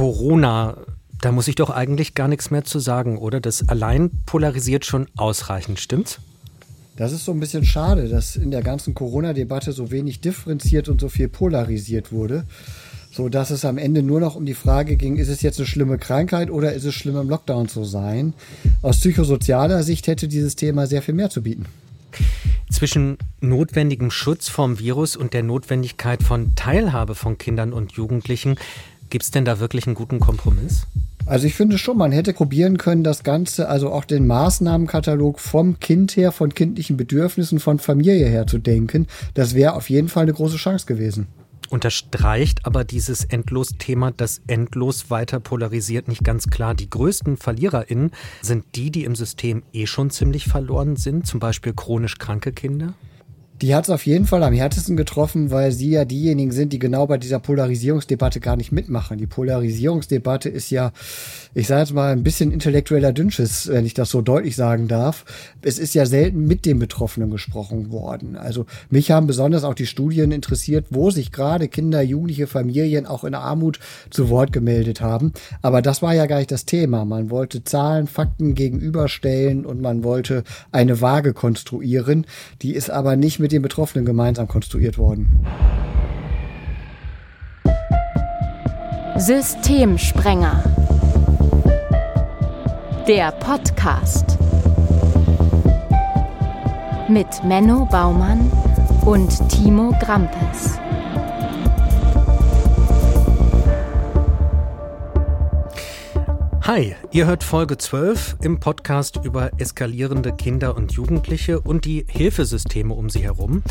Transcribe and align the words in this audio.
Corona, 0.00 0.78
da 1.20 1.30
muss 1.30 1.46
ich 1.46 1.56
doch 1.56 1.68
eigentlich 1.68 2.14
gar 2.14 2.26
nichts 2.26 2.50
mehr 2.50 2.64
zu 2.64 2.78
sagen, 2.78 3.18
oder? 3.18 3.38
Das 3.38 3.68
allein 3.68 4.10
polarisiert 4.24 4.86
schon 4.86 5.08
ausreichend, 5.14 5.78
stimmt's? 5.78 6.20
Das 6.96 7.12
ist 7.12 7.26
so 7.26 7.32
ein 7.32 7.38
bisschen 7.38 7.66
schade, 7.66 8.08
dass 8.08 8.34
in 8.34 8.50
der 8.50 8.62
ganzen 8.62 8.94
Corona-Debatte 8.94 9.72
so 9.72 9.90
wenig 9.90 10.22
differenziert 10.22 10.88
und 10.88 11.02
so 11.02 11.10
viel 11.10 11.28
polarisiert 11.28 12.12
wurde, 12.12 12.46
so 13.12 13.28
dass 13.28 13.50
es 13.50 13.66
am 13.66 13.76
Ende 13.76 14.02
nur 14.02 14.20
noch 14.20 14.36
um 14.36 14.46
die 14.46 14.54
Frage 14.54 14.96
ging, 14.96 15.16
ist 15.16 15.28
es 15.28 15.42
jetzt 15.42 15.58
eine 15.58 15.66
schlimme 15.66 15.98
Krankheit 15.98 16.50
oder 16.50 16.72
ist 16.72 16.84
es 16.84 16.94
schlimm 16.94 17.18
im 17.18 17.28
Lockdown 17.28 17.68
zu 17.68 17.84
sein? 17.84 18.32
Aus 18.80 19.00
psychosozialer 19.00 19.82
Sicht 19.82 20.06
hätte 20.06 20.28
dieses 20.28 20.56
Thema 20.56 20.86
sehr 20.86 21.02
viel 21.02 21.12
mehr 21.12 21.28
zu 21.28 21.42
bieten. 21.42 21.66
Zwischen 22.70 23.18
notwendigem 23.40 24.10
Schutz 24.10 24.48
vom 24.48 24.78
Virus 24.78 25.16
und 25.16 25.34
der 25.34 25.42
Notwendigkeit 25.42 26.22
von 26.22 26.54
Teilhabe 26.54 27.14
von 27.14 27.36
Kindern 27.36 27.72
und 27.72 27.92
Jugendlichen, 27.92 28.56
gibt 29.10 29.24
es 29.24 29.30
denn 29.30 29.44
da 29.44 29.60
wirklich 29.60 29.86
einen 29.86 29.94
guten 29.94 30.20
Kompromiss? 30.20 30.86
Also 31.26 31.46
ich 31.46 31.54
finde 31.54 31.78
schon, 31.78 31.98
man 31.98 32.12
hätte 32.12 32.32
probieren 32.32 32.78
können, 32.78 33.04
das 33.04 33.22
Ganze, 33.22 33.68
also 33.68 33.92
auch 33.92 34.04
den 34.04 34.26
Maßnahmenkatalog 34.26 35.38
vom 35.38 35.78
Kind 35.78 36.16
her, 36.16 36.32
von 36.32 36.54
kindlichen 36.54 36.96
Bedürfnissen, 36.96 37.60
von 37.60 37.78
Familie 37.78 38.26
her 38.26 38.46
zu 38.46 38.58
denken. 38.58 39.06
Das 39.34 39.54
wäre 39.54 39.74
auf 39.74 39.90
jeden 39.90 40.08
Fall 40.08 40.24
eine 40.24 40.32
große 40.32 40.56
Chance 40.56 40.86
gewesen. 40.86 41.28
Unterstreicht 41.68 42.66
aber 42.66 42.82
dieses 42.82 43.24
Endlos-Thema, 43.24 44.10
das 44.10 44.42
endlos 44.48 45.08
weiter 45.08 45.38
polarisiert, 45.38 46.08
nicht 46.08 46.24
ganz 46.24 46.48
klar. 46.48 46.74
Die 46.74 46.90
größten 46.90 47.36
VerliererInnen 47.36 48.10
sind 48.42 48.64
die, 48.74 48.90
die 48.90 49.04
im 49.04 49.14
System 49.14 49.62
eh 49.72 49.86
schon 49.86 50.10
ziemlich 50.10 50.46
verloren 50.46 50.96
sind, 50.96 51.28
zum 51.28 51.38
Beispiel 51.38 51.72
chronisch 51.72 52.18
kranke 52.18 52.52
Kinder? 52.52 52.94
Die 53.62 53.74
hat 53.74 53.84
es 53.84 53.90
auf 53.90 54.06
jeden 54.06 54.26
Fall 54.26 54.42
am 54.42 54.54
härtesten 54.54 54.96
getroffen, 54.96 55.50
weil 55.50 55.72
sie 55.72 55.90
ja 55.90 56.04
diejenigen 56.04 56.50
sind, 56.50 56.72
die 56.72 56.78
genau 56.78 57.06
bei 57.06 57.18
dieser 57.18 57.38
Polarisierungsdebatte 57.38 58.40
gar 58.40 58.56
nicht 58.56 58.72
mitmachen. 58.72 59.18
Die 59.18 59.26
Polarisierungsdebatte 59.26 60.48
ist 60.48 60.70
ja, 60.70 60.92
ich 61.52 61.66
sage 61.66 61.80
jetzt 61.80 61.92
mal, 61.92 62.12
ein 62.12 62.22
bisschen 62.22 62.52
intellektueller 62.52 63.12
Dünnschiss, 63.12 63.68
wenn 63.68 63.84
ich 63.84 63.94
das 63.94 64.10
so 64.10 64.22
deutlich 64.22 64.54
sagen 64.54 64.86
darf. 64.86 65.24
Es 65.62 65.78
ist 65.78 65.94
ja 65.94 66.06
selten 66.06 66.46
mit 66.46 66.64
den 66.64 66.78
Betroffenen 66.78 67.30
gesprochen 67.30 67.90
worden. 67.90 68.36
Also 68.36 68.66
mich 68.88 69.10
haben 69.10 69.26
besonders 69.26 69.64
auch 69.64 69.74
die 69.74 69.86
Studien 69.86 70.30
interessiert, 70.30 70.86
wo 70.90 71.10
sich 71.10 71.32
gerade 71.32 71.68
Kinder, 71.68 72.02
Jugendliche, 72.02 72.46
Familien 72.46 73.06
auch 73.06 73.24
in 73.24 73.34
Armut 73.34 73.80
zu 74.10 74.28
Wort 74.28 74.52
gemeldet 74.52 75.00
haben. 75.00 75.32
Aber 75.60 75.82
das 75.82 76.02
war 76.02 76.14
ja 76.14 76.26
gar 76.26 76.38
nicht 76.38 76.52
das 76.52 76.66
Thema. 76.66 77.04
Man 77.04 77.30
wollte 77.30 77.64
Zahlen, 77.64 78.06
Fakten 78.06 78.54
gegenüberstellen 78.54 79.66
und 79.66 79.80
man 79.80 80.04
wollte 80.04 80.44
eine 80.70 81.00
Waage 81.00 81.32
konstruieren. 81.32 82.26
Die 82.62 82.74
ist 82.74 82.90
aber 82.90 83.16
nicht 83.16 83.40
mit 83.40 83.50
den 83.50 83.62
Betroffenen 83.62 84.04
gemeinsam 84.04 84.46
konstruiert 84.46 84.98
worden. 84.98 85.44
Systemsprenger. 89.16 90.79
Der 93.08 93.32
Podcast. 93.32 94.38
Mit 97.08 97.26
Menno 97.44 97.86
Baumann 97.86 98.52
und 99.06 99.30
Timo 99.48 99.92
Grampes. 100.00 100.78
Hi, 106.62 106.94
ihr 107.10 107.26
hört 107.26 107.42
Folge 107.42 107.78
12 107.78 108.36
im 108.42 108.60
Podcast 108.60 109.18
über 109.24 109.50
eskalierende 109.58 110.32
Kinder 110.32 110.76
und 110.76 110.92
Jugendliche 110.92 111.58
und 111.60 111.86
die 111.86 112.04
Hilfesysteme 112.06 112.92
um 112.92 113.08
sie 113.08 113.22
herum. 113.22 113.62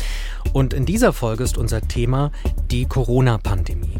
Und 0.52 0.74
in 0.74 0.84
dieser 0.84 1.12
Folge 1.12 1.44
ist 1.44 1.56
unser 1.56 1.82
Thema 1.82 2.32
die 2.70 2.86
Corona-Pandemie. 2.86 3.99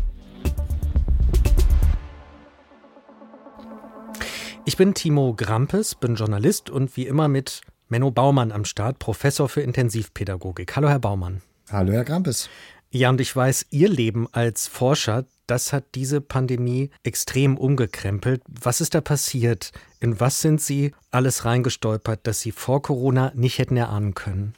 Ich 4.71 4.77
bin 4.77 4.95
Timo 4.95 5.35
Grampes, 5.35 5.97
bin 5.97 6.15
Journalist 6.15 6.71
und 6.71 6.97
wie 6.97 7.09
immer 7.09 7.27
mit 7.27 7.63
Menno 7.89 8.13
Baumann 8.13 8.53
am 8.53 8.65
Start, 8.65 9.01
Professor 9.01 9.49
für 9.49 9.63
Intensivpädagogik. 9.63 10.77
Hallo, 10.77 10.89
Herr 10.89 11.01
Baumann. 11.01 11.43
Hallo, 11.73 11.93
Herr 11.93 12.05
Grampes. 12.05 12.49
Ja, 12.93 13.11
und 13.11 13.21
ich 13.21 13.35
weiß, 13.35 13.67
Ihr 13.71 13.89
Leben 13.89 14.29
als 14.31 14.69
Forscher, 14.69 15.25
das 15.49 15.73
hat 15.73 15.97
diese 15.97 16.21
Pandemie 16.21 16.91
extrem 17.03 17.59
umgekrempelt. 17.59 18.43
Was 18.47 18.81
ist 18.81 18.95
da 18.95 19.01
passiert? 19.01 19.73
In 19.99 20.21
was 20.21 20.41
sind 20.41 20.61
Sie 20.61 20.95
alles 21.11 21.45
reingestolpert, 21.45 22.21
das 22.23 22.39
Sie 22.39 22.53
vor 22.53 22.81
Corona 22.81 23.33
nicht 23.35 23.59
hätten 23.59 23.77
erahnen 23.77 24.15
können? 24.15 24.55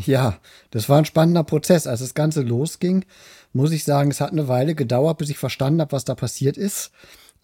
Ja, 0.00 0.38
das 0.70 0.88
war 0.88 0.96
ein 0.96 1.04
spannender 1.04 1.44
Prozess. 1.44 1.86
Als 1.86 2.00
das 2.00 2.14
Ganze 2.14 2.40
losging, 2.40 3.04
muss 3.52 3.72
ich 3.72 3.84
sagen, 3.84 4.10
es 4.10 4.22
hat 4.22 4.32
eine 4.32 4.48
Weile 4.48 4.74
gedauert, 4.74 5.18
bis 5.18 5.28
ich 5.28 5.36
verstanden 5.36 5.82
habe, 5.82 5.92
was 5.92 6.06
da 6.06 6.14
passiert 6.14 6.56
ist. 6.56 6.92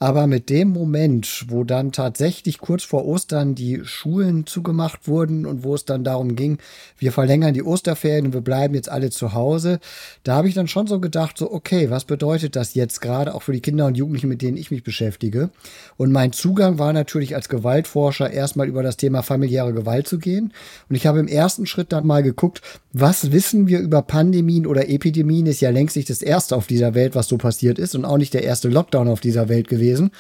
Aber 0.03 0.27
mit 0.27 0.49
dem 0.49 0.71
Moment, 0.71 1.45
wo 1.49 1.63
dann 1.63 1.93
tatsächlich 1.93 2.57
kurz 2.57 2.85
vor 2.85 3.05
Ostern 3.05 3.55
die 3.55 3.83
Schulen 3.85 4.47
zugemacht 4.47 5.07
wurden 5.07 5.45
und 5.45 5.63
wo 5.63 5.75
es 5.75 5.85
dann 5.85 6.05
darum 6.05 6.37
ging, 6.37 6.57
wir 6.97 7.13
verlängern 7.13 7.53
die 7.53 7.63
Osterferien 7.63 8.25
und 8.25 8.33
wir 8.33 8.41
bleiben 8.41 8.73
jetzt 8.75 8.89
alle 8.89 9.11
zu 9.11 9.35
Hause, 9.35 9.79
da 10.23 10.37
habe 10.37 10.49
ich 10.49 10.55
dann 10.55 10.69
schon 10.69 10.87
so 10.87 11.01
gedacht, 11.01 11.37
so, 11.37 11.53
okay, 11.53 11.91
was 11.91 12.07
bedeutet 12.07 12.57
das 12.57 12.73
jetzt 12.73 13.03
gerade 13.03 13.35
auch 13.35 13.43
für 13.43 13.53
die 13.53 13.61
Kinder 13.61 13.85
und 13.85 13.99
Jugendlichen, 13.99 14.31
mit 14.31 14.41
denen 14.41 14.57
ich 14.57 14.71
mich 14.71 14.85
beschäftige? 14.85 15.51
Und 15.99 16.13
mein 16.13 16.33
Zugang 16.33 16.79
war 16.79 16.95
natürlich 16.95 17.35
als 17.35 17.51
Gewaltforscher 17.51 18.31
erstmal 18.31 18.69
über 18.69 18.83
das 18.83 18.97
Thema 18.97 19.21
familiäre 19.23 19.75
Gewalt 19.75 20.09
zu 20.09 20.19
gehen. 20.19 20.55
Und 20.89 20.97
ich 20.97 21.07
habe 21.07 21.21
im 21.21 21.29
ersten 21.29 21.67
Schritt 21.67 21.93
dann 21.93 22.07
mal 22.07 22.23
geguckt, 22.23 22.63
was 22.95 23.33
wissen 23.33 23.67
wir 23.67 23.81
über 23.81 24.01
Pandemien 24.01 24.67
oder 24.67 24.89
Epidemien? 24.89 25.45
Ist 25.45 25.61
ja 25.61 25.69
längst 25.69 25.97
nicht 25.97 26.09
das 26.09 26.23
erste 26.23 26.57
auf 26.57 26.67
dieser 26.67 26.95
Welt, 26.95 27.15
was 27.15 27.29
so 27.29 27.37
passiert 27.37 27.79
ist 27.79 27.95
und 27.95 28.07
auch 28.07 28.17
nicht 28.17 28.33
der 28.33 28.45
erste 28.45 28.71
Lockdown 28.71 29.07
auf 29.07 29.21
dieser 29.21 29.51
Welt 29.51 29.69
gewesen 29.69 29.90
gewesen. 29.91 30.11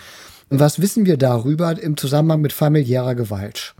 Was 0.48 0.82
wissen 0.82 1.06
wir 1.06 1.16
darüber 1.16 1.80
im 1.80 1.96
Zusammenhang 1.96 2.40
mit 2.40 2.52
familiärer 2.52 3.14
Gewalt? 3.14 3.74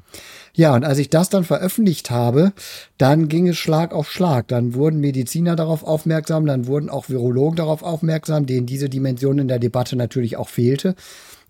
Ja, 0.55 0.75
und 0.75 0.85
als 0.85 0.99
ich 0.99 1.11
das 1.11 1.29
dann 1.29 1.45
veröffentlicht 1.45 2.11
habe, 2.11 2.53
dann 2.99 3.29
ging 3.29 3.49
es 3.49 3.57
Schlag 3.57 3.93
auf 3.93 4.11
Schlag. 4.11 4.49
Dann 4.49 4.75
wurden 4.75 5.01
Mediziner 5.01 5.57
darauf 5.57 5.85
aufmerksam, 5.85 6.47
dann 6.47 6.67
wurden 6.67 6.91
auch 6.91 7.09
Virologen 7.09 7.57
darauf 7.57 7.83
aufmerksam, 7.83 8.47
denen 8.47 8.67
diese 8.67 8.89
Dimension 8.89 9.39
in 9.39 9.49
der 9.49 9.59
Debatte 9.59 9.97
natürlich 9.97 10.37
auch 10.37 10.49
fehlte. 10.49 10.95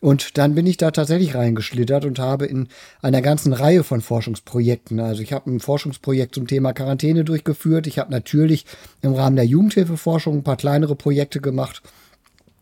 Und 0.01 0.39
dann 0.39 0.55
bin 0.55 0.67
ich 0.67 0.79
da 0.79 0.91
tatsächlich 0.91 1.35
reingeschlittert 1.35 2.07
und 2.07 2.19
habe 2.19 2.47
in 2.47 2.69
einer 3.03 3.21
ganzen 3.21 3.53
Reihe 3.53 3.85
von 3.85 4.01
Forschungsprojekten, 4.01 4.99
also 5.01 5.23
ich 5.23 5.35
habe 5.35 5.51
ein 5.51 5.61
Forschungsprojekt 5.61 6.35
zum 6.35 6.47
Thema 6.47 6.73
Quarantäne 6.73 7.25
durchgeführt, 7.25 7.87
ich 7.87 7.99
habe 7.99 8.11
natürlich 8.11 8.65
im 9.03 9.13
Rahmen 9.13 9.37
der 9.37 9.45
Jugendhilfeforschung 9.45 10.39
ein 10.39 10.43
paar 10.43 10.57
kleinere 10.57 10.97
Projekte 10.97 11.43
gemacht 11.43 11.83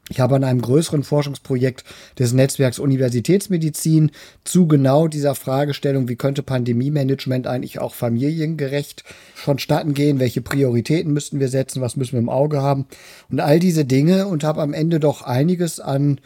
ich 0.08 0.20
habe 0.20 0.36
an 0.36 0.44
einem 0.44 0.62
größeren 0.62 1.02
Forschungsprojekt 1.02 1.84
des 2.18 2.32
Netzwerks 2.32 2.78
Universitätsmedizin 2.78 4.10
zu 4.44 4.66
genau 4.66 5.08
dieser 5.08 5.34
Fragestellung, 5.34 6.08
wie 6.08 6.16
könnte 6.16 6.42
Pandemie-Management 6.42 7.46
eigentlich 7.46 7.78
auch 7.78 7.94
familiengerecht 7.94 9.04
vonstatten 9.34 9.94
gehen, 9.94 10.18
welche 10.18 10.40
Prioritäten 10.40 11.12
müssten 11.12 11.40
wir 11.40 11.48
setzen, 11.48 11.82
was 11.82 11.96
müssen 11.96 12.12
wir 12.12 12.20
im 12.20 12.28
Auge 12.28 12.62
haben? 12.62 12.86
Und 13.30 13.40
all 13.40 13.58
diese 13.58 13.84
Dinge 13.84 14.26
und 14.26 14.44
habe 14.44 14.62
am 14.62 14.72
Ende 14.72 15.00
doch 15.00 15.22
einiges 15.22 15.80
an 15.80 16.20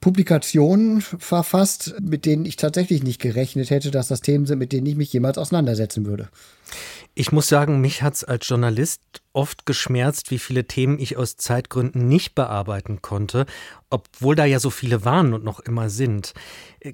Publikationen 0.00 1.00
verfasst, 1.00 1.94
mit 2.00 2.24
denen 2.24 2.44
ich 2.44 2.56
tatsächlich 2.56 3.02
nicht 3.02 3.20
gerechnet 3.20 3.70
hätte, 3.70 3.90
dass 3.90 4.08
das 4.08 4.20
Themen 4.20 4.46
sind, 4.46 4.58
mit 4.58 4.72
denen 4.72 4.86
ich 4.86 4.96
mich 4.96 5.12
jemals 5.12 5.38
auseinandersetzen 5.38 6.06
würde. 6.06 6.28
Ich 7.14 7.32
muss 7.32 7.48
sagen, 7.48 7.80
mich 7.80 8.02
hat 8.02 8.14
es 8.14 8.24
als 8.24 8.48
Journalist 8.48 9.00
oft 9.32 9.66
geschmerzt, 9.66 10.30
wie 10.30 10.38
viele 10.38 10.66
Themen 10.66 10.98
ich 10.98 11.16
aus 11.16 11.36
Zeitgründen 11.36 12.06
nicht 12.06 12.34
bearbeiten 12.34 13.02
konnte, 13.02 13.46
obwohl 13.90 14.36
da 14.36 14.44
ja 14.44 14.60
so 14.60 14.70
viele 14.70 15.04
waren 15.04 15.34
und 15.34 15.44
noch 15.44 15.60
immer 15.60 15.90
sind. 15.90 16.34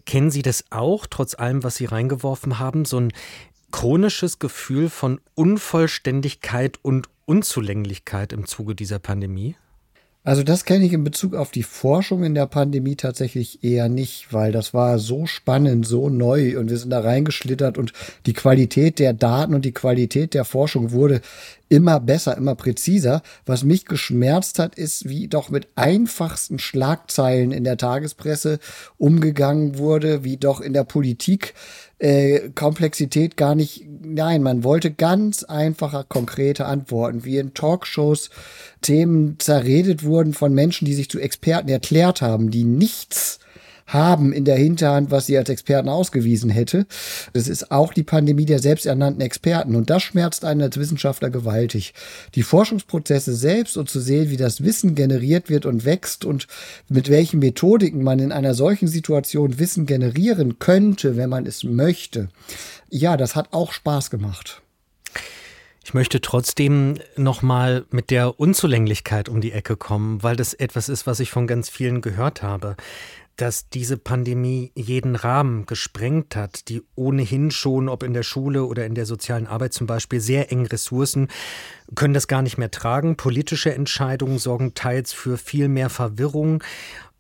Kennen 0.07 0.31
Sie 0.31 0.43
das 0.43 0.65
auch, 0.71 1.07
trotz 1.07 1.35
allem, 1.35 1.63
was 1.63 1.77
Sie 1.77 1.85
reingeworfen 1.85 2.59
haben? 2.59 2.85
So 2.85 2.99
ein 2.99 3.13
chronisches 3.71 4.39
Gefühl 4.39 4.89
von 4.89 5.21
Unvollständigkeit 5.35 6.79
und 6.83 7.09
Unzulänglichkeit 7.27 8.33
im 8.33 8.47
Zuge 8.47 8.75
dieser 8.75 8.99
Pandemie? 8.99 9.57
Also 10.27 10.43
das 10.43 10.65
kenne 10.65 10.87
ich 10.87 10.95
in 10.95 11.05
Bezug 11.05 11.35
auf 11.35 11.51
die 11.51 11.63
Forschung 11.63 12.25
in 12.25 12.35
der 12.35 12.47
Pandemie 12.47 12.97
tatsächlich 12.97 13.63
eher 13.63 13.91
nicht, 13.91 14.33
weil 14.33 14.53
das 14.53 14.73
war 14.73 14.99
so 14.99 15.27
spannend, 15.27 15.87
so 15.87 16.09
neu 16.09 16.59
und 16.59 16.71
wir 16.71 16.79
sind 16.79 16.89
da 16.89 17.01
reingeschlittert 17.01 17.77
und 17.77 17.93
die 18.25 18.33
Qualität 18.33 18.99
der 18.99 19.13
Daten 19.13 19.55
und 19.55 19.67
die 19.67 19.73
Qualität 19.73 20.33
der 20.33 20.47
Forschung 20.47 20.93
wurde 20.93 21.21
immer 21.75 21.99
besser, 21.99 22.37
immer 22.37 22.55
präziser. 22.55 23.21
Was 23.47 23.65
mich 23.65 23.85
geschmerzt 23.85 24.61
hat, 24.61 24.77
ist, 24.77 25.09
wie 25.09 25.27
doch 25.27 25.51
mit 25.51 25.67
einfachsten 25.75 26.61
Schlagzeilen 26.61 27.51
in 27.51 27.65
der 27.65 27.77
Tagespresse 27.77 28.61
umgegangen 28.97 29.77
wurde, 29.77 30.23
wie 30.23 30.37
doch 30.37 30.61
in 30.61 30.73
der 30.73 30.85
Politik 30.85 31.55
äh, 31.99 32.51
Komplexität 32.55 33.37
gar 33.37 33.57
nicht, 33.57 33.85
nein, 33.89 34.45
man 34.45 34.63
wollte 34.63 34.93
ganz 34.93 35.43
einfache, 35.43 36.05
konkrete 36.09 36.67
Antworten, 36.67 37.25
wie 37.25 37.39
in 37.39 37.55
Talkshows 37.55 38.31
Themen 38.81 39.41
zerredet 39.41 40.05
wurden 40.05 40.33
von 40.33 40.55
Menschen, 40.55 40.85
die 40.85 40.95
sich 40.95 41.11
zu 41.11 41.19
Experten 41.19 41.69
erklärt 41.69 42.23
haben, 42.23 42.53
die 42.53 42.65
nichts 42.65 43.41
haben 43.87 44.33
in 44.33 44.45
der 44.45 44.57
Hinterhand, 44.57 45.11
was 45.11 45.27
sie 45.27 45.37
als 45.37 45.49
Experten 45.49 45.89
ausgewiesen 45.89 46.51
hätte. 46.51 46.87
Das 47.33 47.49
ist 47.49 47.71
auch 47.71 47.93
die 47.93 48.03
Pandemie 48.03 48.47
der 48.47 48.59
selbsternannten 48.59 49.21
Experten. 49.21 49.77
Und 49.77 49.91
das 49.91 50.03
schmerzt 50.03 50.45
einen 50.45 50.63
als 50.63 50.79
Wissenschaftler 50.79 51.31
gewaltig. 51.31 51.95
Die 52.35 52.43
Forschungsprozesse 52.43 53.35
selbst 53.35 53.77
und 53.77 53.91
zu 53.91 54.01
sehen, 54.01 54.31
wie 54.31 54.37
das 54.37 54.65
Wissen 54.65 54.95
generiert 54.95 55.51
wird 55.51 55.67
und 55.67 55.85
wächst 55.85 56.25
und 56.25 56.47
mit 56.89 57.11
welchen 57.11 57.41
Methodiken 57.41 58.03
man 58.03 58.19
in 58.19 58.33
einer 58.33 58.55
solchen 58.55 58.89
Situation 58.89 59.59
Wissen 59.59 59.87
generieren 59.87 60.59
könnte, 60.59 61.17
wenn 61.17 61.31
man 61.31 61.47
es 61.47 61.65
möchte. 61.65 62.29
Ja, 62.89 63.17
das 63.17 63.37
hat 63.37 63.53
auch 63.53 63.73
Spaß 63.73 64.11
gemacht. 64.11 64.63
Ich 65.85 65.93
möchte 65.93 66.23
trotzdem 66.23 66.99
nochmal 67.17 67.85
mit 67.91 68.11
der 68.11 68.41
Unzulänglichkeit 68.41 69.29
um 69.29 69.43
die 69.43 69.53
Ecke 69.53 69.77
kommen, 69.77 70.23
weil 70.23 70.35
das 70.35 70.55
etwas 70.55 70.89
ist, 70.89 71.07
was 71.07 71.21
ich 71.21 71.31
von 71.31 71.47
ganz 71.47 71.69
vielen 71.69 72.01
gehört 72.01 72.43
habe 72.43 72.77
dass 73.37 73.69
diese 73.69 73.97
Pandemie 73.97 74.73
jeden 74.75 75.17
Rahmen 75.17 75.67
gesprengt 75.67 76.37
hat, 76.37 76.69
die 76.69 76.83
ohnehin 76.95 77.51
schon, 77.51 77.89
ob 77.89 78.03
in 78.03 78.15
der 78.15 78.23
Schule 78.23 78.65
oder 78.65 78.87
in 78.87 78.95
der 78.95 79.07
sozialen 79.07 79.47
Arbeit 79.47 79.73
zum 79.73 79.87
Beispiel, 79.87 80.21
sehr 80.21 80.53
engen 80.53 80.67
Ressourcen, 80.67 81.29
können 81.95 82.15
das 82.15 82.29
gar 82.29 82.43
nicht 82.43 82.59
mehr 82.59 82.71
tragen. 82.71 83.17
Politische 83.17 83.75
Entscheidungen 83.75 84.39
sorgen 84.39 84.75
teils 84.75 85.13
für 85.13 85.39
viel 85.39 85.69
mehr 85.69 85.91
Verwirrung 85.91 86.63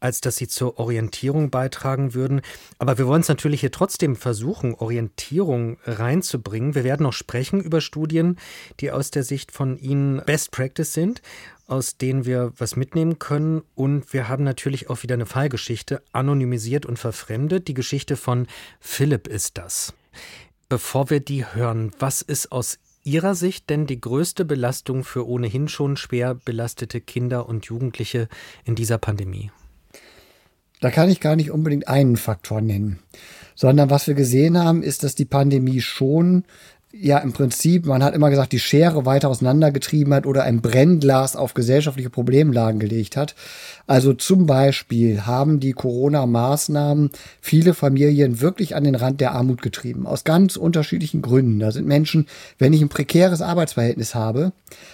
als 0.04 0.20
dass 0.20 0.36
sie 0.36 0.48
zur 0.48 0.78
Orientierung 0.78 1.48
beitragen 1.48 2.12
würden. 2.12 2.42
Aber 2.78 2.98
wir 2.98 3.06
wollen 3.06 3.22
es 3.22 3.28
natürlich 3.28 3.60
hier 3.60 3.72
trotzdem 3.72 4.16
versuchen, 4.16 4.74
Orientierung 4.74 5.78
reinzubringen. 5.84 6.74
Wir 6.74 6.84
werden 6.84 7.04
noch 7.04 7.14
sprechen 7.14 7.58
über 7.58 7.80
Studien, 7.80 8.36
die 8.80 8.90
aus 8.90 9.10
der 9.10 9.22
Sicht 9.22 9.50
von 9.50 9.78
Ihnen 9.78 10.20
Best 10.26 10.50
Practice 10.50 10.92
sind 10.92 11.22
aus 11.66 11.96
denen 11.96 12.26
wir 12.26 12.52
was 12.56 12.76
mitnehmen 12.76 13.18
können. 13.18 13.62
Und 13.74 14.12
wir 14.12 14.28
haben 14.28 14.44
natürlich 14.44 14.90
auch 14.90 15.02
wieder 15.02 15.14
eine 15.14 15.26
Fallgeschichte, 15.26 16.02
anonymisiert 16.12 16.86
und 16.86 16.98
verfremdet. 16.98 17.68
Die 17.68 17.74
Geschichte 17.74 18.16
von 18.16 18.46
Philipp 18.80 19.26
ist 19.26 19.58
das. 19.58 19.94
Bevor 20.68 21.10
wir 21.10 21.20
die 21.20 21.44
hören, 21.46 21.92
was 21.98 22.22
ist 22.22 22.52
aus 22.52 22.78
Ihrer 23.06 23.34
Sicht 23.34 23.68
denn 23.68 23.86
die 23.86 24.00
größte 24.00 24.46
Belastung 24.46 25.04
für 25.04 25.28
ohnehin 25.28 25.68
schon 25.68 25.98
schwer 25.98 26.34
belastete 26.34 27.02
Kinder 27.02 27.48
und 27.48 27.66
Jugendliche 27.66 28.28
in 28.64 28.74
dieser 28.74 28.96
Pandemie? 28.96 29.50
Da 30.80 30.90
kann 30.90 31.10
ich 31.10 31.20
gar 31.20 31.36
nicht 31.36 31.50
unbedingt 31.50 31.88
einen 31.88 32.16
Faktor 32.16 32.60
nennen, 32.60 32.98
sondern 33.54 33.90
was 33.90 34.06
wir 34.06 34.14
gesehen 34.14 34.58
haben, 34.58 34.82
ist, 34.82 35.02
dass 35.02 35.14
die 35.14 35.24
Pandemie 35.24 35.80
schon 35.80 36.44
ja 37.00 37.18
im 37.18 37.32
Prinzip, 37.32 37.86
man 37.86 38.02
hat 38.02 38.14
immer 38.14 38.30
gesagt, 38.30 38.52
die 38.52 38.58
Schere 38.58 39.04
weiter 39.04 39.28
auseinandergetrieben 39.28 40.14
hat 40.14 40.26
oder 40.26 40.44
ein 40.44 40.60
Brennglas 40.60 41.36
auf 41.36 41.54
gesellschaftliche 41.54 42.10
Problemlagen 42.10 42.78
gelegt 42.78 43.16
hat. 43.16 43.34
Also 43.86 44.14
zum 44.14 44.46
Beispiel 44.46 45.26
haben 45.26 45.60
die 45.60 45.72
Corona-Maßnahmen 45.72 47.10
viele 47.40 47.74
Familien 47.74 48.40
wirklich 48.40 48.76
an 48.76 48.84
den 48.84 48.94
Rand 48.94 49.20
der 49.20 49.32
Armut 49.32 49.60
getrieben, 49.62 50.06
aus 50.06 50.24
ganz 50.24 50.56
unterschiedlichen 50.56 51.22
Gründen. 51.22 51.58
Da 51.58 51.72
sind 51.72 51.86
Menschen, 51.86 52.26
wenn 52.58 52.72
ich 52.72 52.80
ein 52.80 52.88
prekäres 52.88 53.42
Arbeitsverhältnis 53.42 54.14
habe, 54.14 54.52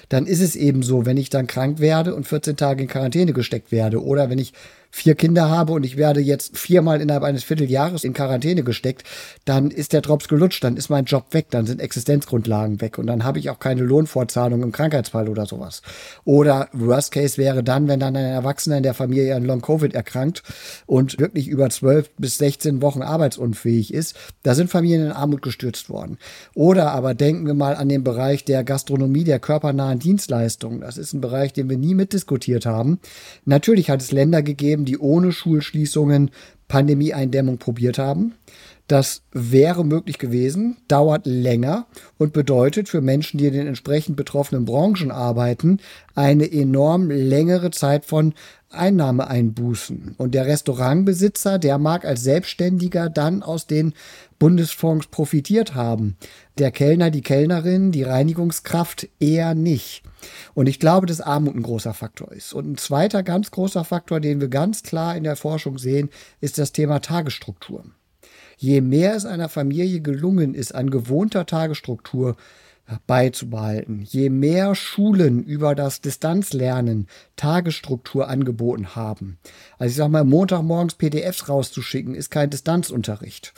dann 0.08 0.26
ist 0.26 0.40
es 0.40 0.56
eben 0.56 0.82
so, 0.82 1.06
wenn 1.06 1.16
ich 1.16 1.30
dann 1.30 1.46
krank 1.46 1.80
werde 1.80 2.14
und 2.14 2.26
14 2.26 2.56
Tage 2.56 2.82
in 2.82 2.88
Quarantäne 2.88 3.32
gesteckt 3.32 3.72
werde 3.72 4.02
oder 4.02 4.30
wenn 4.30 4.38
ich 4.38 4.52
vier 4.90 5.14
Kinder 5.14 5.48
habe 5.48 5.72
und 5.72 5.84
ich 5.84 5.96
werde 5.96 6.20
jetzt 6.20 6.56
viermal 6.56 7.00
innerhalb 7.00 7.22
eines 7.22 7.44
Vierteljahres 7.44 8.04
in 8.04 8.12
Quarantäne 8.12 8.62
gesteckt, 8.62 9.04
dann 9.44 9.70
ist 9.70 9.92
der 9.92 10.00
Drops 10.00 10.28
gelutscht, 10.28 10.64
dann 10.64 10.76
ist 10.76 10.90
mein 10.90 11.04
Job 11.04 11.26
weg, 11.32 11.46
dann 11.50 11.66
sind 11.66 11.80
Existenzgrundlagen 11.80 12.80
weg 12.80 12.98
und 12.98 13.06
dann 13.06 13.24
habe 13.24 13.38
ich 13.38 13.50
auch 13.50 13.58
keine 13.58 13.82
Lohnfortzahlung 13.82 14.62
im 14.62 14.72
Krankheitsfall 14.72 15.28
oder 15.28 15.46
sowas. 15.46 15.82
Oder 16.24 16.68
Worst 16.72 17.12
Case 17.12 17.38
wäre 17.38 17.62
dann, 17.62 17.88
wenn 17.88 18.00
dann 18.00 18.16
ein 18.16 18.24
Erwachsener 18.24 18.76
in 18.76 18.82
der 18.82 18.94
Familie 18.94 19.34
an 19.36 19.44
Long 19.44 19.62
Covid 19.62 19.94
erkrankt 19.94 20.42
und 20.86 21.18
wirklich 21.18 21.48
über 21.48 21.70
zwölf 21.70 22.10
bis 22.18 22.38
16 22.38 22.82
Wochen 22.82 23.02
arbeitsunfähig 23.02 23.94
ist, 23.94 24.16
da 24.42 24.54
sind 24.54 24.70
Familien 24.70 25.06
in 25.06 25.12
Armut 25.12 25.42
gestürzt 25.42 25.90
worden. 25.90 26.18
Oder 26.54 26.92
aber 26.92 27.14
denken 27.14 27.46
wir 27.46 27.54
mal 27.54 27.76
an 27.76 27.88
den 27.88 28.04
Bereich 28.04 28.44
der 28.44 28.64
Gastronomie, 28.64 29.24
der 29.24 29.38
körpernahen 29.38 29.98
Dienstleistungen. 29.98 30.80
Das 30.80 30.98
ist 30.98 31.12
ein 31.12 31.20
Bereich, 31.20 31.52
den 31.52 31.68
wir 31.70 31.78
nie 31.78 31.94
mitdiskutiert 31.94 32.66
haben. 32.66 33.00
Natürlich 33.44 33.90
hat 33.90 34.00
es 34.00 34.12
Länder 34.12 34.42
gegeben, 34.42 34.79
gegeben, 34.80 34.84
die 34.84 34.98
ohne 34.98 35.32
Schulschließungen 35.32 36.30
Pandemieeindämmung 36.68 37.58
probiert 37.58 37.98
haben. 37.98 38.34
Das 38.86 39.22
wäre 39.32 39.84
möglich 39.84 40.18
gewesen, 40.18 40.76
dauert 40.88 41.24
länger 41.24 41.86
und 42.18 42.32
bedeutet 42.32 42.88
für 42.88 43.00
Menschen, 43.00 43.38
die 43.38 43.46
in 43.46 43.52
den 43.52 43.68
entsprechend 43.68 44.16
betroffenen 44.16 44.64
Branchen 44.64 45.12
arbeiten, 45.12 45.78
eine 46.16 46.50
enorm 46.50 47.08
längere 47.08 47.70
Zeit 47.70 48.04
von 48.04 48.34
Einnahmeeinbußen. 48.70 50.14
Und 50.16 50.34
der 50.34 50.46
Restaurantbesitzer, 50.46 51.58
der 51.58 51.78
mag 51.78 52.04
als 52.04 52.22
Selbstständiger 52.22 53.10
dann 53.10 53.42
aus 53.42 53.66
den 53.66 53.94
Bundesfonds 54.38 55.08
profitiert 55.08 55.74
haben. 55.74 56.16
Der 56.58 56.70
Kellner, 56.70 57.10
die 57.10 57.22
Kellnerin, 57.22 57.92
die 57.92 58.04
Reinigungskraft 58.04 59.08
eher 59.18 59.54
nicht. 59.54 60.02
Und 60.54 60.68
ich 60.68 60.78
glaube, 60.78 61.06
dass 61.06 61.20
Armut 61.20 61.56
ein 61.56 61.62
großer 61.62 61.94
Faktor 61.94 62.32
ist. 62.32 62.52
Und 62.52 62.70
ein 62.70 62.76
zweiter 62.76 63.22
ganz 63.22 63.50
großer 63.50 63.84
Faktor, 63.84 64.20
den 64.20 64.40
wir 64.40 64.48
ganz 64.48 64.82
klar 64.82 65.16
in 65.16 65.24
der 65.24 65.36
Forschung 65.36 65.78
sehen, 65.78 66.10
ist 66.40 66.58
das 66.58 66.72
Thema 66.72 67.00
Tagesstruktur. 67.00 67.84
Je 68.56 68.82
mehr 68.82 69.14
es 69.14 69.24
einer 69.24 69.48
Familie 69.48 70.00
gelungen 70.00 70.54
ist, 70.54 70.74
an 70.74 70.90
gewohnter 70.90 71.46
Tagesstruktur 71.46 72.36
beizubehalten. 73.06 74.02
Je 74.02 74.30
mehr 74.30 74.74
Schulen 74.74 75.42
über 75.42 75.74
das 75.74 76.00
Distanzlernen 76.00 77.06
Tagesstruktur 77.40 78.28
angeboten 78.28 78.94
haben. 78.94 79.38
Also 79.78 79.90
ich 79.92 79.96
sage 79.96 80.10
mal, 80.10 80.24
Montagmorgens 80.24 80.94
PDFs 80.94 81.48
rauszuschicken, 81.48 82.14
ist 82.14 82.30
kein 82.30 82.50
Distanzunterricht. 82.50 83.54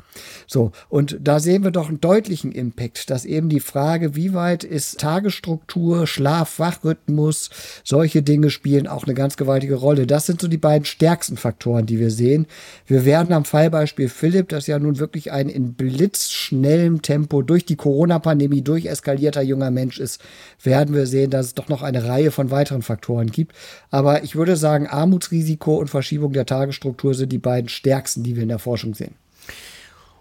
So, 0.47 0.71
und 0.89 1.19
da 1.21 1.41
sehen 1.41 1.65
wir 1.65 1.73
doch 1.73 1.89
einen 1.89 2.01
deutlichen 2.01 2.53
Impact, 2.53 3.11
dass 3.11 3.25
eben 3.25 3.49
die 3.49 3.59
Frage, 3.59 4.15
wie 4.15 4.35
weit 4.35 4.63
ist 4.63 5.01
Tagesstruktur, 5.01 6.07
Schlaf, 6.07 6.61
Wachrhythmus, 6.61 7.51
solche 7.83 8.23
Dinge 8.23 8.51
spielen 8.51 8.87
auch 8.87 9.05
eine 9.05 9.15
ganz 9.15 9.37
gewaltige 9.37 9.75
Rolle. 9.75 10.07
Das 10.07 10.27
sind 10.27 10.41
so 10.41 10.47
die 10.47 10.59
beiden 10.59 10.85
stärksten 10.85 11.37
Faktoren, 11.37 11.87
die 11.87 11.99
wir 11.99 12.13
sehen. 12.13 12.47
Wir 12.87 13.05
werden 13.05 13.33
am 13.33 13.45
Fallbeispiel 13.45 14.09
Philipp, 14.09 14.51
das 14.51 14.69
ja 14.69 14.79
nun 14.79 15.01
wirklich 15.01 15.33
ein 15.33 15.49
in 15.49 15.75
blitzschnellem 15.75 17.03
Tempo 17.03 17.43
durch 17.43 17.65
die 17.65 17.77
Corona-Pandemie 17.77 18.63
durcheskaliert 18.63 19.22
etablierter 19.27 19.43
junger 19.43 19.71
Mensch 19.71 19.99
ist, 19.99 20.21
werden 20.63 20.95
wir 20.95 21.07
sehen, 21.07 21.31
dass 21.31 21.47
es 21.47 21.55
doch 21.55 21.69
noch 21.69 21.83
eine 21.83 22.05
Reihe 22.05 22.31
von 22.31 22.51
weiteren 22.51 22.83
Faktoren 22.83 23.29
gibt. 23.29 23.55
Aber 23.91 24.25
ich 24.25 24.37
würde 24.37 24.57
sagen, 24.57 24.87
Armutsrisiko 24.87 25.77
und 25.77 25.89
Verschiebung 25.89 26.33
der 26.33 26.47
Tagesstruktur 26.47 27.15
sind 27.15 27.31
die 27.31 27.39
beiden 27.39 27.69
stärksten, 27.69 28.23
die 28.23 28.37
wir 28.37 28.43
in 28.43 28.49
der 28.49 28.59
Forschung 28.59 28.95
sehen. 28.95 29.15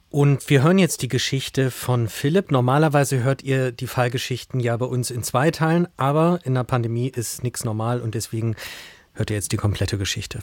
Und 0.09 0.49
wir 0.49 0.61
hören 0.61 0.77
jetzt 0.77 1.03
die 1.03 1.07
Geschichte 1.07 1.71
von 1.71 2.09
Philipp. 2.09 2.51
Normalerweise 2.51 3.23
hört 3.23 3.43
ihr 3.43 3.71
die 3.71 3.87
Fallgeschichten 3.87 4.59
ja 4.59 4.75
bei 4.75 4.85
uns 4.85 5.09
in 5.09 5.23
zwei 5.23 5.51
Teilen, 5.51 5.87
aber 5.95 6.39
in 6.43 6.53
der 6.53 6.65
Pandemie 6.65 7.07
ist 7.07 7.43
nichts 7.43 7.63
normal 7.63 8.01
und 8.01 8.13
deswegen 8.13 8.55
hört 9.13 9.29
ihr 9.29 9.37
jetzt 9.37 9.53
die 9.53 9.57
komplette 9.57 9.97
Geschichte. 9.97 10.39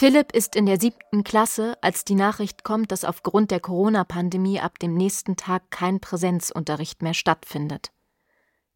Philipp 0.00 0.32
ist 0.32 0.56
in 0.56 0.64
der 0.64 0.80
siebten 0.80 1.24
Klasse, 1.24 1.76
als 1.82 2.06
die 2.06 2.14
Nachricht 2.14 2.64
kommt, 2.64 2.90
dass 2.90 3.04
aufgrund 3.04 3.50
der 3.50 3.60
Corona-Pandemie 3.60 4.58
ab 4.58 4.78
dem 4.78 4.94
nächsten 4.94 5.36
Tag 5.36 5.70
kein 5.70 6.00
Präsenzunterricht 6.00 7.02
mehr 7.02 7.12
stattfindet. 7.12 7.92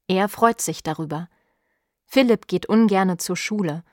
Er 0.07 0.28
freut 0.28 0.61
sich 0.61 0.83
darüber. 0.83 1.31
Philipp 2.04 2.47
geht 2.47 2.66
ungerne 2.66 3.16
zur 3.16 3.38
Schule, 3.38 3.85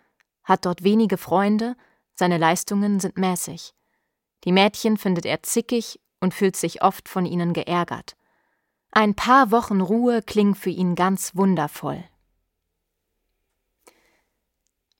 hat 0.43 0.65
dort 0.65 0.83
wenige 0.83 1.15
Freunde, 1.15 1.77
seine 2.15 2.37
Leistungen 2.37 2.99
sind 2.99 3.17
mäßig. 3.17 3.73
Die 4.43 4.51
Mädchen 4.51 4.97
findet 4.97 5.25
er 5.25 5.41
zickig 5.41 6.01
und 6.19 6.33
fühlt 6.33 6.57
sich 6.57 6.83
oft 6.83 7.07
von 7.07 7.25
ihnen 7.25 7.53
geärgert. 7.53 8.17
Ein 8.91 9.15
paar 9.15 9.51
Wochen 9.51 9.79
Ruhe 9.79 10.21
klingen 10.21 10.53
für 10.53 10.69
ihn 10.69 10.95
ganz 10.95 11.33
wundervoll. 11.33 12.03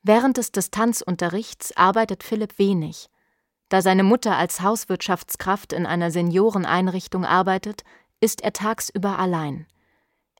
Während 0.04 0.38
des 0.38 0.52
Distanzunterrichts 0.52 1.76
arbeitet 1.78 2.24
Philipp 2.24 2.58
wenig. 2.58 3.10
Da 3.70 3.82
seine 3.82 4.04
Mutter 4.04 4.36
als 4.36 4.62
Hauswirtschaftskraft 4.62 5.74
in 5.74 5.86
einer 5.86 6.12
Senioreneinrichtung 6.12 7.24
arbeitet, 7.24 7.84
ist 8.20 8.42
er 8.42 8.54
tagsüber 8.54 9.20
allein. 9.20 9.68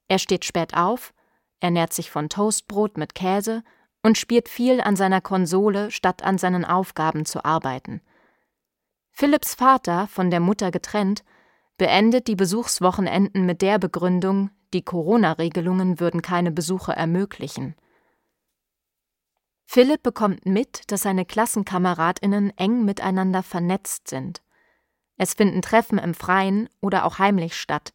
Er 0.08 0.20
steht 0.20 0.46
spät 0.46 0.76
auf, 0.76 1.14
ernährt 1.60 1.94
sich 1.94 2.12
von 2.12 2.28
Toastbrot 2.28 2.98
mit 2.98 3.16
Käse 3.16 3.64
und 4.04 4.18
spielt 4.18 4.50
viel 4.50 4.82
an 4.82 4.96
seiner 4.96 5.22
Konsole, 5.22 5.92
statt 5.92 6.24
an 6.24 6.38
seinen 6.38 6.66
Aufgaben 6.66 7.26
zu 7.26 7.46
arbeiten. 7.46 8.02
Philipps 9.12 9.56
Vater, 9.56 10.08
von 10.08 10.32
der 10.32 10.40
Mutter 10.40 10.72
getrennt, 10.72 11.24
beendet 11.78 12.28
die 12.28 12.36
Besuchswochenenden 12.36 13.46
mit 13.46 13.62
der 13.62 13.78
Begründung, 13.78 14.50
die 14.74 14.84
Corona-Regelungen 14.84 16.00
würden 16.00 16.22
keine 16.22 16.52
Besuche 16.52 16.94
ermöglichen. 16.94 17.76
Philipp 19.74 20.04
bekommt 20.04 20.46
mit, 20.46 20.92
dass 20.92 21.04
seine 21.04 21.24
Klassenkameradinnen 21.24 22.52
eng 22.58 22.84
miteinander 22.84 23.42
vernetzt 23.42 24.10
sind. 24.10 24.42
Es 25.16 25.34
finden 25.34 25.62
Treffen 25.62 25.98
im 25.98 26.14
Freien 26.14 26.68
oder 26.82 27.06
auch 27.06 27.20
heimlich 27.20 27.56
statt. 27.56 27.94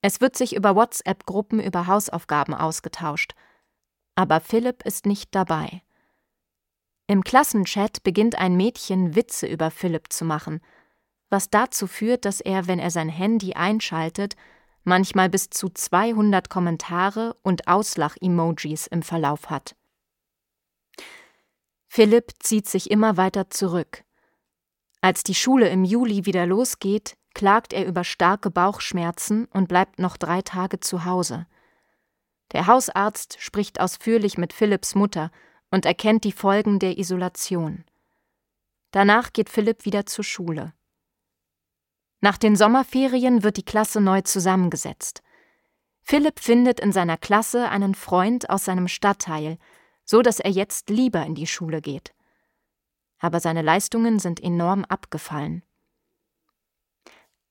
Es 0.00 0.22
wird 0.22 0.38
sich 0.38 0.56
über 0.56 0.74
WhatsApp-Gruppen 0.74 1.60
über 1.60 1.86
Hausaufgaben 1.86 2.54
ausgetauscht. 2.54 3.34
Aber 4.14 4.40
Philipp 4.40 4.86
ist 4.86 5.04
nicht 5.04 5.34
dabei. 5.34 5.82
Im 7.08 7.22
Klassenchat 7.22 8.02
beginnt 8.02 8.38
ein 8.38 8.56
Mädchen 8.56 9.14
Witze 9.14 9.46
über 9.48 9.70
Philipp 9.70 10.10
zu 10.10 10.24
machen, 10.24 10.62
was 11.28 11.50
dazu 11.50 11.86
führt, 11.86 12.24
dass 12.24 12.40
er, 12.40 12.68
wenn 12.68 12.78
er 12.78 12.90
sein 12.90 13.10
Handy 13.10 13.52
einschaltet, 13.52 14.34
manchmal 14.82 15.28
bis 15.28 15.50
zu 15.50 15.68
200 15.68 16.48
Kommentare 16.48 17.36
und 17.42 17.68
Auslach-Emojis 17.68 18.86
im 18.86 19.02
Verlauf 19.02 19.50
hat. 19.50 19.77
Philipp 21.88 22.32
zieht 22.40 22.68
sich 22.68 22.90
immer 22.90 23.16
weiter 23.16 23.50
zurück. 23.50 24.04
Als 25.00 25.22
die 25.22 25.34
Schule 25.34 25.68
im 25.68 25.84
Juli 25.84 26.26
wieder 26.26 26.46
losgeht, 26.46 27.16
klagt 27.34 27.72
er 27.72 27.86
über 27.86 28.04
starke 28.04 28.50
Bauchschmerzen 28.50 29.46
und 29.46 29.68
bleibt 29.68 29.98
noch 29.98 30.16
drei 30.16 30.42
Tage 30.42 30.80
zu 30.80 31.04
Hause. 31.04 31.46
Der 32.52 32.66
Hausarzt 32.66 33.36
spricht 33.40 33.80
ausführlich 33.80 34.38
mit 34.38 34.52
Philipps 34.52 34.94
Mutter 34.94 35.30
und 35.70 35.86
erkennt 35.86 36.24
die 36.24 36.32
Folgen 36.32 36.78
der 36.78 36.98
Isolation. 36.98 37.84
Danach 38.90 39.32
geht 39.32 39.50
Philipp 39.50 39.84
wieder 39.84 40.06
zur 40.06 40.24
Schule. 40.24 40.72
Nach 42.20 42.38
den 42.38 42.56
Sommerferien 42.56 43.42
wird 43.42 43.56
die 43.56 43.64
Klasse 43.64 44.00
neu 44.00 44.22
zusammengesetzt. 44.22 45.22
Philipp 46.02 46.40
findet 46.40 46.80
in 46.80 46.90
seiner 46.90 47.18
Klasse 47.18 47.68
einen 47.68 47.94
Freund 47.94 48.48
aus 48.50 48.64
seinem 48.64 48.88
Stadtteil, 48.88 49.58
so 50.08 50.22
dass 50.22 50.40
er 50.40 50.50
jetzt 50.50 50.88
lieber 50.88 51.24
in 51.26 51.34
die 51.34 51.46
Schule 51.46 51.82
geht. 51.82 52.14
Aber 53.18 53.40
seine 53.40 53.62
Leistungen 53.62 54.18
sind 54.18 54.42
enorm 54.42 54.84
abgefallen. 54.86 55.62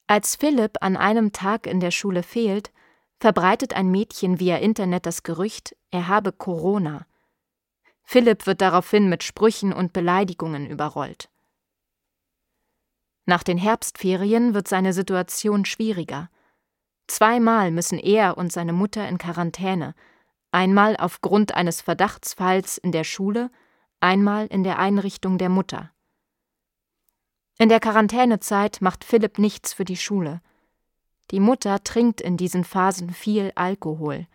Als 0.08 0.36
Philipp 0.36 0.78
an 0.82 0.98
einem 0.98 1.34
Tag 1.34 1.68
in 1.68 1.80
der 1.80 1.92
Schule 1.92 2.24
fehlt, 2.24 2.72
verbreitet 3.20 3.74
ein 3.74 3.92
Mädchen 3.92 4.40
via 4.40 4.58
Internet 4.58 5.06
das 5.06 5.22
Gerücht, 5.22 5.76
er 5.92 6.08
habe 6.08 6.32
Corona. 6.32 7.06
Philipp 8.04 8.48
wird 8.48 8.62
daraufhin 8.62 9.08
mit 9.08 9.24
Sprüchen 9.24 9.72
und 9.72 9.94
Beleidigungen 9.94 10.66
überrollt. 10.66 11.30
Nach 13.26 13.44
den 13.44 13.58
Herbstferien 13.58 14.54
wird 14.54 14.68
seine 14.68 14.94
Situation 14.94 15.66
schwieriger. 15.66 16.30
Zweimal 17.08 17.70
müssen 17.72 18.00
er 18.00 18.38
und 18.38 18.52
seine 18.52 18.74
Mutter 18.74 19.08
in 19.08 19.18
Quarantäne, 19.18 19.94
einmal 20.51 20.98
aufgrund 20.98 21.54
eines 21.54 21.82
Verdachtsfalls 21.82 22.77
in 22.77 22.92
der 22.92 23.04
Schule, 23.04 23.50
einmal 24.00 24.48
in 24.48 24.63
der 24.63 24.80
Einrichtung 24.80 25.38
der 25.38 25.50
Mutter. 25.50 25.92
In 27.60 27.70
der 27.70 27.80
Quarantänezeit 27.80 28.82
macht 28.82 29.04
Philipp 29.04 29.39
nichts 29.39 29.74
für 29.74 29.86
die 29.86 29.98
Schule. 29.98 30.42
Die 31.32 31.39
Mutter 31.39 31.84
trinkt 31.84 32.22
in 32.22 32.38
diesen 32.38 32.63
Phasen 32.63 33.10
viel 33.12 33.51
Alkohol. 33.56 34.27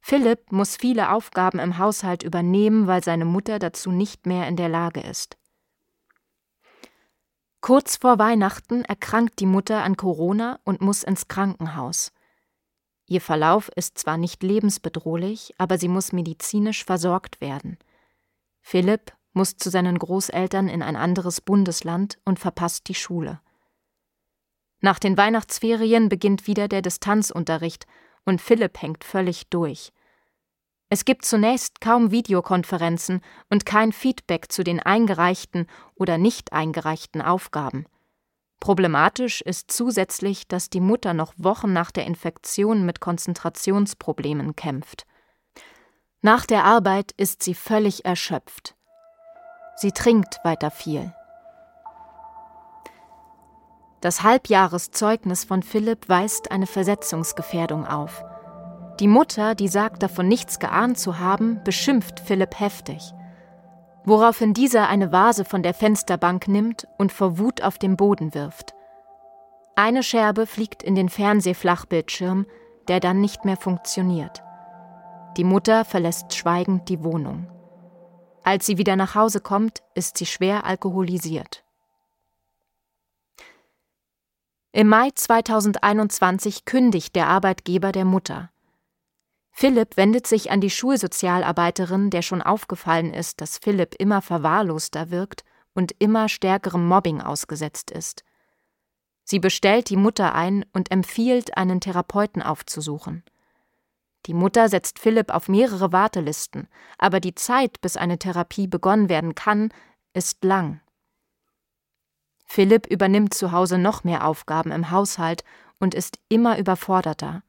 Philipp 0.00 0.52
muss 0.52 0.76
viele 0.76 1.10
Aufgaben 1.10 1.58
im 1.58 1.78
Haushalt 1.78 2.22
übernehmen, 2.22 2.86
weil 2.86 3.02
seine 3.02 3.24
Mutter 3.24 3.58
dazu 3.58 3.90
nicht 3.90 4.26
mehr 4.26 4.46
in 4.46 4.56
der 4.56 4.68
Lage 4.68 5.00
ist. 5.00 5.36
Kurz 7.60 7.96
vor 7.96 8.18
Weihnachten 8.20 8.84
erkrankt 8.84 9.40
die 9.40 9.46
Mutter 9.46 9.82
an 9.82 9.96
Corona 9.96 10.60
und 10.62 10.80
muss 10.80 11.02
ins 11.02 11.26
Krankenhaus. 11.26 12.12
Ihr 13.06 13.20
Verlauf 13.20 13.70
ist 13.76 13.98
zwar 13.98 14.16
nicht 14.16 14.42
lebensbedrohlich, 14.42 15.54
aber 15.58 15.78
sie 15.78 15.88
muss 15.88 16.12
medizinisch 16.12 16.84
versorgt 16.84 17.40
werden. 17.40 17.78
Philipp 18.60 19.12
muss 19.32 19.56
zu 19.56 19.70
seinen 19.70 19.98
Großeltern 19.98 20.68
in 20.68 20.82
ein 20.82 20.96
anderes 20.96 21.40
Bundesland 21.40 22.18
und 22.24 22.40
verpasst 22.40 22.88
die 22.88 22.94
Schule. 22.94 23.40
Nach 24.80 24.98
den 24.98 25.16
Weihnachtsferien 25.16 26.08
beginnt 26.08 26.46
wieder 26.46 26.68
der 26.68 26.82
Distanzunterricht 26.82 27.86
und 28.24 28.40
Philipp 28.40 28.82
hängt 28.82 29.04
völlig 29.04 29.48
durch. 29.48 29.92
Es 30.88 31.04
gibt 31.04 31.24
zunächst 31.24 31.80
kaum 31.80 32.10
Videokonferenzen 32.10 33.20
und 33.50 33.66
kein 33.66 33.92
Feedback 33.92 34.52
zu 34.52 34.64
den 34.64 34.80
eingereichten 34.80 35.66
oder 35.94 36.18
nicht 36.18 36.52
eingereichten 36.52 37.22
Aufgaben. 37.22 37.86
Problematisch 38.60 39.42
ist 39.42 39.70
zusätzlich, 39.70 40.48
dass 40.48 40.70
die 40.70 40.80
Mutter 40.80 41.14
noch 41.14 41.34
Wochen 41.36 41.72
nach 41.72 41.90
der 41.90 42.06
Infektion 42.06 42.86
mit 42.86 43.00
Konzentrationsproblemen 43.00 44.56
kämpft. 44.56 45.06
Nach 46.22 46.46
der 46.46 46.64
Arbeit 46.64 47.12
ist 47.16 47.42
sie 47.42 47.54
völlig 47.54 48.04
erschöpft. 48.04 48.74
Sie 49.76 49.92
trinkt 49.92 50.40
weiter 50.42 50.70
viel. 50.70 51.14
Das 54.00 54.22
Halbjahreszeugnis 54.22 55.44
von 55.44 55.62
Philipp 55.62 56.08
weist 56.08 56.50
eine 56.50 56.66
Versetzungsgefährdung 56.66 57.86
auf. 57.86 58.24
Die 59.00 59.08
Mutter, 59.08 59.54
die 59.54 59.68
sagt, 59.68 60.02
davon 60.02 60.28
nichts 60.28 60.58
geahnt 60.58 60.98
zu 60.98 61.18
haben, 61.18 61.60
beschimpft 61.64 62.20
Philipp 62.20 62.58
heftig. 62.58 63.12
Woraufhin 64.06 64.54
dieser 64.54 64.88
eine 64.88 65.10
Vase 65.10 65.44
von 65.44 65.64
der 65.64 65.74
Fensterbank 65.74 66.46
nimmt 66.46 66.86
und 66.96 67.12
vor 67.12 67.38
Wut 67.38 67.62
auf 67.62 67.76
den 67.76 67.96
Boden 67.96 68.34
wirft. 68.34 68.72
Eine 69.74 70.04
Scherbe 70.04 70.46
fliegt 70.46 70.84
in 70.84 70.94
den 70.94 71.08
Fernsehflachbildschirm, 71.08 72.46
der 72.86 73.00
dann 73.00 73.20
nicht 73.20 73.44
mehr 73.44 73.56
funktioniert. 73.56 74.44
Die 75.36 75.44
Mutter 75.44 75.84
verlässt 75.84 76.34
schweigend 76.34 76.88
die 76.88 77.02
Wohnung. 77.02 77.50
Als 78.44 78.64
sie 78.64 78.78
wieder 78.78 78.94
nach 78.94 79.16
Hause 79.16 79.40
kommt, 79.40 79.82
ist 79.94 80.16
sie 80.16 80.24
schwer 80.24 80.64
alkoholisiert. 80.64 81.64
Im 84.70 84.88
Mai 84.88 85.10
2021 85.12 86.64
kündigt 86.64 87.16
der 87.16 87.26
Arbeitgeber 87.26 87.90
der 87.90 88.04
Mutter. 88.04 88.50
Philipp 89.58 89.96
wendet 89.96 90.26
sich 90.26 90.50
an 90.50 90.60
die 90.60 90.68
Schulsozialarbeiterin, 90.68 92.10
der 92.10 92.20
schon 92.20 92.42
aufgefallen 92.42 93.14
ist, 93.14 93.40
dass 93.40 93.56
Philipp 93.56 93.94
immer 93.98 94.20
verwahrloster 94.20 95.10
wirkt 95.10 95.44
und 95.72 95.92
immer 95.98 96.28
stärkerem 96.28 96.86
Mobbing 96.86 97.22
ausgesetzt 97.22 97.90
ist. 97.90 98.22
Sie 99.24 99.38
bestellt 99.38 99.88
die 99.88 99.96
Mutter 99.96 100.34
ein 100.34 100.66
und 100.74 100.90
empfiehlt, 100.90 101.56
einen 101.56 101.80
Therapeuten 101.80 102.42
aufzusuchen. 102.42 103.24
Die 104.26 104.34
Mutter 104.34 104.68
setzt 104.68 104.98
Philipp 104.98 105.32
auf 105.32 105.48
mehrere 105.48 105.90
Wartelisten, 105.90 106.68
aber 106.98 107.18
die 107.18 107.34
Zeit, 107.34 107.80
bis 107.80 107.96
eine 107.96 108.18
Therapie 108.18 108.66
begonnen 108.66 109.08
werden 109.08 109.34
kann, 109.34 109.72
ist 110.12 110.44
lang. 110.44 110.82
Philipp 112.44 112.86
übernimmt 112.88 113.32
zu 113.32 113.52
Hause 113.52 113.78
noch 113.78 114.04
mehr 114.04 114.26
Aufgaben 114.26 114.70
im 114.70 114.90
Haushalt 114.90 115.44
und 115.78 115.94
ist 115.94 116.18
immer 116.28 116.58
überforderter. 116.58 117.42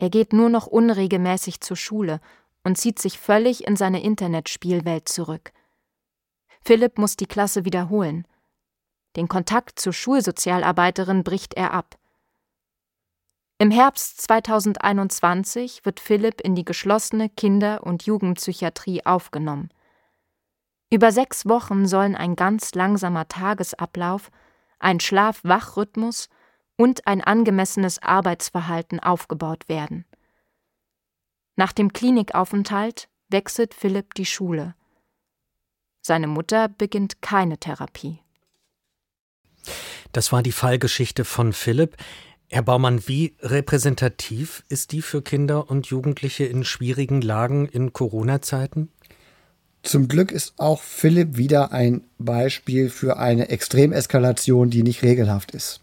Er 0.00 0.08
geht 0.08 0.32
nur 0.32 0.48
noch 0.48 0.66
unregelmäßig 0.66 1.60
zur 1.60 1.76
Schule 1.76 2.20
und 2.64 2.78
zieht 2.78 2.98
sich 2.98 3.18
völlig 3.18 3.66
in 3.66 3.76
seine 3.76 4.02
Internetspielwelt 4.02 5.10
zurück. 5.10 5.52
Philipp 6.64 6.96
muss 6.96 7.16
die 7.16 7.26
Klasse 7.26 7.66
wiederholen. 7.66 8.26
Den 9.16 9.28
Kontakt 9.28 9.78
zur 9.78 9.92
Schulsozialarbeiterin 9.92 11.22
bricht 11.22 11.52
er 11.52 11.74
ab. 11.74 11.98
Im 13.58 13.70
Herbst 13.70 14.22
2021 14.22 15.84
wird 15.84 16.00
Philipp 16.00 16.40
in 16.40 16.54
die 16.54 16.64
geschlossene 16.64 17.28
Kinder- 17.28 17.82
und 17.84 18.04
Jugendpsychiatrie 18.04 19.04
aufgenommen. 19.04 19.68
Über 20.90 21.12
sechs 21.12 21.46
Wochen 21.46 21.86
sollen 21.86 22.16
ein 22.16 22.36
ganz 22.36 22.74
langsamer 22.74 23.28
Tagesablauf, 23.28 24.30
ein 24.78 24.98
Schlaf-Wach-Rhythmus 24.98 26.30
und 26.80 27.06
ein 27.06 27.20
angemessenes 27.20 28.02
Arbeitsverhalten 28.02 29.00
aufgebaut 29.00 29.68
werden. 29.68 30.06
Nach 31.54 31.74
dem 31.74 31.92
Klinikaufenthalt 31.92 33.10
wechselt 33.28 33.74
Philipp 33.74 34.14
die 34.14 34.24
Schule. 34.24 34.74
Seine 36.00 36.26
Mutter 36.26 36.68
beginnt 36.70 37.20
keine 37.20 37.58
Therapie. 37.58 38.20
Das 40.12 40.32
war 40.32 40.42
die 40.42 40.52
Fallgeschichte 40.52 41.26
von 41.26 41.52
Philipp. 41.52 41.98
Herr 42.48 42.62
Baumann, 42.62 43.06
wie 43.06 43.36
repräsentativ 43.40 44.64
ist 44.70 44.92
die 44.92 45.02
für 45.02 45.20
Kinder 45.20 45.68
und 45.68 45.88
Jugendliche 45.88 46.44
in 46.44 46.64
schwierigen 46.64 47.20
Lagen 47.20 47.66
in 47.66 47.92
Corona-Zeiten? 47.92 48.88
Zum 49.82 50.08
Glück 50.08 50.32
ist 50.32 50.54
auch 50.56 50.80
Philipp 50.80 51.36
wieder 51.36 51.72
ein 51.72 52.04
Beispiel 52.18 52.88
für 52.88 53.18
eine 53.18 53.50
Extremeskalation, 53.50 54.70
die 54.70 54.82
nicht 54.82 55.02
regelhaft 55.02 55.50
ist. 55.50 55.82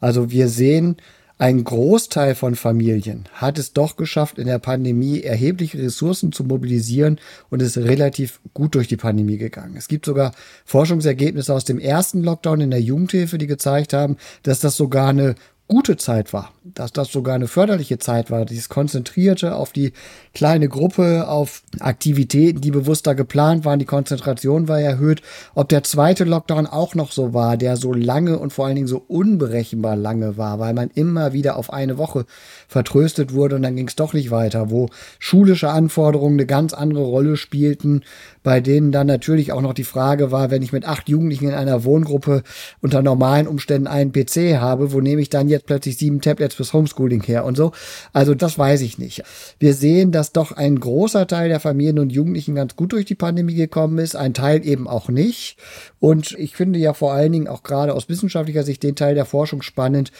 Also 0.00 0.30
wir 0.30 0.48
sehen, 0.48 0.96
ein 1.38 1.64
Großteil 1.64 2.34
von 2.34 2.54
Familien 2.54 3.24
hat 3.34 3.58
es 3.58 3.74
doch 3.74 3.96
geschafft, 3.96 4.38
in 4.38 4.46
der 4.46 4.58
Pandemie 4.58 5.20
erhebliche 5.20 5.78
Ressourcen 5.78 6.32
zu 6.32 6.44
mobilisieren 6.44 7.20
und 7.50 7.60
ist 7.60 7.76
relativ 7.76 8.40
gut 8.54 8.74
durch 8.74 8.88
die 8.88 8.96
Pandemie 8.96 9.36
gegangen. 9.36 9.76
Es 9.76 9.86
gibt 9.86 10.06
sogar 10.06 10.32
Forschungsergebnisse 10.64 11.52
aus 11.52 11.66
dem 11.66 11.78
ersten 11.78 12.22
Lockdown 12.22 12.62
in 12.62 12.70
der 12.70 12.80
Jugendhilfe, 12.80 13.36
die 13.36 13.46
gezeigt 13.46 13.92
haben, 13.92 14.16
dass 14.44 14.60
das 14.60 14.76
sogar 14.76 15.10
eine 15.10 15.34
gute 15.68 15.96
Zeit 15.96 16.32
war, 16.32 16.52
dass 16.62 16.92
das 16.92 17.10
sogar 17.10 17.34
eine 17.34 17.48
förderliche 17.48 17.98
Zeit 17.98 18.30
war, 18.30 18.44
dieses 18.44 18.68
konzentrierte 18.68 19.56
auf 19.56 19.72
die 19.72 19.92
kleine 20.32 20.68
Gruppe, 20.68 21.28
auf 21.28 21.62
Aktivitäten, 21.80 22.60
die 22.60 22.70
bewusster 22.70 23.14
geplant 23.14 23.64
waren, 23.64 23.78
die 23.78 23.84
Konzentration 23.84 24.68
war 24.68 24.80
erhöht. 24.80 25.22
Ob 25.54 25.68
der 25.68 25.82
zweite 25.82 26.24
Lockdown 26.24 26.66
auch 26.66 26.94
noch 26.94 27.10
so 27.10 27.34
war, 27.34 27.56
der 27.56 27.76
so 27.76 27.92
lange 27.92 28.38
und 28.38 28.52
vor 28.52 28.66
allen 28.66 28.76
Dingen 28.76 28.86
so 28.86 29.02
unberechenbar 29.08 29.96
lange 29.96 30.36
war, 30.36 30.60
weil 30.60 30.72
man 30.72 30.90
immer 30.94 31.32
wieder 31.32 31.56
auf 31.56 31.72
eine 31.72 31.98
Woche 31.98 32.26
vertröstet 32.68 33.32
wurde 33.32 33.56
und 33.56 33.62
dann 33.62 33.76
ging 33.76 33.88
es 33.88 33.96
doch 33.96 34.12
nicht 34.12 34.30
weiter, 34.30 34.70
wo 34.70 34.88
schulische 35.18 35.70
Anforderungen 35.70 36.36
eine 36.36 36.46
ganz 36.46 36.74
andere 36.74 37.04
Rolle 37.04 37.36
spielten, 37.36 38.02
bei 38.46 38.60
denen 38.60 38.92
dann 38.92 39.08
natürlich 39.08 39.50
auch 39.50 39.60
noch 39.60 39.74
die 39.74 39.82
Frage 39.82 40.30
war, 40.30 40.52
wenn 40.52 40.62
ich 40.62 40.72
mit 40.72 40.84
acht 40.84 41.08
Jugendlichen 41.08 41.48
in 41.48 41.54
einer 41.54 41.82
Wohngruppe 41.82 42.44
unter 42.80 43.02
normalen 43.02 43.48
Umständen 43.48 43.88
einen 43.88 44.12
PC 44.12 44.60
habe, 44.60 44.92
wo 44.92 45.00
nehme 45.00 45.20
ich 45.20 45.30
dann 45.30 45.48
jetzt 45.48 45.66
plötzlich 45.66 45.98
sieben 45.98 46.20
Tablets 46.20 46.54
fürs 46.54 46.72
Homeschooling 46.72 47.24
her 47.24 47.44
und 47.44 47.56
so? 47.56 47.72
Also 48.12 48.36
das 48.36 48.56
weiß 48.56 48.82
ich 48.82 48.98
nicht. 48.98 49.24
Wir 49.58 49.74
sehen, 49.74 50.12
dass 50.12 50.30
doch 50.30 50.52
ein 50.52 50.78
großer 50.78 51.26
Teil 51.26 51.48
der 51.48 51.58
Familien 51.58 51.98
und 51.98 52.12
Jugendlichen 52.12 52.54
ganz 52.54 52.76
gut 52.76 52.92
durch 52.92 53.04
die 53.04 53.16
Pandemie 53.16 53.56
gekommen 53.56 53.98
ist, 53.98 54.14
ein 54.14 54.32
Teil 54.32 54.64
eben 54.64 54.86
auch 54.86 55.08
nicht. 55.08 55.56
Und 55.98 56.30
ich 56.38 56.54
finde 56.54 56.78
ja 56.78 56.94
vor 56.94 57.14
allen 57.14 57.32
Dingen 57.32 57.48
auch 57.48 57.64
gerade 57.64 57.94
aus 57.94 58.08
wissenschaftlicher 58.08 58.62
Sicht 58.62 58.84
den 58.84 58.94
Teil 58.94 59.16
der 59.16 59.24
Forschung 59.24 59.62
spannend, 59.62 60.12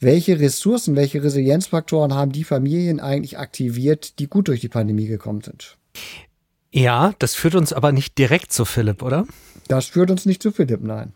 welche 0.00 0.40
Ressourcen, 0.40 0.96
welche 0.96 1.22
Resilienzfaktoren 1.22 2.14
haben 2.14 2.32
die 2.32 2.44
Familien 2.44 2.98
eigentlich 2.98 3.36
aktiviert, 3.36 4.18
die 4.20 4.26
gut 4.26 4.48
durch 4.48 4.62
die 4.62 4.70
Pandemie 4.70 5.06
gekommen 5.06 5.42
sind? 5.42 5.76
Ja, 6.74 7.14
das 7.20 7.36
führt 7.36 7.54
uns 7.54 7.72
aber 7.72 7.92
nicht 7.92 8.18
direkt 8.18 8.52
zu 8.52 8.64
Philipp, 8.64 9.00
oder? 9.00 9.28
Das 9.68 9.86
führt 9.86 10.10
uns 10.10 10.26
nicht 10.26 10.42
zu 10.42 10.50
Philipp, 10.50 10.80
nein. 10.82 11.12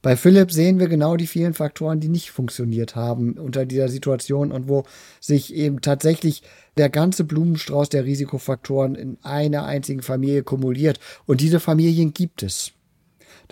Bei 0.00 0.16
Philipp 0.16 0.52
sehen 0.52 0.78
wir 0.78 0.86
genau 0.86 1.16
die 1.16 1.26
vielen 1.26 1.54
Faktoren, 1.54 1.98
die 1.98 2.08
nicht 2.08 2.30
funktioniert 2.30 2.94
haben 2.94 3.32
unter 3.32 3.66
dieser 3.66 3.88
Situation 3.88 4.52
und 4.52 4.68
wo 4.68 4.84
sich 5.18 5.54
eben 5.54 5.80
tatsächlich 5.80 6.44
der 6.76 6.88
ganze 6.88 7.24
Blumenstrauß 7.24 7.88
der 7.88 8.04
Risikofaktoren 8.04 8.94
in 8.94 9.18
einer 9.24 9.64
einzigen 9.64 10.02
Familie 10.02 10.44
kumuliert. 10.44 11.00
Und 11.26 11.40
diese 11.40 11.58
Familien 11.58 12.14
gibt 12.14 12.44
es. 12.44 12.70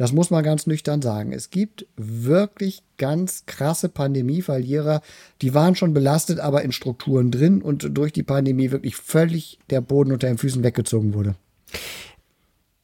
Das 0.01 0.15
muss 0.15 0.31
man 0.31 0.43
ganz 0.43 0.67
nüchtern 0.67 1.03
sagen. 1.03 1.31
Es 1.31 1.51
gibt 1.51 1.85
wirklich 1.95 2.83
ganz 2.97 3.45
krasse 3.45 3.91
Pandemieverlierer, 3.91 5.03
die 5.43 5.53
waren 5.53 5.77
schon 5.77 5.93
belastet, 5.93 6.41
aber 6.41 6.63
in 6.63 6.73
Strukturen 6.73 7.31
drin 7.31 7.61
und 7.61 7.87
durch 7.99 8.11
die 8.11 8.23
Pandemie 8.23 8.71
wirklich 8.71 8.97
völlig 8.97 9.59
der 9.69 9.83
Boden 9.83 10.13
unter 10.13 10.27
den 10.27 10.39
Füßen 10.39 10.65
weggezogen 10.65 11.13
wurde. 11.13 11.35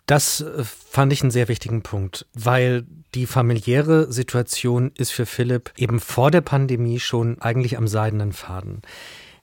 Das 0.05 0.43
äh, 0.43 0.63
fand 0.63 1.11
ich 1.11 1.23
einen 1.23 1.31
sehr 1.31 1.49
wichtigen 1.49 1.81
Punkt, 1.81 2.27
weil 2.35 2.85
die 3.15 3.25
familiäre 3.25 4.13
Situation 4.13 4.93
ist 4.95 5.13
für 5.13 5.25
Philipp 5.25 5.73
eben 5.79 6.01
vor 6.01 6.31
der 6.31 6.43
Pandemie 6.43 7.01
schon 7.01 7.41
eigentlich 7.41 7.79
am 7.79 7.89
seidenen 7.89 8.35
Faden. 8.35 8.83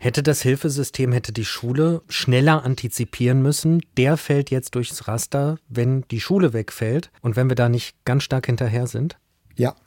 Hätte 0.04 0.22
das 0.22 0.42
Hilfesystem, 0.42 1.14
hätte 1.14 1.32
die 1.32 1.46
Schule 1.46 2.02
schneller 2.10 2.66
antizipieren 2.66 3.42
müssen. 3.42 3.82
Der 3.96 4.18
fällt 4.18 4.52
jetzt 4.52 4.76
durchs 4.76 5.08
Raster, 5.08 5.56
wenn 5.70 6.02
die 6.12 6.20
Schule 6.20 6.52
wegfällt 6.52 7.10
und 7.22 7.38
wenn 7.38 7.48
wir 7.48 7.56
da 7.56 7.70
nicht 7.70 7.96
ganz 8.04 8.24
stark 8.24 8.48
hinterher 8.48 8.86
sind? 8.86 9.18
Ja, 9.56 9.78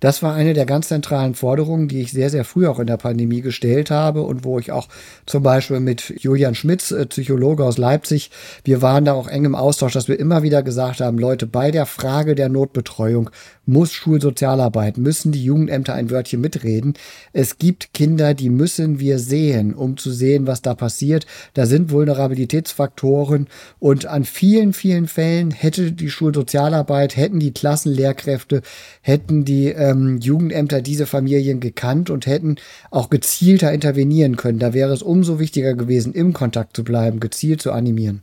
das 0.00 0.22
war 0.22 0.34
eine 0.34 0.54
der 0.54 0.66
ganz 0.66 0.88
zentralen 0.88 1.34
Forderungen, 1.34 1.88
die 1.88 2.00
ich 2.00 2.12
sehr, 2.12 2.30
sehr 2.30 2.44
früh 2.44 2.66
auch 2.66 2.78
in 2.78 2.86
der 2.86 2.96
Pandemie 2.96 3.40
gestellt 3.40 3.90
habe 3.90 4.22
und 4.22 4.44
wo 4.44 4.58
ich 4.58 4.72
auch 4.72 4.88
zum 5.26 5.42
Beispiel 5.42 5.80
mit 5.80 6.14
Julian 6.18 6.54
Schmitz, 6.54 6.90
äh, 6.90 7.06
Psychologe 7.06 7.64
aus 7.64 7.78
Leipzig, 7.78 8.30
wir 8.64 8.82
waren 8.82 9.04
da 9.04 9.12
auch 9.12 9.28
eng 9.28 9.44
im 9.44 9.54
Austausch, 9.54 9.92
dass 9.92 10.08
wir 10.08 10.18
immer 10.18 10.42
wieder 10.42 10.62
gesagt 10.62 11.00
haben, 11.00 11.18
Leute, 11.18 11.46
bei 11.46 11.70
der 11.70 11.86
Frage 11.86 12.34
der 12.34 12.48
Notbetreuung 12.48 13.30
muss 13.66 13.92
Schulsozialarbeit, 13.92 14.96
müssen 14.96 15.32
die 15.32 15.44
Jugendämter 15.44 15.94
ein 15.94 16.10
Wörtchen 16.10 16.40
mitreden. 16.40 16.94
Es 17.32 17.58
gibt 17.58 17.92
Kinder, 17.92 18.32
die 18.32 18.48
müssen 18.48 19.00
wir 19.00 19.18
sehen, 19.18 19.74
um 19.74 19.96
zu 19.96 20.12
sehen, 20.12 20.46
was 20.46 20.62
da 20.62 20.74
passiert. 20.74 21.26
Da 21.54 21.66
sind 21.66 21.90
Vulnerabilitätsfaktoren 21.90 23.48
und 23.80 24.06
an 24.06 24.24
vielen, 24.24 24.72
vielen 24.72 25.08
Fällen 25.08 25.50
hätte 25.50 25.92
die 25.92 26.10
Schulsozialarbeit, 26.10 27.16
hätten 27.16 27.40
die 27.40 27.52
Klassenlehrkräfte, 27.52 28.62
hätten 29.02 29.44
die 29.44 29.68
ähm, 29.90 30.18
Jugendämter 30.18 30.82
diese 30.82 31.06
Familien 31.06 31.60
gekannt 31.60 32.10
und 32.10 32.26
hätten 32.26 32.56
auch 32.90 33.10
gezielter 33.10 33.72
intervenieren 33.72 34.36
können. 34.36 34.58
Da 34.58 34.74
wäre 34.74 34.92
es 34.92 35.02
umso 35.02 35.38
wichtiger 35.38 35.74
gewesen, 35.74 36.12
im 36.12 36.32
Kontakt 36.32 36.76
zu 36.76 36.84
bleiben, 36.84 37.20
gezielt 37.20 37.62
zu 37.62 37.72
animieren. 37.72 38.22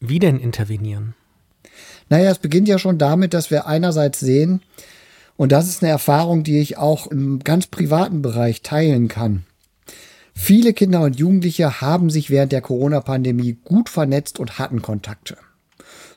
Wie 0.00 0.18
denn 0.18 0.38
intervenieren? 0.38 1.14
Naja, 2.08 2.30
es 2.30 2.38
beginnt 2.38 2.68
ja 2.68 2.78
schon 2.78 2.98
damit, 2.98 3.34
dass 3.34 3.50
wir 3.50 3.66
einerseits 3.66 4.20
sehen, 4.20 4.60
und 5.36 5.50
das 5.50 5.68
ist 5.68 5.82
eine 5.82 5.90
Erfahrung, 5.90 6.44
die 6.44 6.60
ich 6.60 6.76
auch 6.76 7.06
im 7.06 7.40
ganz 7.40 7.66
privaten 7.66 8.22
Bereich 8.22 8.62
teilen 8.62 9.08
kann. 9.08 9.44
Viele 10.34 10.72
Kinder 10.72 11.02
und 11.02 11.18
Jugendliche 11.18 11.80
haben 11.80 12.10
sich 12.10 12.30
während 12.30 12.52
der 12.52 12.60
Corona-Pandemie 12.60 13.58
gut 13.64 13.88
vernetzt 13.88 14.38
und 14.38 14.58
hatten 14.58 14.82
Kontakte. 14.82 15.36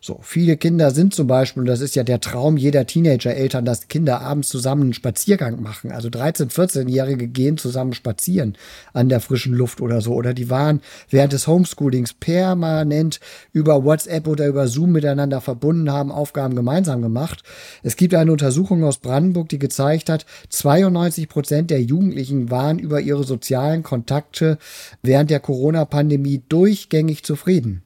So, 0.06 0.20
viele 0.22 0.56
Kinder 0.56 0.92
sind 0.92 1.16
zum 1.16 1.26
Beispiel, 1.26 1.62
und 1.62 1.66
das 1.66 1.82
ist 1.82 1.96
ja 1.96 2.04
der 2.04 2.20
Traum 2.20 2.58
jeder 2.58 2.86
Teenager-Eltern, 2.86 3.66
dass 3.66 3.88
Kinder 3.88 4.22
abends 4.22 4.50
zusammen 4.50 4.84
einen 4.84 4.94
Spaziergang 4.94 5.64
machen. 5.64 5.92
Also 5.92 6.10
13-, 6.10 6.52
14-Jährige 6.52 7.28
gehen 7.28 7.58
zusammen 7.58 7.96
spazieren 7.96 8.56
an 8.94 9.10
der 9.10 9.20
frischen 9.20 9.56
Luft 9.56 9.82
oder 9.82 10.02
so. 10.02 10.14
Oder 10.14 10.36
die 10.36 10.52
waren 10.52 10.82
während 11.10 11.34
des 11.34 11.48
Homeschoolings 11.48 12.14
permanent 12.14 13.20
über 13.52 13.84
WhatsApp 13.84 14.28
oder 14.28 14.46
über 14.46 14.68
Zoom 14.68 14.92
miteinander 14.92 15.42
verbunden, 15.42 15.92
haben 15.92 16.12
Aufgaben 16.12 16.56
gemeinsam 16.56 17.02
gemacht. 17.02 17.42
Es 17.82 17.96
gibt 17.96 18.14
eine 18.14 18.32
Untersuchung 18.32 18.84
aus 18.84 19.00
Brandenburg, 19.00 19.50
die 19.50 19.58
gezeigt 19.58 20.10
hat, 20.10 20.28
92 20.50 21.28
Prozent 21.28 21.72
der 21.72 21.82
Jugendlichen 21.82 22.52
waren 22.52 22.78
über 22.78 23.02
ihre 23.02 23.24
sozialen 23.24 23.82
Kontakte 23.82 24.60
während 25.02 25.32
der 25.32 25.40
Corona-Pandemie 25.40 26.44
durchgängig 26.48 27.24
zufrieden. 27.24 27.85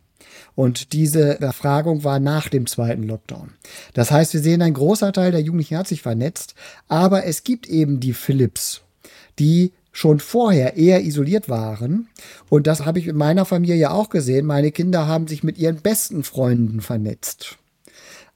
Und 0.59 0.91
diese 0.91 1.37
Befragung 1.39 2.03
war 2.03 2.19
nach 2.19 2.49
dem 2.49 2.67
zweiten 2.67 3.03
Lockdown. 3.03 3.51
Das 3.93 4.11
heißt, 4.11 4.33
wir 4.33 4.41
sehen, 4.41 4.61
ein 4.61 4.73
großer 4.73 5.13
Teil 5.13 5.31
der 5.31 5.39
Jugendlichen 5.39 5.77
hat 5.77 5.87
sich 5.87 6.01
vernetzt, 6.01 6.53
aber 6.89 7.25
es 7.25 7.45
gibt 7.45 7.65
eben 7.69 8.01
die 8.01 8.11
Philips, 8.11 8.81
die 9.39 9.71
schon 9.93 10.19
vorher 10.19 10.75
eher 10.75 11.01
isoliert 11.01 11.47
waren. 11.47 12.09
Und 12.49 12.67
das 12.67 12.85
habe 12.85 12.99
ich 12.99 13.07
in 13.07 13.15
meiner 13.15 13.45
Familie 13.45 13.89
auch 13.89 14.09
gesehen. 14.09 14.45
Meine 14.45 14.73
Kinder 14.73 15.07
haben 15.07 15.29
sich 15.29 15.43
mit 15.43 15.57
ihren 15.57 15.77
besten 15.77 16.25
Freunden 16.25 16.81
vernetzt. 16.81 17.57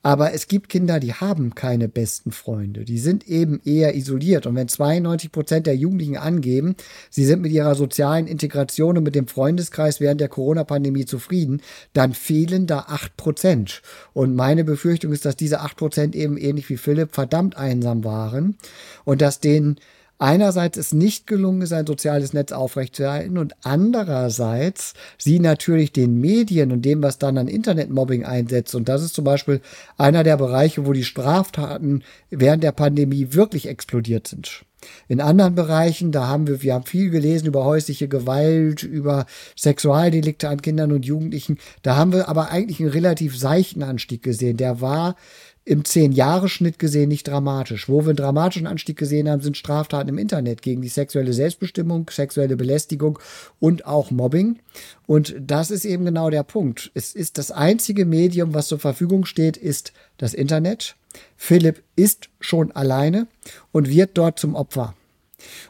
Aber 0.05 0.33
es 0.33 0.49
gibt 0.49 0.67
Kinder, 0.67 0.99
die 0.99 1.13
haben 1.13 1.55
keine 1.55 1.87
besten 1.87 2.33
Freunde. 2.33 2.83
Die 2.83 2.99
sind 2.99 3.25
eben 3.25 3.61
eher 3.63 3.95
isoliert. 3.95 4.45
Und 4.45 4.55
wenn 4.55 4.67
92 4.67 5.31
Prozent 5.31 5.65
der 5.65 5.77
Jugendlichen 5.77 6.17
angeben, 6.17 6.75
sie 7.09 7.23
sind 7.25 7.41
mit 7.41 7.53
ihrer 7.53 7.73
sozialen 7.73 8.27
Integration 8.27 8.97
und 8.97 9.03
mit 9.03 9.15
dem 9.15 9.27
Freundeskreis 9.27 10.01
während 10.01 10.19
der 10.19 10.27
Corona-Pandemie 10.27 11.05
zufrieden, 11.05 11.61
dann 11.93 12.13
fehlen 12.13 12.67
da 12.67 12.79
acht 12.79 13.15
Prozent. 13.15 13.81
Und 14.11 14.35
meine 14.35 14.65
Befürchtung 14.65 15.13
ist, 15.13 15.23
dass 15.23 15.37
diese 15.37 15.61
acht 15.61 15.77
Prozent 15.77 16.15
eben 16.15 16.37
ähnlich 16.37 16.69
wie 16.69 16.77
Philipp 16.77 17.15
verdammt 17.15 17.55
einsam 17.55 18.03
waren 18.03 18.57
und 19.05 19.21
dass 19.21 19.39
denen 19.39 19.77
einerseits 20.23 20.77
es 20.77 20.93
nicht 20.93 21.27
gelungen 21.27 21.61
ist, 21.61 21.73
ein 21.73 21.85
soziales 21.85 22.31
Netz 22.31 22.53
aufrechtzuerhalten 22.53 23.37
und 23.37 23.55
andererseits 23.63 24.93
sie 25.17 25.39
natürlich 25.39 25.91
den 25.91 26.21
Medien 26.21 26.71
und 26.71 26.83
dem, 26.83 27.03
was 27.03 27.17
dann 27.17 27.37
an 27.37 27.49
Internetmobbing 27.49 28.23
einsetzt. 28.23 28.73
Und 28.73 28.87
das 28.87 29.03
ist 29.03 29.15
zum 29.15 29.25
Beispiel 29.25 29.59
einer 29.97 30.23
der 30.23 30.37
Bereiche, 30.37 30.85
wo 30.85 30.93
die 30.93 31.03
Straftaten 31.03 32.03
während 32.29 32.63
der 32.63 32.71
Pandemie 32.71 33.33
wirklich 33.33 33.67
explodiert 33.67 34.27
sind. 34.27 34.63
In 35.07 35.21
anderen 35.21 35.55
Bereichen, 35.55 36.11
da 36.11 36.27
haben 36.27 36.47
wir, 36.47 36.61
wir 36.61 36.73
haben 36.73 36.85
viel 36.85 37.09
gelesen 37.09 37.47
über 37.47 37.65
häusliche 37.65 38.07
Gewalt, 38.07 38.83
über 38.83 39.25
Sexualdelikte 39.57 40.49
an 40.49 40.61
Kindern 40.61 40.91
und 40.91 41.05
Jugendlichen. 41.05 41.57
Da 41.81 41.95
haben 41.95 42.13
wir 42.13 42.27
aber 42.29 42.49
eigentlich 42.49 42.79
einen 42.79 42.89
relativ 42.89 43.37
seichten 43.37 43.83
Anstieg 43.83 44.23
gesehen. 44.23 44.57
Der 44.57 44.81
war 44.81 45.15
im 45.65 45.85
Zehn-Jahre-Schnitt 45.85 46.77
gesehen 46.77 47.07
nicht 47.07 47.27
dramatisch. 47.27 47.87
Wo 47.87 48.01
wir 48.01 48.09
einen 48.09 48.17
dramatischen 48.17 48.67
Anstieg 48.67 48.97
gesehen 48.97 49.29
haben, 49.29 49.41
sind 49.41 49.55
Straftaten 49.55 50.09
im 50.09 50.17
Internet 50.17 50.61
gegen 50.61 50.81
die 50.81 50.89
sexuelle 50.89 51.31
Selbstbestimmung, 51.31 52.09
sexuelle 52.09 52.57
Belästigung 52.57 53.17
und 53.59 53.85
auch 53.85 54.11
Mobbing. 54.11 54.59
Und 55.07 55.35
das 55.39 55.71
ist 55.71 55.85
eben 55.85 56.03
genau 56.05 56.29
der 56.29 56.43
Punkt. 56.43 56.91
Es 56.93 57.15
ist 57.15 57.37
das 57.37 57.51
einzige 57.51 58.05
Medium, 58.05 58.53
was 58.53 58.67
zur 58.67 58.79
Verfügung 58.79 59.25
steht, 59.25 59.55
ist 59.55 59.93
das 60.17 60.33
Internet. 60.33 60.95
Philipp 61.37 61.81
ist 61.95 62.29
schon 62.39 62.71
alleine 62.71 63.27
und 63.71 63.89
wird 63.89 64.17
dort 64.17 64.39
zum 64.39 64.55
Opfer. 64.55 64.95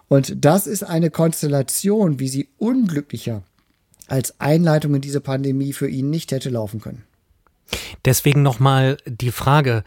Und 0.07 0.43
das 0.43 0.65
ist 0.67 0.83
eine 0.83 1.11
Konstellation, 1.11 2.19
wie 2.19 2.29
sie 2.29 2.49
unglücklicher 2.57 3.43
als 4.07 4.39
Einleitung 4.39 4.95
in 4.95 5.01
diese 5.01 5.21
Pandemie 5.21 5.73
für 5.73 5.87
ihn 5.87 6.09
nicht 6.09 6.31
hätte 6.31 6.49
laufen 6.49 6.81
können. 6.81 7.03
Deswegen 8.05 8.41
nochmal 8.41 8.97
die 9.05 9.31
Frage, 9.31 9.83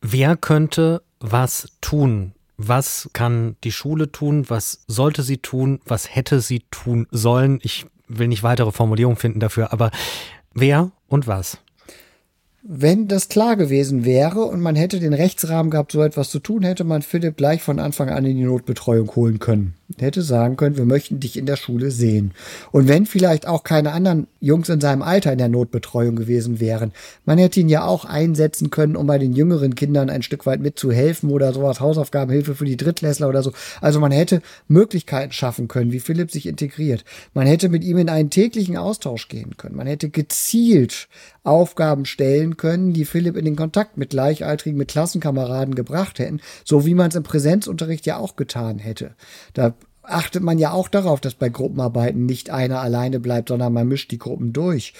wer 0.00 0.36
könnte 0.36 1.02
was 1.20 1.68
tun? 1.80 2.32
Was 2.56 3.10
kann 3.12 3.56
die 3.64 3.72
Schule 3.72 4.12
tun? 4.12 4.48
Was 4.48 4.84
sollte 4.86 5.22
sie 5.22 5.38
tun? 5.38 5.80
Was 5.86 6.14
hätte 6.14 6.40
sie 6.40 6.64
tun 6.70 7.06
sollen? 7.10 7.58
Ich 7.62 7.86
will 8.06 8.28
nicht 8.28 8.42
weitere 8.42 8.70
Formulierungen 8.70 9.16
finden 9.16 9.40
dafür, 9.40 9.72
aber 9.72 9.90
wer 10.52 10.92
und 11.08 11.26
was? 11.26 11.58
wenn 12.66 13.08
das 13.08 13.28
klar 13.28 13.56
gewesen 13.56 14.06
wäre 14.06 14.40
und 14.46 14.60
man 14.60 14.74
hätte 14.74 14.98
den 14.98 15.12
Rechtsrahmen 15.12 15.70
gehabt, 15.70 15.92
so 15.92 16.02
etwas 16.02 16.30
zu 16.30 16.38
tun, 16.38 16.62
hätte 16.62 16.82
man 16.82 17.02
Philipp 17.02 17.36
gleich 17.36 17.60
von 17.62 17.78
Anfang 17.78 18.08
an 18.08 18.24
in 18.24 18.38
die 18.38 18.44
Notbetreuung 18.44 19.14
holen 19.14 19.38
können. 19.38 19.74
Hätte 19.98 20.22
sagen 20.22 20.56
können, 20.56 20.78
wir 20.78 20.86
möchten 20.86 21.20
dich 21.20 21.36
in 21.36 21.44
der 21.44 21.56
Schule 21.56 21.90
sehen. 21.90 22.32
Und 22.72 22.88
wenn 22.88 23.04
vielleicht 23.04 23.46
auch 23.46 23.64
keine 23.64 23.92
anderen 23.92 24.26
Jungs 24.40 24.70
in 24.70 24.80
seinem 24.80 25.02
Alter 25.02 25.30
in 25.30 25.38
der 25.38 25.50
Notbetreuung 25.50 26.16
gewesen 26.16 26.58
wären, 26.58 26.92
man 27.26 27.36
hätte 27.36 27.60
ihn 27.60 27.68
ja 27.68 27.84
auch 27.84 28.06
einsetzen 28.06 28.70
können, 28.70 28.96
um 28.96 29.06
bei 29.06 29.18
den 29.18 29.34
jüngeren 29.34 29.74
Kindern 29.74 30.08
ein 30.08 30.22
Stück 30.22 30.46
weit 30.46 30.60
mitzuhelfen 30.60 31.30
oder 31.30 31.52
sowas, 31.52 31.80
Hausaufgabenhilfe 31.80 32.54
für 32.54 32.64
die 32.64 32.78
Drittklässler 32.78 33.28
oder 33.28 33.42
so. 33.42 33.52
Also 33.82 34.00
man 34.00 34.10
hätte 34.10 34.40
Möglichkeiten 34.68 35.32
schaffen 35.32 35.68
können, 35.68 35.92
wie 35.92 36.00
Philipp 36.00 36.30
sich 36.30 36.46
integriert. 36.46 37.04
Man 37.34 37.46
hätte 37.46 37.68
mit 37.68 37.84
ihm 37.84 37.98
in 37.98 38.08
einen 38.08 38.30
täglichen 38.30 38.78
Austausch 38.78 39.28
gehen 39.28 39.58
können. 39.58 39.76
Man 39.76 39.86
hätte 39.86 40.08
gezielt 40.08 41.08
Aufgaben 41.44 42.06
stellen 42.06 42.56
können, 42.56 42.94
die 42.94 43.04
Philipp 43.04 43.36
in 43.36 43.44
den 43.44 43.54
Kontakt 43.54 43.98
mit 43.98 44.10
Gleichaltrigen, 44.10 44.78
mit 44.78 44.88
Klassenkameraden 44.88 45.74
gebracht 45.74 46.18
hätten, 46.18 46.40
so 46.64 46.86
wie 46.86 46.94
man 46.94 47.10
es 47.10 47.16
im 47.16 47.22
Präsenzunterricht 47.22 48.06
ja 48.06 48.16
auch 48.16 48.34
getan 48.34 48.78
hätte. 48.78 49.14
Da 49.52 49.74
achtet 50.04 50.42
man 50.42 50.58
ja 50.58 50.72
auch 50.72 50.88
darauf, 50.88 51.20
dass 51.20 51.34
bei 51.34 51.48
Gruppenarbeiten 51.48 52.26
nicht 52.26 52.50
einer 52.50 52.80
alleine 52.80 53.20
bleibt, 53.20 53.48
sondern 53.48 53.72
man 53.72 53.88
mischt 53.88 54.10
die 54.10 54.18
Gruppen 54.18 54.52
durch 54.52 54.94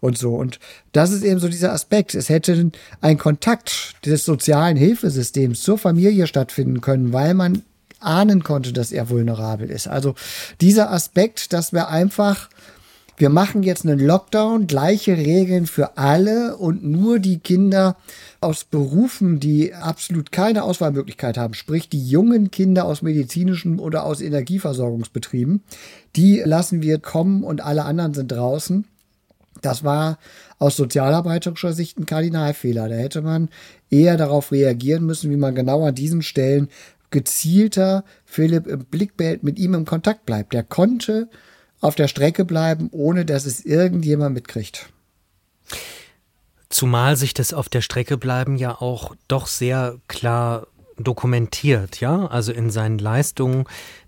und 0.00 0.18
so. 0.18 0.34
Und 0.34 0.58
das 0.92 1.12
ist 1.12 1.24
eben 1.24 1.40
so 1.40 1.48
dieser 1.48 1.72
Aspekt. 1.72 2.14
Es 2.14 2.28
hätte 2.28 2.70
ein 3.00 3.18
Kontakt 3.18 3.94
des 4.04 4.24
sozialen 4.24 4.76
Hilfesystems 4.76 5.62
zur 5.62 5.78
Familie 5.78 6.26
stattfinden 6.26 6.80
können, 6.80 7.12
weil 7.12 7.34
man 7.34 7.62
ahnen 8.00 8.42
konnte, 8.42 8.72
dass 8.72 8.92
er 8.92 9.10
vulnerabel 9.10 9.70
ist. 9.70 9.88
Also 9.88 10.14
dieser 10.60 10.90
Aspekt, 10.90 11.52
dass 11.52 11.72
wir 11.72 11.88
einfach 11.88 12.48
wir 13.20 13.28
machen 13.28 13.62
jetzt 13.62 13.84
einen 13.84 13.98
Lockdown, 13.98 14.66
gleiche 14.66 15.14
Regeln 15.14 15.66
für 15.66 15.98
alle 15.98 16.56
und 16.56 16.82
nur 16.82 17.18
die 17.18 17.38
Kinder 17.38 17.96
aus 18.40 18.64
Berufen, 18.64 19.40
die 19.40 19.74
absolut 19.74 20.32
keine 20.32 20.62
Auswahlmöglichkeit 20.62 21.36
haben, 21.36 21.52
sprich 21.52 21.90
die 21.90 22.02
jungen 22.02 22.50
Kinder 22.50 22.86
aus 22.86 23.02
medizinischen 23.02 23.78
oder 23.78 24.04
aus 24.04 24.22
Energieversorgungsbetrieben, 24.22 25.62
die 26.16 26.40
lassen 26.42 26.80
wir 26.80 26.98
kommen 26.98 27.44
und 27.44 27.60
alle 27.60 27.84
anderen 27.84 28.14
sind 28.14 28.32
draußen. 28.32 28.86
Das 29.60 29.84
war 29.84 30.18
aus 30.58 30.78
sozialarbeiterischer 30.78 31.74
Sicht 31.74 31.98
ein 31.98 32.06
Kardinalfehler. 32.06 32.88
Da 32.88 32.94
hätte 32.94 33.20
man 33.20 33.50
eher 33.90 34.16
darauf 34.16 34.50
reagieren 34.50 35.04
müssen, 35.04 35.30
wie 35.30 35.36
man 35.36 35.54
genau 35.54 35.84
an 35.84 35.94
diesen 35.94 36.22
Stellen 36.22 36.68
gezielter 37.10 38.02
Philipp 38.24 38.66
im 38.66 38.86
Blick 38.86 39.18
behält, 39.18 39.42
mit 39.42 39.58
ihm 39.58 39.74
im 39.74 39.84
Kontakt 39.84 40.24
bleibt. 40.24 40.54
Der 40.54 40.62
konnte 40.62 41.28
auf 41.80 41.94
der 41.94 42.08
Strecke 42.08 42.44
bleiben, 42.44 42.88
ohne 42.92 43.24
dass 43.24 43.46
es 43.46 43.64
irgendjemand 43.64 44.34
mitkriegt. 44.34 44.90
Zumal 46.68 47.16
sich 47.16 47.34
das 47.34 47.52
auf 47.52 47.68
der 47.68 47.80
Strecke 47.80 48.16
bleiben 48.16 48.56
ja 48.56 48.80
auch 48.80 49.14
doch 49.26 49.46
sehr 49.46 49.96
klar 50.06 50.66
dokumentiert, 50.96 52.00
ja, 52.00 52.26
also 52.26 52.52
in 52.52 52.70
seinen 52.70 52.98
Leistungen, 52.98 53.64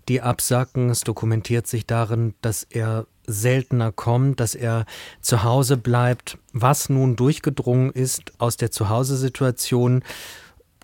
die 0.07 0.21
absacken, 0.21 0.89
es 0.89 1.01
dokumentiert 1.01 1.67
sich 1.67 1.85
darin, 1.87 2.35
dass 2.41 2.63
er 2.63 3.07
seltener 3.25 3.91
kommt, 3.91 4.39
dass 4.39 4.53
er 4.53 4.85
zu 5.21 5.43
Hause 5.43 5.77
bleibt. 5.77 6.37
Was 6.51 6.89
nun 6.89 7.15
durchgedrungen 7.15 7.91
ist 7.91 8.33
aus 8.37 8.57
der 8.57 8.71
Zuhause-Situation, 8.71 10.03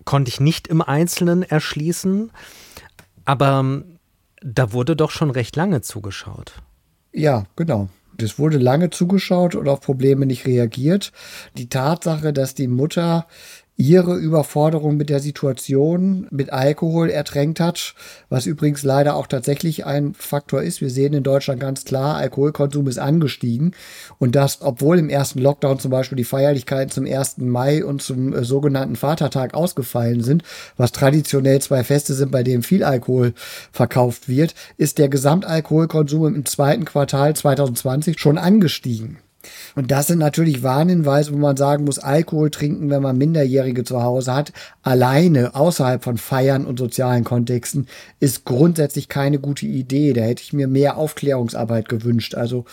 konnte 0.04 0.30
ich 0.30 0.40
nicht 0.40 0.66
im 0.68 0.82
Einzelnen 0.82 1.42
erschließen, 1.42 2.30
aber 3.24 3.82
da 4.42 4.72
wurde 4.72 4.96
doch 4.96 5.10
schon 5.10 5.30
recht 5.30 5.54
lange 5.56 5.82
zugeschaut. 5.82 6.54
Ja, 7.12 7.44
genau. 7.56 7.88
Es 8.22 8.38
wurde 8.38 8.58
lange 8.58 8.90
zugeschaut 8.90 9.54
und 9.54 9.66
auf 9.68 9.80
Probleme 9.80 10.26
nicht 10.26 10.46
reagiert. 10.46 11.10
Die 11.56 11.68
Tatsache, 11.68 12.32
dass 12.32 12.54
die 12.54 12.68
Mutter 12.68 13.26
ihre 13.80 14.14
Überforderung 14.16 14.98
mit 14.98 15.08
der 15.08 15.20
Situation 15.20 16.26
mit 16.30 16.52
Alkohol 16.52 17.08
ertränkt 17.08 17.60
hat, 17.60 17.94
was 18.28 18.44
übrigens 18.44 18.82
leider 18.82 19.16
auch 19.16 19.26
tatsächlich 19.26 19.86
ein 19.86 20.12
Faktor 20.12 20.62
ist. 20.62 20.82
Wir 20.82 20.90
sehen 20.90 21.14
in 21.14 21.22
Deutschland 21.22 21.60
ganz 21.60 21.86
klar, 21.86 22.16
Alkoholkonsum 22.16 22.88
ist 22.88 22.98
angestiegen 22.98 23.72
und 24.18 24.36
das, 24.36 24.60
obwohl 24.60 24.98
im 24.98 25.08
ersten 25.08 25.38
Lockdown 25.38 25.78
zum 25.78 25.90
Beispiel 25.90 26.16
die 26.16 26.24
Feierlichkeiten 26.24 26.90
zum 26.90 27.06
1. 27.06 27.38
Mai 27.38 27.82
und 27.82 28.02
zum 28.02 28.34
äh, 28.34 28.44
sogenannten 28.44 28.96
Vatertag 28.96 29.54
ausgefallen 29.54 30.22
sind, 30.22 30.42
was 30.76 30.92
traditionell 30.92 31.62
zwei 31.62 31.82
Feste 31.82 32.12
sind, 32.12 32.30
bei 32.32 32.42
denen 32.42 32.62
viel 32.62 32.84
Alkohol 32.84 33.32
verkauft 33.72 34.28
wird, 34.28 34.54
ist 34.76 34.98
der 34.98 35.08
Gesamtalkoholkonsum 35.08 36.34
im 36.34 36.44
zweiten 36.44 36.84
Quartal 36.84 37.34
2020 37.34 38.20
schon 38.20 38.36
angestiegen. 38.36 39.16
Und 39.74 39.90
das 39.90 40.08
sind 40.08 40.18
natürlich 40.18 40.62
Warnhinweise, 40.62 41.32
wo 41.32 41.36
man 41.36 41.56
sagen 41.56 41.84
muss, 41.84 41.98
Alkohol 41.98 42.50
trinken, 42.50 42.90
wenn 42.90 43.02
man 43.02 43.16
Minderjährige 43.16 43.84
zu 43.84 44.02
Hause 44.02 44.34
hat, 44.34 44.52
alleine 44.82 45.54
außerhalb 45.54 46.04
von 46.04 46.18
Feiern 46.18 46.66
und 46.66 46.78
sozialen 46.78 47.24
Kontexten, 47.24 47.86
ist 48.18 48.44
grundsätzlich 48.44 49.08
keine 49.08 49.38
gute 49.38 49.66
Idee. 49.66 50.12
Da 50.12 50.22
hätte 50.22 50.42
ich 50.42 50.52
mir 50.52 50.68
mehr 50.68 50.96
Aufklärungsarbeit 50.96 51.88
gewünscht. 51.88 52.34
Also 52.34 52.64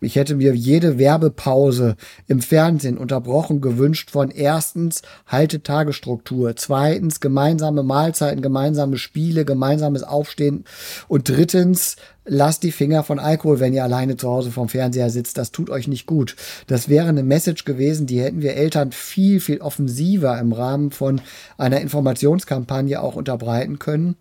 ich 0.00 0.16
hätte 0.16 0.36
mir 0.36 0.54
jede 0.54 0.98
Werbepause 0.98 1.96
im 2.26 2.40
Fernsehen 2.40 2.96
unterbrochen 2.98 3.60
gewünscht 3.60 4.10
von 4.10 4.30
erstens 4.30 5.02
Haltetagesstruktur, 5.26 6.56
zweitens 6.56 7.20
gemeinsame 7.20 7.82
Mahlzeiten, 7.82 8.42
gemeinsame 8.42 8.96
Spiele, 8.96 9.44
gemeinsames 9.44 10.02
Aufstehen 10.02 10.64
und 11.08 11.28
drittens 11.28 11.96
lasst 12.24 12.62
die 12.62 12.72
Finger 12.72 13.02
von 13.02 13.18
Alkohol, 13.18 13.60
wenn 13.60 13.74
ihr 13.74 13.84
alleine 13.84 14.16
zu 14.16 14.28
Hause 14.28 14.50
vom 14.50 14.68
Fernseher 14.68 15.10
sitzt. 15.10 15.36
Das 15.38 15.52
tut 15.52 15.70
euch 15.70 15.88
nicht 15.88 16.06
gut. 16.06 16.36
Das 16.66 16.88
wäre 16.88 17.08
eine 17.08 17.22
Message 17.22 17.64
gewesen, 17.64 18.06
die 18.06 18.20
hätten 18.20 18.42
wir 18.42 18.54
Eltern 18.54 18.92
viel, 18.92 19.40
viel 19.40 19.60
offensiver 19.60 20.38
im 20.38 20.52
Rahmen 20.52 20.90
von 20.90 21.20
einer 21.58 21.80
Informationskampagne 21.80 23.00
auch 23.00 23.16
unterbreiten 23.16 23.78
können. 23.78 24.16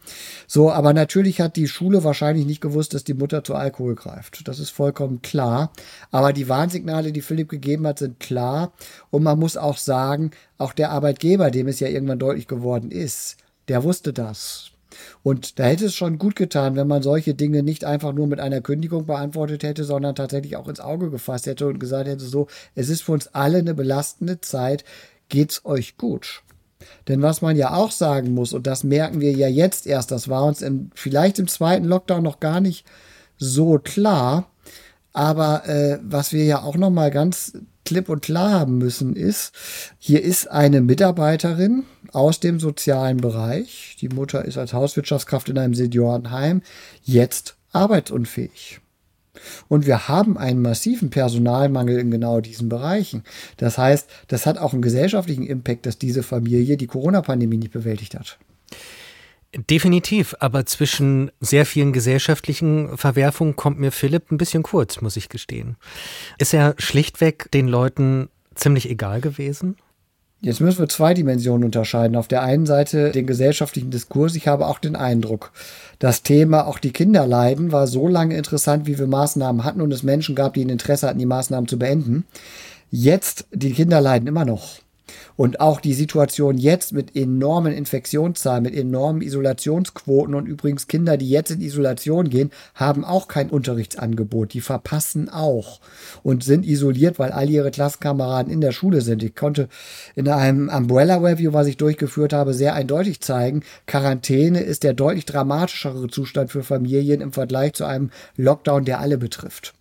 So, 0.47 0.71
aber 0.71 0.93
natürlich 0.93 1.39
hat 1.41 1.55
die 1.55 1.67
Schule 1.67 2.03
wahrscheinlich 2.03 2.45
nicht 2.45 2.61
gewusst, 2.61 2.93
dass 2.93 3.03
die 3.03 3.13
Mutter 3.13 3.43
zu 3.43 3.55
Alkohol 3.55 3.95
greift. 3.95 4.47
Das 4.47 4.59
ist 4.59 4.71
vollkommen 4.71 5.21
klar. 5.21 5.71
Aber 6.11 6.33
die 6.33 6.49
Warnsignale, 6.49 7.11
die 7.11 7.21
Philipp 7.21 7.49
gegeben 7.49 7.87
hat, 7.87 7.99
sind 7.99 8.19
klar. 8.19 8.73
Und 9.09 9.23
man 9.23 9.39
muss 9.39 9.57
auch 9.57 9.77
sagen, 9.77 10.31
auch 10.57 10.73
der 10.73 10.91
Arbeitgeber, 10.91 11.51
dem 11.51 11.67
es 11.67 11.79
ja 11.79 11.87
irgendwann 11.87 12.19
deutlich 12.19 12.47
geworden 12.47 12.91
ist, 12.91 13.37
der 13.67 13.83
wusste 13.83 14.11
das. 14.11 14.72
Und 15.23 15.59
da 15.59 15.65
hätte 15.65 15.85
es 15.85 15.95
schon 15.95 16.17
gut 16.17 16.35
getan, 16.35 16.75
wenn 16.75 16.87
man 16.87 17.03
solche 17.03 17.33
Dinge 17.33 17.63
nicht 17.63 17.85
einfach 17.85 18.13
nur 18.13 18.27
mit 18.27 18.39
einer 18.39 18.61
Kündigung 18.61 19.05
beantwortet 19.05 19.63
hätte, 19.63 19.83
sondern 19.83 20.15
tatsächlich 20.15 20.55
auch 20.55 20.67
ins 20.67 20.79
Auge 20.79 21.09
gefasst 21.09 21.47
hätte 21.47 21.67
und 21.67 21.79
gesagt 21.79 22.07
hätte, 22.07 22.23
so, 22.23 22.47
es 22.75 22.89
ist 22.89 23.03
für 23.03 23.13
uns 23.13 23.27
alle 23.27 23.59
eine 23.59 23.73
belastende 23.73 24.41
Zeit, 24.41 24.83
geht's 25.29 25.65
euch 25.65 25.97
gut? 25.97 26.43
Denn 27.07 27.21
was 27.21 27.41
man 27.41 27.55
ja 27.55 27.73
auch 27.73 27.91
sagen 27.91 28.33
muss, 28.33 28.53
und 28.53 28.67
das 28.67 28.83
merken 28.83 29.21
wir 29.21 29.31
ja 29.31 29.47
jetzt 29.47 29.87
erst, 29.87 30.11
das 30.11 30.27
war 30.27 30.43
uns 30.45 30.61
im, 30.61 30.91
vielleicht 30.95 31.39
im 31.39 31.47
zweiten 31.47 31.85
Lockdown 31.85 32.23
noch 32.23 32.39
gar 32.39 32.59
nicht 32.59 32.85
so 33.37 33.79
klar, 33.79 34.49
aber 35.13 35.67
äh, 35.67 35.99
was 36.03 36.33
wir 36.33 36.43
ja 36.43 36.61
auch 36.61 36.75
noch 36.75 36.89
mal 36.89 37.11
ganz 37.11 37.53
klipp 37.85 38.09
und 38.09 38.21
klar 38.21 38.51
haben 38.51 38.77
müssen, 38.77 39.15
ist, 39.15 39.53
hier 39.99 40.23
ist 40.23 40.49
eine 40.49 40.81
Mitarbeiterin 40.81 41.83
aus 42.13 42.39
dem 42.39 42.59
sozialen 42.59 43.17
Bereich. 43.17 43.97
Die 44.01 44.09
Mutter 44.09 44.45
ist 44.45 44.57
als 44.57 44.73
Hauswirtschaftskraft 44.73 45.49
in 45.49 45.57
einem 45.57 45.73
Seniorenheim 45.73 46.61
jetzt 47.03 47.55
arbeitsunfähig. 47.71 48.79
Und 49.67 49.87
wir 49.87 50.07
haben 50.07 50.37
einen 50.37 50.61
massiven 50.61 51.09
Personalmangel 51.09 51.99
in 51.99 52.11
genau 52.11 52.39
diesen 52.39 52.69
Bereichen. 52.69 53.23
Das 53.57 53.77
heißt, 53.77 54.07
das 54.27 54.45
hat 54.45 54.57
auch 54.57 54.73
einen 54.73 54.81
gesellschaftlichen 54.81 55.45
Impact, 55.45 55.85
dass 55.85 55.97
diese 55.97 56.23
Familie 56.23 56.77
die 56.77 56.87
Corona-Pandemie 56.87 57.57
nicht 57.57 57.73
bewältigt 57.73 58.15
hat. 58.15 58.37
Definitiv, 59.69 60.35
aber 60.39 60.65
zwischen 60.65 61.31
sehr 61.39 61.65
vielen 61.65 61.93
gesellschaftlichen 61.93 62.97
Verwerfungen 62.97 63.55
kommt 63.55 63.79
mir 63.79 63.91
Philipp 63.91 64.31
ein 64.31 64.37
bisschen 64.37 64.63
kurz, 64.63 65.01
muss 65.01 65.15
ich 65.15 65.29
gestehen. 65.29 65.75
Ist 66.39 66.55
er 66.55 66.73
schlichtweg 66.79 67.51
den 67.51 67.67
Leuten 67.67 68.29
ziemlich 68.55 68.89
egal 68.89 69.21
gewesen? 69.21 69.77
Jetzt 70.43 70.59
müssen 70.59 70.79
wir 70.79 70.89
zwei 70.89 71.13
Dimensionen 71.13 71.63
unterscheiden. 71.63 72.17
Auf 72.17 72.27
der 72.27 72.41
einen 72.41 72.65
Seite 72.65 73.11
den 73.11 73.25
gesellschaftlichen 73.25 73.91
Diskurs. 73.91 74.35
Ich 74.35 74.45
habe 74.45 74.67
auch 74.67 74.77
den 74.77 74.97
Eindruck, 74.97 75.53
das 75.99 76.21
Thema 76.21 76.67
auch 76.67 76.79
die 76.79 76.91
Kinder 76.91 77.25
leiden 77.25 77.71
war 77.71 77.87
so 77.87 78.09
lange 78.09 78.35
interessant, 78.35 78.85
wie 78.85 78.99
wir 78.99 79.07
Maßnahmen 79.07 79.63
hatten 79.63 79.79
und 79.79 79.93
es 79.93 80.03
Menschen 80.03 80.35
gab, 80.35 80.55
die 80.55 80.65
ein 80.65 80.69
Interesse 80.69 81.07
hatten, 81.07 81.19
die 81.19 81.25
Maßnahmen 81.25 81.69
zu 81.69 81.79
beenden. 81.79 82.25
Jetzt, 82.91 83.45
die 83.53 83.71
Kinder 83.71 84.01
leiden 84.01 84.27
immer 84.27 84.43
noch. 84.43 84.82
Und 85.35 85.59
auch 85.59 85.79
die 85.79 85.93
Situation 85.93 86.57
jetzt 86.57 86.93
mit 86.93 87.15
enormen 87.15 87.73
Infektionszahlen, 87.73 88.63
mit 88.63 88.75
enormen 88.75 89.21
Isolationsquoten 89.21 90.35
und 90.35 90.47
übrigens 90.47 90.87
Kinder, 90.87 91.17
die 91.17 91.29
jetzt 91.29 91.51
in 91.51 91.61
Isolation 91.61 92.29
gehen, 92.29 92.51
haben 92.75 93.03
auch 93.03 93.27
kein 93.27 93.49
Unterrichtsangebot. 93.49 94.53
Die 94.53 94.61
verpassen 94.61 95.29
auch 95.29 95.79
und 96.23 96.43
sind 96.43 96.65
isoliert, 96.65 97.19
weil 97.19 97.31
all 97.31 97.49
ihre 97.49 97.71
Klassenkameraden 97.71 98.51
in 98.51 98.61
der 98.61 98.71
Schule 98.71 99.01
sind. 99.01 99.23
Ich 99.23 99.35
konnte 99.35 99.69
in 100.15 100.27
einem 100.27 100.69
Umbrella 100.69 101.17
Review, 101.17 101.53
was 101.53 101.67
ich 101.67 101.77
durchgeführt 101.77 102.33
habe, 102.33 102.53
sehr 102.53 102.73
eindeutig 102.73 103.21
zeigen, 103.21 103.63
Quarantäne 103.87 104.61
ist 104.61 104.83
der 104.83 104.93
deutlich 104.93 105.25
dramatischere 105.25 106.07
Zustand 106.07 106.51
für 106.51 106.63
Familien 106.63 107.21
im 107.21 107.33
Vergleich 107.33 107.73
zu 107.73 107.85
einem 107.85 108.11
Lockdown, 108.37 108.85
der 108.85 108.99
alle 108.99 109.17
betrifft. 109.17 109.73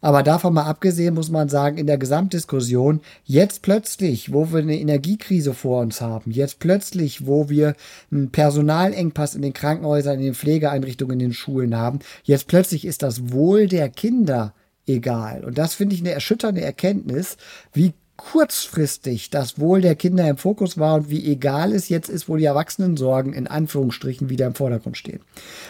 Aber 0.00 0.22
davon 0.22 0.54
mal 0.54 0.64
abgesehen 0.64 1.14
muss 1.14 1.30
man 1.30 1.48
sagen, 1.48 1.78
in 1.78 1.86
der 1.86 1.98
Gesamtdiskussion, 1.98 3.00
jetzt 3.24 3.62
plötzlich, 3.62 4.32
wo 4.32 4.52
wir 4.52 4.60
eine 4.60 4.78
Energiekrise 4.78 5.54
vor 5.54 5.80
uns 5.80 6.00
haben, 6.00 6.30
jetzt 6.30 6.58
plötzlich, 6.58 7.26
wo 7.26 7.48
wir 7.48 7.74
einen 8.10 8.30
Personalengpass 8.30 9.34
in 9.34 9.42
den 9.42 9.52
Krankenhäusern, 9.52 10.18
in 10.18 10.24
den 10.24 10.34
Pflegeeinrichtungen, 10.34 11.20
in 11.20 11.30
den 11.30 11.32
Schulen 11.32 11.76
haben, 11.76 12.00
jetzt 12.24 12.48
plötzlich 12.48 12.84
ist 12.84 13.02
das 13.02 13.32
Wohl 13.32 13.66
der 13.66 13.88
Kinder 13.88 14.54
egal. 14.86 15.44
Und 15.44 15.58
das 15.58 15.74
finde 15.74 15.94
ich 15.94 16.00
eine 16.00 16.10
erschütternde 16.10 16.60
Erkenntnis, 16.60 17.36
wie 17.72 17.92
kurzfristig 18.16 19.30
das 19.30 19.58
Wohl 19.58 19.80
der 19.80 19.96
Kinder 19.96 20.28
im 20.28 20.36
Fokus 20.36 20.78
war 20.78 20.94
und 20.94 21.10
wie 21.10 21.30
egal 21.30 21.72
es 21.72 21.88
jetzt 21.88 22.08
ist, 22.08 22.28
wo 22.28 22.36
die 22.36 22.44
Erwachsenensorgen 22.44 23.32
in 23.32 23.46
Anführungsstrichen 23.46 24.28
wieder 24.28 24.46
im 24.46 24.54
Vordergrund 24.54 24.96
stehen. 24.96 25.20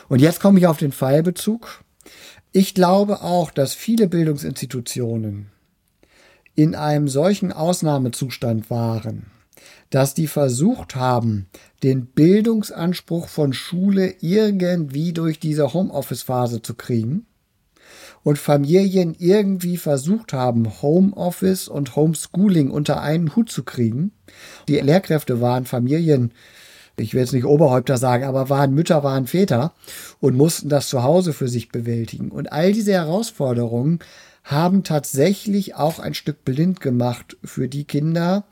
Und 0.08 0.20
jetzt 0.20 0.40
komme 0.40 0.58
ich 0.58 0.66
auf 0.66 0.78
den 0.78 0.92
Fallbezug. 0.92 1.82
Ich 2.54 2.74
glaube 2.74 3.22
auch, 3.22 3.50
dass 3.50 3.72
viele 3.72 4.08
Bildungsinstitutionen 4.08 5.46
in 6.54 6.74
einem 6.74 7.08
solchen 7.08 7.50
Ausnahmezustand 7.50 8.68
waren, 8.68 9.30
dass 9.88 10.12
die 10.12 10.26
versucht 10.26 10.94
haben, 10.94 11.46
den 11.82 12.04
Bildungsanspruch 12.04 13.28
von 13.28 13.54
Schule 13.54 14.16
irgendwie 14.20 15.14
durch 15.14 15.40
diese 15.40 15.72
Homeoffice-Phase 15.72 16.60
zu 16.60 16.74
kriegen 16.74 17.24
und 18.22 18.38
Familien 18.38 19.16
irgendwie 19.18 19.78
versucht 19.78 20.34
haben, 20.34 20.82
Homeoffice 20.82 21.68
und 21.68 21.96
Homeschooling 21.96 22.70
unter 22.70 23.00
einen 23.00 23.34
Hut 23.34 23.50
zu 23.50 23.62
kriegen. 23.62 24.12
Die 24.68 24.78
Lehrkräfte 24.78 25.40
waren 25.40 25.64
Familien, 25.64 26.32
ich 26.96 27.14
will 27.14 27.20
jetzt 27.20 27.32
nicht 27.32 27.44
Oberhäupter 27.44 27.96
sagen, 27.96 28.24
aber 28.24 28.48
waren 28.48 28.74
Mütter, 28.74 29.02
waren 29.02 29.26
Väter 29.26 29.72
und 30.20 30.36
mussten 30.36 30.68
das 30.68 30.88
zu 30.88 31.02
Hause 31.02 31.32
für 31.32 31.48
sich 31.48 31.70
bewältigen. 31.70 32.30
Und 32.30 32.52
all 32.52 32.72
diese 32.72 32.92
Herausforderungen 32.92 34.00
haben 34.44 34.84
tatsächlich 34.84 35.74
auch 35.74 35.98
ein 35.98 36.14
Stück 36.14 36.44
blind 36.44 36.80
gemacht 36.80 37.36
für 37.44 37.68
die 37.68 37.84
Kinder, 37.84 38.44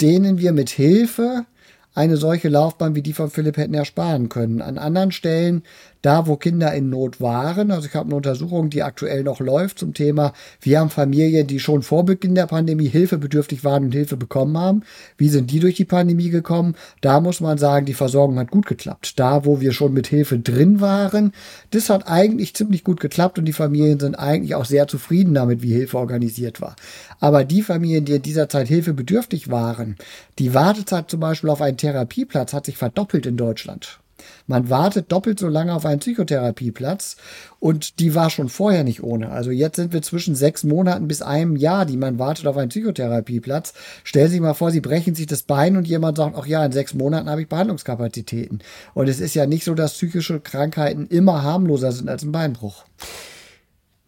denen 0.00 0.38
wir 0.38 0.52
mit 0.52 0.70
Hilfe 0.70 1.46
eine 1.94 2.16
solche 2.16 2.48
Laufbahn 2.48 2.94
wie 2.94 3.02
die 3.02 3.12
von 3.12 3.30
Philipp 3.30 3.56
hätten 3.58 3.74
ersparen 3.74 4.28
können. 4.28 4.62
An 4.62 4.78
anderen 4.78 5.12
Stellen 5.12 5.62
da, 6.02 6.26
wo 6.26 6.36
Kinder 6.36 6.74
in 6.74 6.90
Not 6.90 7.20
waren. 7.20 7.70
Also 7.70 7.88
ich 7.88 7.94
habe 7.94 8.06
eine 8.06 8.16
Untersuchung, 8.16 8.70
die 8.70 8.82
aktuell 8.82 9.22
noch 9.22 9.40
läuft 9.40 9.78
zum 9.78 9.94
Thema, 9.94 10.32
wir 10.60 10.80
haben 10.80 10.90
Familien, 10.90 11.46
die 11.46 11.60
schon 11.60 11.82
vor 11.82 12.04
Beginn 12.04 12.34
der 12.34 12.46
Pandemie 12.46 12.88
hilfebedürftig 12.88 13.64
waren 13.64 13.84
und 13.84 13.92
Hilfe 13.92 14.16
bekommen 14.16 14.58
haben. 14.58 14.82
Wie 15.16 15.28
sind 15.28 15.50
die 15.50 15.60
durch 15.60 15.76
die 15.76 15.84
Pandemie 15.84 16.30
gekommen? 16.30 16.74
Da 17.00 17.20
muss 17.20 17.40
man 17.40 17.58
sagen, 17.58 17.86
die 17.86 17.94
Versorgung 17.94 18.38
hat 18.38 18.50
gut 18.50 18.66
geklappt. 18.66 19.18
Da, 19.18 19.44
wo 19.44 19.60
wir 19.60 19.72
schon 19.72 19.92
mit 19.92 20.08
Hilfe 20.08 20.38
drin 20.38 20.80
waren, 20.80 21.32
das 21.70 21.88
hat 21.88 22.08
eigentlich 22.08 22.54
ziemlich 22.54 22.84
gut 22.84 23.00
geklappt 23.00 23.38
und 23.38 23.44
die 23.44 23.52
Familien 23.52 24.00
sind 24.00 24.16
eigentlich 24.16 24.54
auch 24.54 24.64
sehr 24.64 24.88
zufrieden 24.88 25.34
damit, 25.34 25.62
wie 25.62 25.72
Hilfe 25.72 25.98
organisiert 25.98 26.60
war. 26.60 26.76
Aber 27.20 27.44
die 27.44 27.62
Familien, 27.62 28.04
die 28.04 28.14
in 28.14 28.22
dieser 28.22 28.48
Zeit 28.48 28.68
hilfebedürftig 28.68 29.50
waren, 29.50 29.96
die 30.38 30.54
Wartezeit 30.54 31.10
zum 31.10 31.20
Beispiel 31.20 31.50
auf 31.50 31.62
einen 31.62 31.76
Therapieplatz 31.76 32.52
hat 32.52 32.66
sich 32.66 32.76
verdoppelt 32.76 33.26
in 33.26 33.36
Deutschland. 33.36 34.01
Man 34.46 34.70
wartet 34.70 35.10
doppelt 35.12 35.38
so 35.38 35.48
lange 35.48 35.74
auf 35.74 35.86
einen 35.86 36.00
Psychotherapieplatz 36.00 37.16
und 37.60 38.00
die 38.00 38.14
war 38.14 38.30
schon 38.30 38.48
vorher 38.48 38.84
nicht 38.84 39.02
ohne. 39.02 39.30
Also 39.30 39.50
jetzt 39.50 39.76
sind 39.76 39.92
wir 39.92 40.02
zwischen 40.02 40.34
sechs 40.34 40.64
Monaten 40.64 41.08
bis 41.08 41.22
einem 41.22 41.56
Jahr, 41.56 41.86
die 41.86 41.96
man 41.96 42.18
wartet 42.18 42.46
auf 42.46 42.56
einen 42.56 42.70
Psychotherapieplatz. 42.70 43.74
Stellen 44.04 44.26
Sie 44.26 44.32
sich 44.32 44.40
mal 44.40 44.54
vor, 44.54 44.70
Sie 44.70 44.80
brechen 44.80 45.14
sich 45.14 45.26
das 45.26 45.42
Bein 45.42 45.76
und 45.76 45.86
jemand 45.86 46.16
sagt, 46.16 46.36
ach 46.38 46.46
ja, 46.46 46.64
in 46.64 46.72
sechs 46.72 46.94
Monaten 46.94 47.30
habe 47.30 47.42
ich 47.42 47.48
Behandlungskapazitäten. 47.48 48.62
Und 48.94 49.08
es 49.08 49.20
ist 49.20 49.34
ja 49.34 49.46
nicht 49.46 49.64
so, 49.64 49.74
dass 49.74 49.94
psychische 49.94 50.40
Krankheiten 50.40 51.06
immer 51.06 51.42
harmloser 51.42 51.92
sind 51.92 52.08
als 52.08 52.22
ein 52.22 52.32
Beinbruch. 52.32 52.84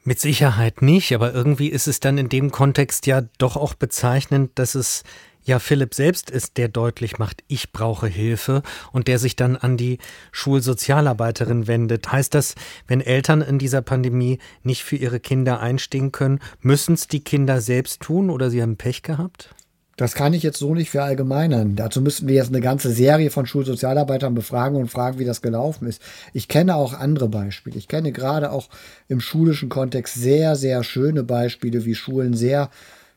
Mit 0.07 0.21
Sicherheit 0.21 0.83
nicht, 0.83 1.15
aber 1.15 1.33
irgendwie 1.33 1.69
ist 1.69 1.87
es 1.87 1.99
dann 1.99 2.19
in 2.19 2.29
dem 2.29 2.51
Kontext 2.51 3.07
ja 3.07 3.23
doch 3.39 3.57
auch 3.57 3.73
bezeichnend, 3.73 4.51
dass 4.57 4.75
es 4.75 5.03
ja 5.45 5.59
Philipp 5.59 5.95
selbst 5.95 6.31
ist, 6.31 6.57
der 6.57 6.69
deutlich 6.69 7.19
macht, 7.19 7.45
ich 7.49 7.73
brauche 7.73 8.07
Hilfe 8.07 8.63
und 8.93 9.09
der 9.09 9.19
sich 9.19 9.37
dann 9.37 9.57
an 9.57 9.77
die 9.77 9.99
Schulsozialarbeiterin 10.33 11.67
wendet. 11.67 12.11
Heißt 12.11 12.35
das, 12.35 12.55
wenn 12.87 13.01
Eltern 13.01 13.43
in 13.43 13.59
dieser 13.59 13.83
Pandemie 13.83 14.39
nicht 14.63 14.83
für 14.83 14.97
ihre 14.97 15.21
Kinder 15.21 15.61
einstehen 15.61 16.13
können, 16.13 16.41
müssen 16.61 16.95
es 16.95 17.09
die 17.09 17.23
Kinder 17.23 17.61
selbst 17.61 18.01
tun 18.01 18.31
oder 18.31 18.51
sie 18.51 18.63
haben 18.63 18.77
Pech 18.77 19.03
gehabt? 19.03 19.55
Das 19.97 20.15
kann 20.15 20.35
ich 20.35 20.43
jetzt 20.43 20.59
so 20.59 20.75
nicht 20.75 20.91
verallgemeinern. 20.91 21.77
Dazu 21.77 22.01
müssten 22.01 22.27
wir 22.27 22.35
jetzt 22.35 22.49
eine 22.49 22.61
ganze 22.61 22.91
Serie 22.91 23.31
von 23.31 23.47
Schulsozialarbeitern 23.47 24.35
befragen 24.35 24.77
und 24.77 24.91
fragen, 24.91 25.21
wie 25.21 25.25
das 25.25 25.41
gelaufen 25.41 25.87
ist. 25.87 26.03
Ich 26.33 26.49
kenne 26.49 26.75
auch 26.75 26.95
andere 26.95 27.29
Beispiele. 27.29 27.77
Ich 27.77 27.87
kenne 27.87 28.11
gerade 28.11 28.51
auch 28.51 28.69
im 29.07 29.21
schulischen 29.21 29.69
Kontext 29.69 30.15
sehr, 30.15 30.57
sehr 30.57 30.83
schöne 30.83 31.23
Beispiele, 31.23 31.85
wie 31.85 31.95
Schulen 31.95 32.35
sehr 32.35 32.71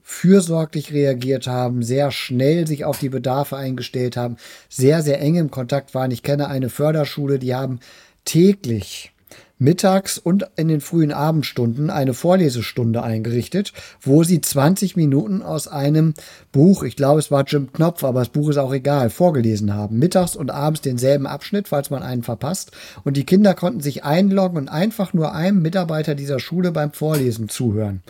fürsorglich 0.10 0.94
reagiert 0.94 1.48
haben, 1.48 1.84
sehr 1.84 2.12
schnell 2.12 2.66
sich 2.66 2.86
auf 2.86 2.98
die 2.98 3.10
Bedarfe 3.10 3.58
eingestellt 3.58 4.16
haben, 4.16 4.38
sehr, 4.70 5.02
sehr 5.02 5.20
eng 5.20 5.36
im 5.36 5.52
Kontakt 5.52 5.94
waren. 5.94 6.12
Ich 6.12 6.24
kenne 6.24 6.48
eine 6.48 6.70
Förderschule, 6.70 7.40
die 7.40 7.54
haben 7.54 7.82
täglich 8.24 9.12
mittags 9.60 10.18
und 10.18 10.48
in 10.56 10.70
den 10.70 10.80
frühen 10.80 11.12
Abendstunden 11.12 11.90
eine 11.90 12.14
Vorlesestunde 12.14 13.04
eingerichtet, 13.04 13.74
wo 14.00 14.24
sie 14.24 14.40
20 14.40 14.96
Minuten 14.96 15.42
aus 15.42 15.68
einem 15.68 16.14
Buch, 16.54 16.84
ich 16.84 16.96
glaube 16.96 17.20
es 17.20 17.30
war 17.30 17.44
Jim 17.46 17.74
Knopf, 17.74 18.06
aber 18.06 18.20
das 18.20 18.30
Buch 18.30 18.50
ist 18.50 18.58
auch 18.58 18.74
egal, 18.74 19.10
vorgelesen 19.10 19.74
haben. 19.74 20.00
Mittags 20.00 20.38
und 20.38 20.52
abends 20.52 20.80
denselben 20.80 21.28
Abschnitt, 21.28 21.68
falls 21.68 21.90
man 21.90 22.02
einen 22.02 22.24
verpasst. 22.24 22.72
Und 23.04 23.18
die 23.18 23.26
Kinder 23.26 23.56
konnten 23.56 23.82
sich 23.82 24.06
einloggen 24.06 24.58
und 24.58 24.70
einfach 24.70 25.14
nur 25.14 25.34
einem 25.34 25.62
Mitarbeiter 25.62 26.16
dieser 26.16 26.40
Schule 26.40 26.72
beim 26.72 26.94
Vorlesen 26.94 27.50
zuhören. 27.50 28.04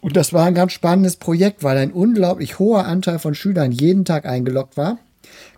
Und 0.00 0.16
das 0.16 0.32
war 0.32 0.46
ein 0.46 0.54
ganz 0.54 0.72
spannendes 0.72 1.16
Projekt, 1.16 1.62
weil 1.62 1.76
ein 1.76 1.92
unglaublich 1.92 2.58
hoher 2.58 2.86
Anteil 2.86 3.18
von 3.18 3.34
Schülern 3.34 3.72
jeden 3.72 4.04
Tag 4.04 4.26
eingeloggt 4.26 4.76
war. 4.76 4.98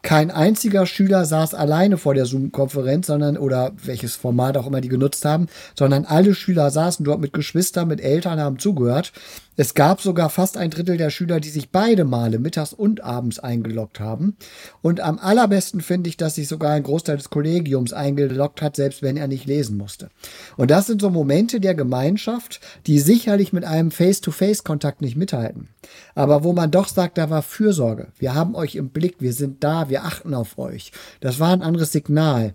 Kein 0.02 0.32
einziger 0.32 0.84
Schüler 0.84 1.24
saß 1.24 1.54
alleine 1.54 1.96
vor 1.96 2.14
der 2.14 2.26
Zoom-Konferenz, 2.26 3.06
sondern, 3.06 3.38
oder 3.38 3.72
welches 3.84 4.16
Format 4.16 4.56
auch 4.56 4.66
immer 4.66 4.80
die 4.80 4.88
genutzt 4.88 5.24
haben, 5.24 5.46
sondern 5.78 6.04
alle 6.04 6.34
Schüler 6.34 6.70
saßen 6.70 7.04
dort 7.04 7.20
mit 7.20 7.32
Geschwistern, 7.32 7.86
mit 7.86 8.00
Eltern, 8.00 8.40
haben 8.40 8.58
zugehört. 8.58 9.12
Es 9.54 9.74
gab 9.74 10.00
sogar 10.00 10.30
fast 10.30 10.56
ein 10.56 10.70
Drittel 10.70 10.96
der 10.96 11.10
Schüler, 11.10 11.38
die 11.38 11.50
sich 11.50 11.70
beide 11.70 12.04
Male 12.04 12.38
mittags 12.38 12.72
und 12.72 13.04
abends 13.04 13.38
eingeloggt 13.38 14.00
haben. 14.00 14.34
Und 14.80 15.00
am 15.00 15.18
allerbesten 15.18 15.82
finde 15.82 16.08
ich, 16.08 16.16
dass 16.16 16.36
sich 16.36 16.48
sogar 16.48 16.72
ein 16.72 16.82
Großteil 16.82 17.18
des 17.18 17.28
Kollegiums 17.28 17.92
eingeloggt 17.92 18.62
hat, 18.62 18.76
selbst 18.76 19.02
wenn 19.02 19.18
er 19.18 19.28
nicht 19.28 19.44
lesen 19.44 19.76
musste. 19.76 20.08
Und 20.56 20.70
das 20.70 20.86
sind 20.86 21.02
so 21.02 21.10
Momente 21.10 21.60
der 21.60 21.74
Gemeinschaft, 21.74 22.60
die 22.86 22.98
sicherlich 22.98 23.52
mit 23.52 23.64
einem 23.64 23.90
Face-to-Face-Kontakt 23.90 25.02
nicht 25.02 25.16
mithalten. 25.16 25.68
Aber 26.14 26.44
wo 26.44 26.54
man 26.54 26.70
doch 26.70 26.88
sagt, 26.88 27.18
da 27.18 27.28
war 27.28 27.42
Fürsorge. 27.42 28.08
Wir 28.18 28.34
haben 28.34 28.54
euch 28.54 28.74
im 28.74 28.88
Blick, 28.88 29.16
wir 29.18 29.34
sind 29.34 29.62
da, 29.62 29.90
wir 29.92 30.04
achten 30.04 30.32
auf 30.32 30.58
euch. 30.58 30.90
Das 31.20 31.38
war 31.38 31.52
ein 31.52 31.60
anderes 31.60 31.92
Signal. 31.92 32.54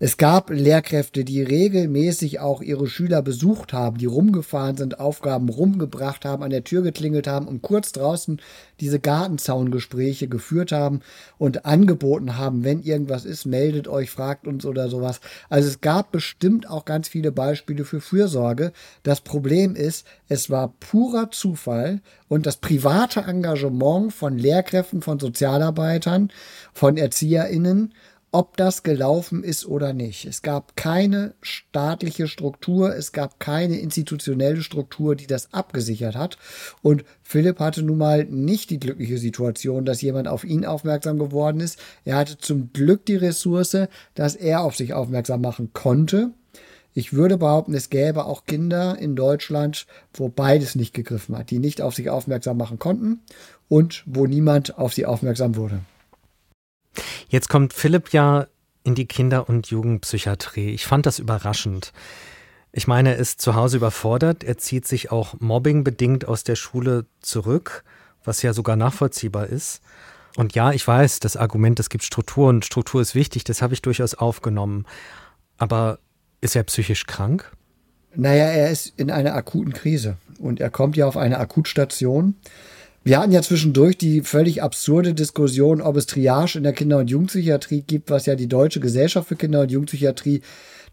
Es 0.00 0.16
gab 0.16 0.50
Lehrkräfte, 0.50 1.24
die 1.24 1.42
regelmäßig 1.42 2.38
auch 2.38 2.62
ihre 2.62 2.86
Schüler 2.86 3.20
besucht 3.20 3.72
haben, 3.72 3.98
die 3.98 4.06
rumgefahren 4.06 4.76
sind, 4.76 5.00
Aufgaben 5.00 5.48
rumgebracht 5.48 6.24
haben, 6.24 6.44
an 6.44 6.50
der 6.50 6.62
Tür 6.62 6.82
geklingelt 6.82 7.26
haben 7.26 7.48
und 7.48 7.62
kurz 7.62 7.90
draußen 7.90 8.40
diese 8.78 9.00
Gartenzaungespräche 9.00 10.28
geführt 10.28 10.70
haben 10.70 11.00
und 11.36 11.66
angeboten 11.66 12.36
haben, 12.36 12.62
wenn 12.62 12.80
irgendwas 12.80 13.24
ist, 13.24 13.44
meldet 13.44 13.88
euch, 13.88 14.12
fragt 14.12 14.46
uns 14.46 14.64
oder 14.64 14.88
sowas. 14.88 15.20
Also 15.48 15.68
es 15.68 15.80
gab 15.80 16.12
bestimmt 16.12 16.70
auch 16.70 16.84
ganz 16.84 17.08
viele 17.08 17.32
Beispiele 17.32 17.84
für 17.84 18.00
Fürsorge. 18.00 18.72
Das 19.02 19.20
Problem 19.20 19.74
ist, 19.74 20.06
es 20.28 20.48
war 20.48 20.74
purer 20.78 21.32
Zufall 21.32 22.02
und 22.28 22.46
das 22.46 22.58
private 22.58 23.22
Engagement 23.22 24.12
von 24.12 24.38
Lehrkräften, 24.38 25.02
von 25.02 25.18
Sozialarbeitern, 25.18 26.30
von 26.72 26.96
Erzieherinnen 26.96 27.94
ob 28.30 28.56
das 28.56 28.82
gelaufen 28.82 29.42
ist 29.42 29.66
oder 29.66 29.92
nicht. 29.92 30.26
Es 30.26 30.42
gab 30.42 30.76
keine 30.76 31.34
staatliche 31.40 32.28
Struktur, 32.28 32.94
es 32.94 33.12
gab 33.12 33.40
keine 33.40 33.78
institutionelle 33.78 34.62
Struktur, 34.62 35.16
die 35.16 35.26
das 35.26 35.52
abgesichert 35.54 36.14
hat. 36.14 36.36
Und 36.82 37.04
Philipp 37.22 37.58
hatte 37.58 37.82
nun 37.82 37.98
mal 37.98 38.24
nicht 38.24 38.70
die 38.70 38.78
glückliche 38.78 39.18
Situation, 39.18 39.84
dass 39.84 40.02
jemand 40.02 40.28
auf 40.28 40.44
ihn 40.44 40.66
aufmerksam 40.66 41.18
geworden 41.18 41.60
ist. 41.60 41.78
Er 42.04 42.16
hatte 42.16 42.38
zum 42.38 42.72
Glück 42.72 43.06
die 43.06 43.16
Ressource, 43.16 43.76
dass 44.14 44.36
er 44.36 44.62
auf 44.62 44.76
sich 44.76 44.92
aufmerksam 44.92 45.40
machen 45.40 45.70
konnte. 45.72 46.30
Ich 46.94 47.12
würde 47.12 47.38
behaupten, 47.38 47.74
es 47.74 47.90
gäbe 47.90 48.24
auch 48.24 48.44
Kinder 48.44 48.98
in 48.98 49.14
Deutschland, 49.14 49.86
wo 50.12 50.28
beides 50.28 50.74
nicht 50.74 50.94
gegriffen 50.94 51.38
hat, 51.38 51.50
die 51.50 51.60
nicht 51.60 51.80
auf 51.80 51.94
sich 51.94 52.10
aufmerksam 52.10 52.56
machen 52.56 52.78
konnten 52.78 53.20
und 53.68 54.02
wo 54.06 54.26
niemand 54.26 54.78
auf 54.78 54.92
sie 54.92 55.06
aufmerksam 55.06 55.56
wurde. 55.56 55.80
Jetzt 57.28 57.48
kommt 57.48 57.72
Philipp 57.72 58.12
ja 58.12 58.46
in 58.84 58.94
die 58.94 59.06
Kinder- 59.06 59.48
und 59.48 59.68
Jugendpsychiatrie. 59.68 60.70
Ich 60.70 60.86
fand 60.86 61.06
das 61.06 61.18
überraschend. 61.18 61.92
Ich 62.72 62.86
meine, 62.86 63.14
er 63.14 63.16
ist 63.16 63.40
zu 63.40 63.54
Hause 63.54 63.78
überfordert, 63.78 64.44
er 64.44 64.58
zieht 64.58 64.86
sich 64.86 65.10
auch 65.10 65.34
mobbingbedingt 65.40 66.28
aus 66.28 66.44
der 66.44 66.56
Schule 66.56 67.06
zurück, 67.20 67.82
was 68.24 68.42
ja 68.42 68.52
sogar 68.52 68.76
nachvollziehbar 68.76 69.46
ist. 69.46 69.80
Und 70.36 70.54
ja, 70.54 70.72
ich 70.72 70.86
weiß, 70.86 71.20
das 71.20 71.36
Argument, 71.36 71.80
es 71.80 71.90
gibt 71.90 72.04
Struktur 72.04 72.48
und 72.48 72.64
Struktur 72.64 73.00
ist 73.00 73.14
wichtig, 73.14 73.44
das 73.44 73.62
habe 73.62 73.74
ich 73.74 73.82
durchaus 73.82 74.14
aufgenommen. 74.14 74.86
Aber 75.56 75.98
ist 76.40 76.54
er 76.54 76.62
psychisch 76.62 77.06
krank? 77.06 77.50
Naja, 78.14 78.44
er 78.44 78.70
ist 78.70 78.92
in 78.96 79.10
einer 79.10 79.34
akuten 79.34 79.72
Krise 79.72 80.16
und 80.38 80.60
er 80.60 80.70
kommt 80.70 80.96
ja 80.96 81.06
auf 81.06 81.16
eine 81.16 81.38
Akutstation. 81.38 82.36
Wir 83.04 83.18
hatten 83.18 83.32
ja 83.32 83.42
zwischendurch 83.42 83.96
die 83.96 84.20
völlig 84.22 84.62
absurde 84.62 85.14
Diskussion, 85.14 85.80
ob 85.80 85.96
es 85.96 86.06
Triage 86.06 86.58
in 86.58 86.64
der 86.64 86.72
Kinder- 86.72 86.98
und 86.98 87.08
Jugendpsychiatrie 87.08 87.82
gibt, 87.82 88.10
was 88.10 88.26
ja 88.26 88.34
die 88.34 88.48
Deutsche 88.48 88.80
Gesellschaft 88.80 89.28
für 89.28 89.36
Kinder- 89.36 89.62
und 89.62 89.70
Jugendpsychiatrie 89.70 90.42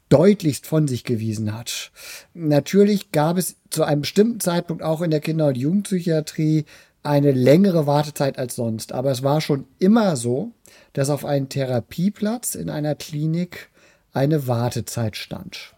deutlichst 0.09 0.67
von 0.67 0.87
sich 0.87 1.03
gewiesen 1.03 1.57
hat. 1.57 1.91
Natürlich 2.33 3.11
gab 3.11 3.37
es 3.37 3.57
zu 3.69 3.83
einem 3.83 4.01
bestimmten 4.01 4.39
Zeitpunkt 4.39 4.83
auch 4.83 5.01
in 5.01 5.11
der 5.11 5.19
Kinder- 5.19 5.47
und 5.47 5.57
Jugendpsychiatrie 5.57 6.65
eine 7.03 7.31
längere 7.31 7.85
Wartezeit 7.85 8.37
als 8.39 8.55
sonst. 8.55 8.91
Aber 8.91 9.11
es 9.11 9.23
war 9.23 9.41
schon 9.41 9.65
immer 9.79 10.15
so, 10.15 10.51
dass 10.93 11.09
auf 11.09 11.25
einen 11.25 11.49
Therapieplatz 11.49 12.55
in 12.55 12.69
einer 12.69 12.95
Klinik 12.95 13.69
eine 14.13 14.47
Wartezeit 14.47 15.17
stand. 15.17 15.74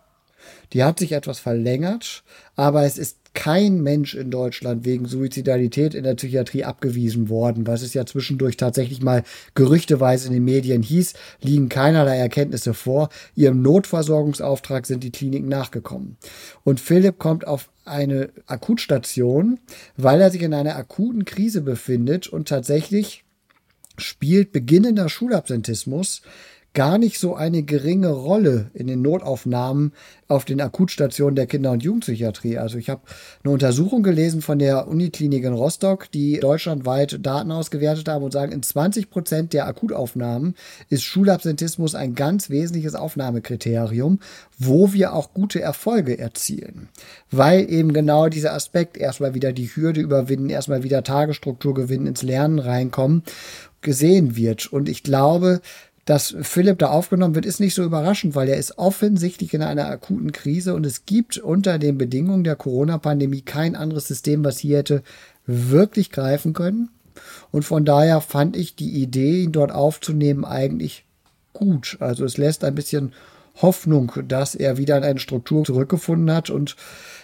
Die 0.74 0.84
hat 0.84 1.00
sich 1.00 1.12
etwas 1.12 1.40
verlängert, 1.40 2.24
aber 2.56 2.84
es 2.84 2.98
ist 2.98 3.18
kein 3.38 3.82
Mensch 3.84 4.16
in 4.16 4.32
Deutschland 4.32 4.84
wegen 4.84 5.06
Suizidalität 5.06 5.94
in 5.94 6.04
der 6.04 6.16
Psychiatrie 6.16 6.64
abgewiesen 6.64 7.30
worden, 7.30 7.68
was 7.68 7.84
es 7.84 7.94
ja 7.94 8.04
zwischendurch 8.04 8.58
tatsächlich 8.58 9.04
mal 9.04 9.24
gerüchteweise 9.54 10.28
in 10.28 10.34
den 10.34 10.44
Medien 10.44 10.82
hieß, 10.82 11.14
liegen 11.42 11.70
keinerlei 11.70 12.18
Erkenntnisse 12.18 12.74
vor. 12.74 13.10
Ihrem 13.36 13.62
Notversorgungsauftrag 13.62 14.88
sind 14.88 15.04
die 15.04 15.12
Kliniken 15.12 15.50
nachgekommen. 15.50 16.18
Und 16.64 16.80
Philipp 16.80 17.20
kommt 17.20 17.46
auf 17.46 17.70
eine 17.86 18.30
Akutstation, 18.48 19.60
weil 19.98 20.20
er 20.20 20.32
sich 20.32 20.42
in 20.42 20.56
einer 20.56 20.76
akuten 20.76 21.24
Krise 21.24 21.62
befindet 21.62 22.28
und 22.28 22.48
tatsächlich 22.48 23.24
spielt 24.00 24.52
beginnender 24.52 25.10
Schulabsentismus 25.10 26.24
gar 26.78 27.00
nicht 27.00 27.18
so 27.18 27.34
eine 27.34 27.64
geringe 27.64 28.12
Rolle 28.12 28.70
in 28.76 28.86
den 28.86 29.02
Notaufnahmen 29.02 29.94
auf 30.28 30.46
den 30.46 30.62
Akutstationen 30.62 31.36
der 31.36 31.48
Kinder- 31.48 31.72
und 31.72 31.82
Jugendpsychiatrie. 31.82 32.60
Also 32.60 32.78
ich 32.78 32.92
habe 32.92 33.02
eine 33.44 33.52
Untersuchung 33.52 34.04
gelesen 34.04 34.44
von 34.44 34.60
der 34.60 34.88
Uniklinik 34.88 35.44
in 35.44 35.54
Rostock, 35.54 36.12
die 36.12 36.40
deutschlandweit 36.40 37.26
Daten 37.26 37.50
ausgewertet 37.52 38.08
haben 38.08 38.24
und 38.24 38.32
sagen, 38.32 38.52
in 38.52 38.62
20 38.62 39.10
Prozent 39.10 39.54
der 39.54 39.66
Akutaufnahmen 39.66 40.54
ist 40.90 41.02
Schulabsentismus 41.02 41.96
ein 41.96 42.14
ganz 42.14 42.52
wesentliches 42.52 42.94
Aufnahmekriterium, 42.94 44.20
wo 44.60 44.94
wir 44.94 45.14
auch 45.14 45.34
gute 45.34 45.60
Erfolge 45.60 46.20
erzielen. 46.20 46.90
Weil 47.32 47.72
eben 47.72 47.92
genau 47.92 48.30
dieser 48.30 48.54
Aspekt 48.54 48.98
erstmal 48.98 49.34
wieder 49.34 49.52
die 49.52 49.76
Hürde 49.76 50.02
überwinden, 50.02 50.52
erstmal 50.52 50.84
wieder 50.84 51.02
Tagesstruktur 51.02 51.74
gewinnen, 51.74 52.06
ins 52.06 52.22
Lernen 52.22 52.60
reinkommen 52.60 53.24
gesehen 53.82 54.36
wird. 54.36 54.72
Und 54.74 54.90
ich 54.90 55.04
glaube, 55.04 55.62
dass 56.08 56.34
Philipp 56.42 56.80
da 56.80 56.88
aufgenommen 56.88 57.36
wird, 57.36 57.46
ist 57.46 57.60
nicht 57.60 57.74
so 57.74 57.84
überraschend, 57.84 58.34
weil 58.34 58.48
er 58.48 58.56
ist 58.56 58.78
offensichtlich 58.78 59.54
in 59.54 59.62
einer 59.62 59.90
akuten 59.90 60.32
Krise 60.32 60.74
und 60.74 60.86
es 60.86 61.06
gibt 61.06 61.38
unter 61.38 61.78
den 61.80 61.98
Bedingungen 61.98 62.46
der 62.46 62.56
Corona-Pandemie 62.56 63.42
kein 63.42 63.76
anderes 63.76 64.08
System, 64.08 64.46
was 64.46 64.58
hier 64.58 64.78
hätte 64.78 65.04
wirklich 65.48 66.10
greifen 66.10 66.54
können. 66.54 66.90
Und 67.52 67.64
von 67.64 67.84
daher 67.84 68.22
fand 68.22 68.56
ich 68.56 68.78
die 68.78 69.02
Idee, 69.02 69.44
ihn 69.44 69.52
dort 69.52 69.74
aufzunehmen, 69.74 70.46
eigentlich 70.46 71.04
gut. 71.52 71.98
Also 72.00 72.24
es 72.24 72.38
lässt 72.38 72.64
ein 72.64 72.76
bisschen 72.76 73.12
Hoffnung, 73.62 74.14
dass 74.30 74.56
er 74.56 74.78
wieder 74.78 74.96
in 74.98 75.04
eine 75.04 75.20
Struktur 75.20 75.66
zurückgefunden 75.66 76.34
hat 76.34 76.50
und 76.50 76.78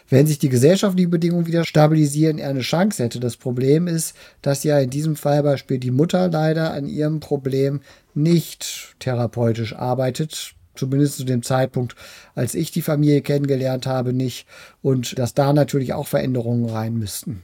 wenn 0.09 0.27
sich 0.27 0.39
die 0.39 0.49
gesellschaftlichen 0.49 1.09
Bedingungen 1.09 1.47
wieder 1.47 1.63
stabilisieren, 1.63 2.37
er 2.37 2.49
eine 2.49 2.59
Chance 2.59 3.01
hätte. 3.01 3.21
Das 3.21 3.37
Problem 3.37 3.87
ist, 3.87 4.13
dass 4.41 4.63
ja 4.63 4.77
in 4.79 4.89
diesem 4.89 5.15
Fallbeispiel 5.15 5.79
die 5.79 5.91
Mutter 5.91 6.27
leider 6.27 6.73
an 6.73 6.87
ihrem 6.87 7.21
Problem 7.21 7.79
nicht 8.15 8.95
therapeutisch 8.99 9.75
arbeitet, 9.75 10.55
zumindest 10.75 11.17
zu 11.17 11.23
dem 11.23 11.43
Zeitpunkt, 11.43 11.95
als 12.35 12.55
ich 12.55 12.71
die 12.71 12.81
Familie 12.81 13.21
kennengelernt 13.21 13.85
habe, 13.85 14.13
nicht. 14.13 14.47
Und 14.81 15.17
dass 15.19 15.33
da 15.33 15.53
natürlich 15.53 15.93
auch 15.93 16.07
Veränderungen 16.07 16.69
rein 16.69 16.95
müssten. 16.95 17.43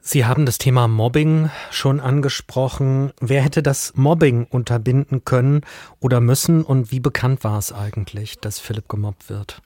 Sie 0.00 0.24
haben 0.24 0.46
das 0.46 0.56
Thema 0.56 0.88
Mobbing 0.88 1.50
schon 1.70 2.00
angesprochen. 2.00 3.12
Wer 3.20 3.42
hätte 3.42 3.62
das 3.62 3.92
Mobbing 3.94 4.46
unterbinden 4.48 5.24
können 5.26 5.60
oder 6.00 6.20
müssen 6.20 6.62
und 6.62 6.90
wie 6.90 7.00
bekannt 7.00 7.44
war 7.44 7.58
es 7.58 7.72
eigentlich, 7.72 8.38
dass 8.38 8.58
Philipp 8.58 8.88
gemobbt 8.88 9.28
wird? 9.28 9.60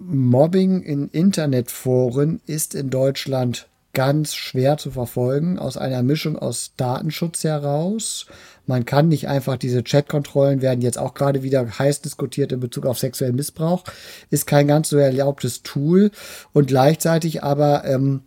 Mobbing 0.00 0.82
in 0.82 1.08
Internetforen 1.08 2.40
ist 2.46 2.74
in 2.74 2.90
Deutschland 2.90 3.68
ganz 3.94 4.34
schwer 4.34 4.76
zu 4.76 4.90
verfolgen, 4.90 5.58
aus 5.58 5.76
einer 5.76 6.02
Mischung 6.02 6.38
aus 6.38 6.72
Datenschutz 6.76 7.44
heraus. 7.44 8.26
Man 8.66 8.84
kann 8.84 9.08
nicht 9.08 9.28
einfach 9.28 9.56
diese 9.56 9.82
Chatkontrollen 9.82 10.62
werden 10.62 10.80
jetzt 10.80 10.98
auch 10.98 11.14
gerade 11.14 11.42
wieder 11.42 11.78
heiß 11.78 12.00
diskutiert 12.02 12.52
in 12.52 12.60
Bezug 12.60 12.86
auf 12.86 12.98
sexuellen 12.98 13.36
Missbrauch, 13.36 13.84
ist 14.30 14.46
kein 14.46 14.66
ganz 14.66 14.88
so 14.88 14.96
erlaubtes 14.96 15.62
Tool 15.62 16.10
und 16.52 16.68
gleichzeitig 16.68 17.42
aber 17.42 17.84
ähm, 17.84 18.22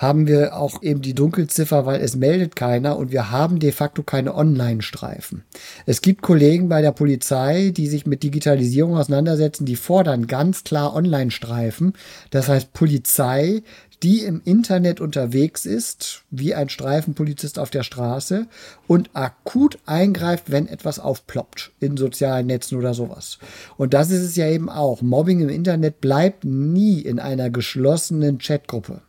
haben 0.00 0.26
wir 0.26 0.56
auch 0.56 0.82
eben 0.82 1.02
die 1.02 1.14
Dunkelziffer, 1.14 1.84
weil 1.84 2.00
es 2.00 2.16
meldet 2.16 2.56
keiner 2.56 2.96
und 2.96 3.12
wir 3.12 3.30
haben 3.30 3.58
de 3.58 3.70
facto 3.70 4.02
keine 4.02 4.34
Online-Streifen. 4.34 5.44
Es 5.84 6.00
gibt 6.00 6.22
Kollegen 6.22 6.70
bei 6.70 6.80
der 6.80 6.92
Polizei, 6.92 7.70
die 7.76 7.86
sich 7.86 8.06
mit 8.06 8.22
Digitalisierung 8.22 8.96
auseinandersetzen, 8.96 9.66
die 9.66 9.76
fordern 9.76 10.26
ganz 10.26 10.64
klar 10.64 10.94
Online-Streifen. 10.94 11.92
Das 12.30 12.48
heißt 12.48 12.72
Polizei, 12.72 13.62
die 14.02 14.24
im 14.24 14.40
Internet 14.44 15.00
unterwegs 15.00 15.66
ist, 15.66 16.22
wie 16.30 16.54
ein 16.54 16.68
Streifenpolizist 16.68 17.58
auf 17.58 17.70
der 17.70 17.82
Straße 17.82 18.46
und 18.86 19.10
akut 19.14 19.78
eingreift, 19.84 20.50
wenn 20.50 20.66
etwas 20.66 20.98
aufploppt 20.98 21.72
in 21.80 21.96
sozialen 21.96 22.46
Netzen 22.46 22.78
oder 22.78 22.94
sowas. 22.94 23.38
Und 23.76 23.92
das 23.92 24.10
ist 24.10 24.22
es 24.22 24.36
ja 24.36 24.48
eben 24.48 24.70
auch. 24.70 25.02
Mobbing 25.02 25.40
im 25.40 25.48
Internet 25.50 26.00
bleibt 26.00 26.44
nie 26.44 27.00
in 27.00 27.18
einer 27.18 27.50
geschlossenen 27.50 28.38
Chatgruppe 28.38 29.02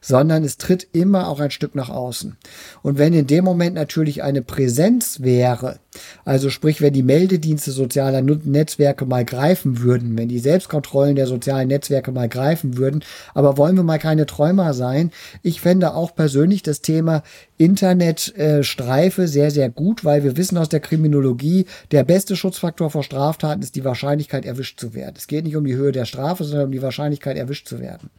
sondern 0.00 0.44
es 0.44 0.56
tritt 0.56 0.86
immer 0.92 1.28
auch 1.28 1.40
ein 1.40 1.50
Stück 1.50 1.74
nach 1.74 1.88
außen. 1.88 2.36
Und 2.82 2.98
wenn 2.98 3.12
in 3.12 3.26
dem 3.26 3.44
Moment 3.44 3.74
natürlich 3.74 4.22
eine 4.22 4.42
Präsenz 4.42 5.20
wäre, 5.20 5.78
also 6.24 6.50
sprich, 6.50 6.80
wenn 6.80 6.92
die 6.92 7.02
Meldedienste 7.02 7.72
sozialer 7.72 8.22
Netzwerke 8.22 9.06
mal 9.06 9.24
greifen 9.24 9.80
würden, 9.80 10.16
wenn 10.16 10.28
die 10.28 10.38
Selbstkontrollen 10.38 11.16
der 11.16 11.26
sozialen 11.26 11.68
Netzwerke 11.68 12.12
mal 12.12 12.28
greifen 12.28 12.76
würden, 12.76 13.02
aber 13.34 13.56
wollen 13.56 13.76
wir 13.76 13.82
mal 13.82 13.98
keine 13.98 14.26
Träumer 14.26 14.74
sein? 14.74 15.10
Ich 15.42 15.60
fände 15.60 15.94
auch 15.94 16.14
persönlich 16.14 16.62
das 16.62 16.80
Thema 16.80 17.22
Internetstreife 17.56 19.22
äh, 19.22 19.26
sehr, 19.26 19.50
sehr 19.50 19.68
gut, 19.68 20.04
weil 20.04 20.22
wir 20.24 20.36
wissen 20.36 20.58
aus 20.58 20.68
der 20.68 20.80
Kriminologie, 20.80 21.66
der 21.90 22.04
beste 22.04 22.36
Schutzfaktor 22.36 22.90
vor 22.90 23.02
Straftaten 23.02 23.62
ist 23.62 23.76
die 23.76 23.84
Wahrscheinlichkeit, 23.84 24.44
erwischt 24.44 24.78
zu 24.78 24.94
werden. 24.94 25.14
Es 25.16 25.26
geht 25.26 25.44
nicht 25.44 25.56
um 25.56 25.64
die 25.64 25.74
Höhe 25.74 25.92
der 25.92 26.04
Strafe, 26.04 26.44
sondern 26.44 26.66
um 26.66 26.72
die 26.72 26.82
Wahrscheinlichkeit, 26.82 27.36
erwischt 27.36 27.66
zu 27.66 27.80
werden. 27.80 28.10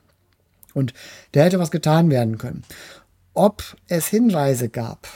Und 0.73 0.93
da 1.31 1.41
hätte 1.41 1.59
was 1.59 1.71
getan 1.71 2.09
werden 2.09 2.37
können. 2.37 2.63
Ob 3.33 3.63
es 3.87 4.07
Hinweise 4.07 4.69
gab, 4.69 5.07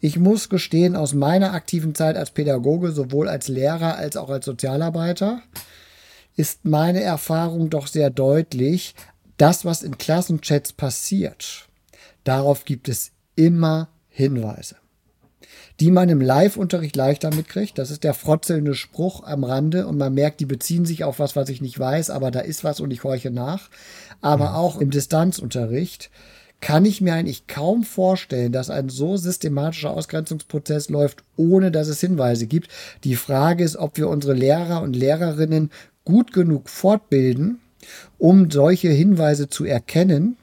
ich 0.00 0.18
muss 0.18 0.48
gestehen, 0.48 0.94
aus 0.94 1.14
meiner 1.14 1.52
aktiven 1.52 1.94
Zeit 1.94 2.16
als 2.16 2.30
Pädagoge, 2.30 2.92
sowohl 2.92 3.28
als 3.28 3.48
Lehrer 3.48 3.96
als 3.96 4.16
auch 4.16 4.30
als 4.30 4.44
Sozialarbeiter, 4.44 5.42
ist 6.36 6.64
meine 6.64 7.00
Erfahrung 7.02 7.70
doch 7.70 7.86
sehr 7.86 8.10
deutlich, 8.10 8.94
das, 9.38 9.64
was 9.64 9.82
in 9.82 9.98
Klassenchats 9.98 10.72
passiert, 10.72 11.68
darauf 12.24 12.64
gibt 12.64 12.88
es 12.88 13.12
immer 13.34 13.88
Hinweise 14.08 14.76
die 15.80 15.90
man 15.90 16.08
im 16.08 16.20
Live-Unterricht 16.20 16.96
leichter 16.96 17.34
mitkriegt. 17.34 17.78
Das 17.78 17.90
ist 17.90 18.04
der 18.04 18.14
frotzelnde 18.14 18.74
Spruch 18.74 19.24
am 19.24 19.44
Rande 19.44 19.86
und 19.86 19.98
man 19.98 20.14
merkt, 20.14 20.40
die 20.40 20.46
beziehen 20.46 20.86
sich 20.86 21.04
auf 21.04 21.18
was, 21.18 21.36
was 21.36 21.48
ich 21.48 21.60
nicht 21.60 21.78
weiß, 21.78 22.10
aber 22.10 22.30
da 22.30 22.40
ist 22.40 22.64
was 22.64 22.80
und 22.80 22.90
ich 22.90 23.04
horche 23.04 23.30
nach. 23.30 23.68
Aber 24.20 24.50
mhm. 24.50 24.56
auch 24.56 24.80
im 24.80 24.90
Distanzunterricht 24.90 26.10
kann 26.60 26.86
ich 26.86 27.02
mir 27.02 27.14
eigentlich 27.14 27.46
kaum 27.46 27.84
vorstellen, 27.84 28.52
dass 28.52 28.70
ein 28.70 28.88
so 28.88 29.16
systematischer 29.18 29.90
Ausgrenzungsprozess 29.90 30.88
läuft, 30.88 31.22
ohne 31.36 31.70
dass 31.70 31.88
es 31.88 32.00
Hinweise 32.00 32.46
gibt. 32.46 32.70
Die 33.04 33.16
Frage 33.16 33.62
ist, 33.62 33.76
ob 33.76 33.98
wir 33.98 34.08
unsere 34.08 34.32
Lehrer 34.32 34.80
und 34.80 34.96
Lehrerinnen 34.96 35.70
gut 36.04 36.32
genug 36.32 36.70
fortbilden, 36.70 37.60
um 38.16 38.50
solche 38.50 38.88
Hinweise 38.88 39.48
zu 39.48 39.64
erkennen, 39.64 40.38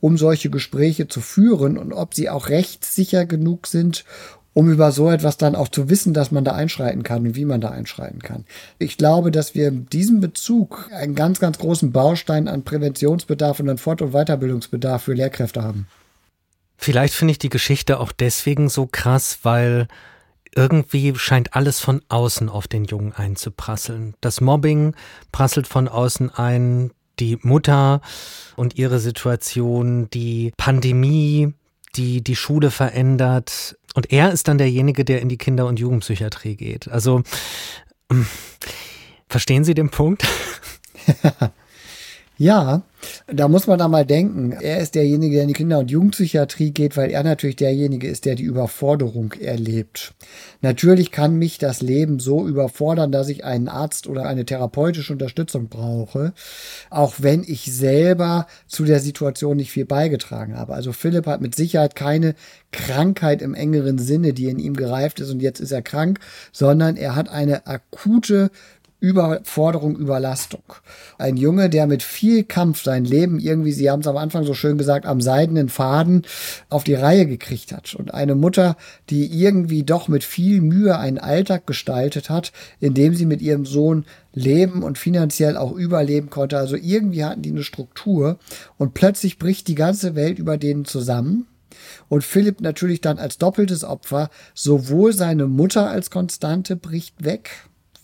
um 0.00 0.16
solche 0.16 0.48
Gespräche 0.48 1.08
zu 1.08 1.20
führen 1.20 1.76
und 1.76 1.92
ob 1.92 2.14
sie 2.14 2.30
auch 2.30 2.48
rechtssicher 2.48 3.26
genug 3.26 3.66
sind, 3.66 4.04
um 4.54 4.70
über 4.70 4.92
so 4.92 5.10
etwas 5.10 5.36
dann 5.36 5.54
auch 5.54 5.68
zu 5.68 5.88
wissen, 5.88 6.14
dass 6.14 6.30
man 6.30 6.44
da 6.44 6.52
einschreiten 6.52 7.02
kann 7.02 7.26
und 7.26 7.36
wie 7.36 7.44
man 7.44 7.60
da 7.60 7.70
einschreiten 7.70 8.20
kann. 8.20 8.44
Ich 8.78 8.98
glaube, 8.98 9.30
dass 9.30 9.54
wir 9.54 9.68
in 9.68 9.86
diesem 9.86 10.20
Bezug 10.20 10.90
einen 10.92 11.14
ganz, 11.14 11.40
ganz 11.40 11.58
großen 11.58 11.92
Baustein 11.92 12.48
an 12.48 12.62
Präventionsbedarf 12.62 13.60
und 13.60 13.70
an 13.70 13.78
Fort- 13.78 14.02
und 14.02 14.12
Weiterbildungsbedarf 14.12 15.02
für 15.04 15.14
Lehrkräfte 15.14 15.62
haben. 15.62 15.86
Vielleicht 16.76 17.14
finde 17.14 17.32
ich 17.32 17.38
die 17.38 17.48
Geschichte 17.48 18.00
auch 18.00 18.12
deswegen 18.12 18.68
so 18.68 18.86
krass, 18.86 19.38
weil 19.42 19.86
irgendwie 20.54 21.14
scheint 21.16 21.54
alles 21.54 21.80
von 21.80 22.02
außen 22.08 22.48
auf 22.48 22.68
den 22.68 22.84
Jungen 22.84 23.12
einzuprasseln. 23.12 24.14
Das 24.20 24.40
Mobbing 24.40 24.94
prasselt 25.30 25.66
von 25.66 25.88
außen 25.88 26.30
ein, 26.30 26.90
die 27.18 27.38
Mutter 27.42 28.00
und 28.56 28.76
ihre 28.76 28.98
Situation, 28.98 30.10
die 30.10 30.52
Pandemie, 30.56 31.54
die 31.96 32.22
die 32.22 32.36
Schule 32.36 32.70
verändert. 32.70 33.76
Und 33.94 34.12
er 34.12 34.32
ist 34.32 34.48
dann 34.48 34.58
derjenige, 34.58 35.04
der 35.04 35.20
in 35.20 35.28
die 35.28 35.38
Kinder- 35.38 35.66
und 35.66 35.78
Jugendpsychiatrie 35.78 36.56
geht. 36.56 36.88
Also, 36.88 37.22
ähm, 38.10 38.26
verstehen 39.28 39.64
Sie 39.64 39.74
den 39.74 39.90
Punkt? 39.90 40.26
Ja, 42.38 42.82
da 43.26 43.46
muss 43.46 43.66
man 43.66 43.78
da 43.78 43.88
mal 43.88 44.06
denken. 44.06 44.52
Er 44.52 44.78
ist 44.78 44.94
derjenige, 44.94 45.34
der 45.34 45.42
in 45.42 45.48
die 45.48 45.54
Kinder- 45.54 45.78
und 45.78 45.90
Jugendpsychiatrie 45.90 46.70
geht, 46.70 46.96
weil 46.96 47.10
er 47.10 47.22
natürlich 47.22 47.56
derjenige 47.56 48.08
ist, 48.08 48.24
der 48.24 48.36
die 48.36 48.44
Überforderung 48.44 49.32
erlebt. 49.34 50.14
Natürlich 50.62 51.10
kann 51.10 51.36
mich 51.36 51.58
das 51.58 51.82
Leben 51.82 52.20
so 52.20 52.46
überfordern, 52.46 53.12
dass 53.12 53.28
ich 53.28 53.44
einen 53.44 53.68
Arzt 53.68 54.06
oder 54.06 54.26
eine 54.26 54.46
therapeutische 54.46 55.12
Unterstützung 55.12 55.68
brauche, 55.68 56.32
auch 56.90 57.14
wenn 57.18 57.44
ich 57.46 57.72
selber 57.72 58.46
zu 58.66 58.84
der 58.84 59.00
Situation 59.00 59.58
nicht 59.58 59.70
viel 59.70 59.84
beigetragen 59.84 60.56
habe. 60.56 60.74
Also 60.74 60.92
Philipp 60.92 61.26
hat 61.26 61.42
mit 61.42 61.54
Sicherheit 61.54 61.94
keine 61.94 62.34
Krankheit 62.72 63.42
im 63.42 63.54
engeren 63.54 63.98
Sinne, 63.98 64.32
die 64.32 64.46
in 64.46 64.58
ihm 64.58 64.74
gereift 64.74 65.20
ist 65.20 65.30
und 65.30 65.42
jetzt 65.42 65.60
ist 65.60 65.72
er 65.72 65.82
krank, 65.82 66.18
sondern 66.50 66.96
er 66.96 67.14
hat 67.14 67.28
eine 67.28 67.66
akute 67.66 68.50
Überforderung, 69.02 69.96
Überlastung. 69.96 70.62
Ein 71.18 71.36
Junge, 71.36 71.68
der 71.68 71.88
mit 71.88 72.04
viel 72.04 72.44
Kampf 72.44 72.84
sein 72.84 73.04
Leben 73.04 73.40
irgendwie, 73.40 73.72
Sie 73.72 73.90
haben 73.90 73.98
es 73.98 74.06
am 74.06 74.16
Anfang 74.16 74.44
so 74.44 74.54
schön 74.54 74.78
gesagt, 74.78 75.06
am 75.06 75.20
seidenen 75.20 75.68
Faden 75.68 76.22
auf 76.70 76.84
die 76.84 76.94
Reihe 76.94 77.26
gekriegt 77.26 77.72
hat. 77.72 77.96
Und 77.96 78.14
eine 78.14 78.36
Mutter, 78.36 78.76
die 79.10 79.26
irgendwie 79.26 79.82
doch 79.82 80.06
mit 80.06 80.22
viel 80.22 80.60
Mühe 80.60 80.96
einen 80.96 81.18
Alltag 81.18 81.66
gestaltet 81.66 82.30
hat, 82.30 82.52
in 82.78 82.94
dem 82.94 83.16
sie 83.16 83.26
mit 83.26 83.42
ihrem 83.42 83.66
Sohn 83.66 84.04
leben 84.34 84.84
und 84.84 84.98
finanziell 84.98 85.56
auch 85.56 85.72
überleben 85.72 86.30
konnte. 86.30 86.56
Also 86.56 86.76
irgendwie 86.76 87.24
hatten 87.24 87.42
die 87.42 87.50
eine 87.50 87.64
Struktur 87.64 88.38
und 88.78 88.94
plötzlich 88.94 89.36
bricht 89.36 89.66
die 89.66 89.74
ganze 89.74 90.14
Welt 90.14 90.38
über 90.38 90.58
denen 90.58 90.84
zusammen. 90.84 91.48
Und 92.08 92.22
Philipp 92.22 92.60
natürlich 92.60 93.00
dann 93.00 93.18
als 93.18 93.38
doppeltes 93.38 93.82
Opfer, 93.82 94.30
sowohl 94.54 95.12
seine 95.12 95.48
Mutter 95.48 95.90
als 95.90 96.10
Konstante 96.10 96.76
bricht 96.76 97.24
weg, 97.24 97.50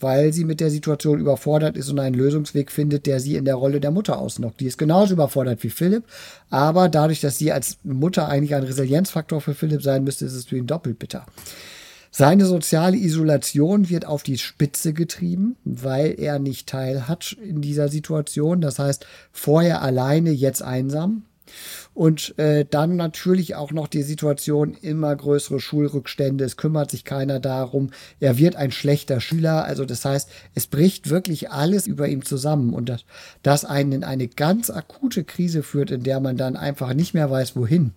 weil 0.00 0.32
sie 0.32 0.44
mit 0.44 0.60
der 0.60 0.70
Situation 0.70 1.18
überfordert 1.18 1.76
ist 1.76 1.90
und 1.90 1.98
einen 1.98 2.14
Lösungsweg 2.14 2.70
findet, 2.70 3.06
der 3.06 3.20
sie 3.20 3.36
in 3.36 3.44
der 3.44 3.56
Rolle 3.56 3.80
der 3.80 3.90
Mutter 3.90 4.18
ausnockt. 4.18 4.60
Die 4.60 4.66
ist 4.66 4.78
genauso 4.78 5.14
überfordert 5.14 5.62
wie 5.62 5.70
Philipp, 5.70 6.04
aber 6.50 6.88
dadurch, 6.88 7.20
dass 7.20 7.38
sie 7.38 7.52
als 7.52 7.78
Mutter 7.82 8.28
eigentlich 8.28 8.54
ein 8.54 8.62
Resilienzfaktor 8.64 9.40
für 9.40 9.54
Philipp 9.54 9.82
sein 9.82 10.04
müsste, 10.04 10.24
ist 10.24 10.34
es 10.34 10.46
für 10.46 10.56
ihn 10.56 10.66
doppelt 10.66 10.98
bitter. 10.98 11.26
Seine 12.10 12.46
soziale 12.46 12.96
Isolation 12.96 13.90
wird 13.90 14.06
auf 14.06 14.22
die 14.22 14.38
Spitze 14.38 14.92
getrieben, 14.92 15.56
weil 15.64 16.18
er 16.18 16.38
nicht 16.38 16.66
teil 16.66 17.06
hat 17.06 17.36
in 17.44 17.60
dieser 17.60 17.88
Situation. 17.88 18.60
Das 18.60 18.78
heißt, 18.78 19.06
vorher 19.30 19.82
alleine, 19.82 20.30
jetzt 20.30 20.62
einsam. 20.62 21.24
Und 21.98 22.38
äh, 22.38 22.64
dann 22.64 22.94
natürlich 22.94 23.56
auch 23.56 23.72
noch 23.72 23.88
die 23.88 24.04
Situation, 24.04 24.74
immer 24.74 25.16
größere 25.16 25.58
Schulrückstände, 25.58 26.44
es 26.44 26.56
kümmert 26.56 26.92
sich 26.92 27.02
keiner 27.02 27.40
darum, 27.40 27.90
er 28.20 28.38
wird 28.38 28.54
ein 28.54 28.70
schlechter 28.70 29.20
Schüler. 29.20 29.64
Also 29.64 29.84
das 29.84 30.04
heißt, 30.04 30.30
es 30.54 30.68
bricht 30.68 31.10
wirklich 31.10 31.50
alles 31.50 31.88
über 31.88 32.06
ihm 32.06 32.24
zusammen 32.24 32.72
und 32.72 32.88
das, 32.88 33.04
das 33.42 33.64
einen 33.64 33.90
in 33.90 34.04
eine 34.04 34.28
ganz 34.28 34.70
akute 34.70 35.24
Krise 35.24 35.64
führt, 35.64 35.90
in 35.90 36.04
der 36.04 36.20
man 36.20 36.36
dann 36.36 36.54
einfach 36.54 36.94
nicht 36.94 37.14
mehr 37.14 37.32
weiß, 37.32 37.56
wohin. 37.56 37.94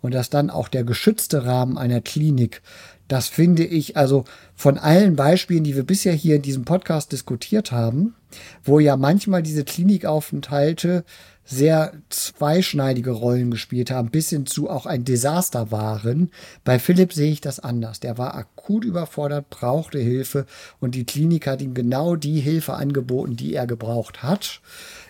Und 0.00 0.14
dass 0.14 0.30
dann 0.30 0.48
auch 0.48 0.68
der 0.68 0.84
geschützte 0.84 1.44
Rahmen 1.44 1.76
einer 1.76 2.00
Klinik 2.00 2.62
das 3.08 3.28
finde 3.28 3.64
ich 3.64 3.96
also 3.96 4.24
von 4.54 4.78
allen 4.78 5.14
Beispielen, 5.14 5.64
die 5.64 5.76
wir 5.76 5.84
bisher 5.84 6.14
hier 6.14 6.36
in 6.36 6.42
diesem 6.42 6.64
Podcast 6.64 7.12
diskutiert 7.12 7.70
haben, 7.70 8.14
wo 8.62 8.78
ja 8.80 8.96
manchmal 8.96 9.42
diese 9.42 9.64
Klinikaufenthalte 9.64 11.04
sehr 11.44 11.92
zweischneidige 12.08 13.10
Rollen 13.10 13.50
gespielt 13.50 13.90
haben, 13.90 14.10
bis 14.10 14.30
hin 14.30 14.46
zu 14.46 14.70
auch 14.70 14.86
ein 14.86 15.04
Desaster 15.04 15.70
waren. 15.70 16.30
Bei 16.64 16.78
Philipp 16.78 17.12
sehe 17.12 17.32
ich 17.32 17.40
das 17.40 17.60
anders. 17.60 18.00
Der 18.00 18.16
war 18.16 18.34
akut 18.34 18.84
überfordert, 18.84 19.50
brauchte 19.50 19.98
Hilfe 19.98 20.46
und 20.80 20.94
die 20.94 21.04
Klinik 21.04 21.46
hat 21.46 21.60
ihm 21.60 21.74
genau 21.74 22.16
die 22.16 22.40
Hilfe 22.40 22.74
angeboten, 22.74 23.36
die 23.36 23.54
er 23.54 23.66
gebraucht 23.66 24.22
hat. 24.22 24.60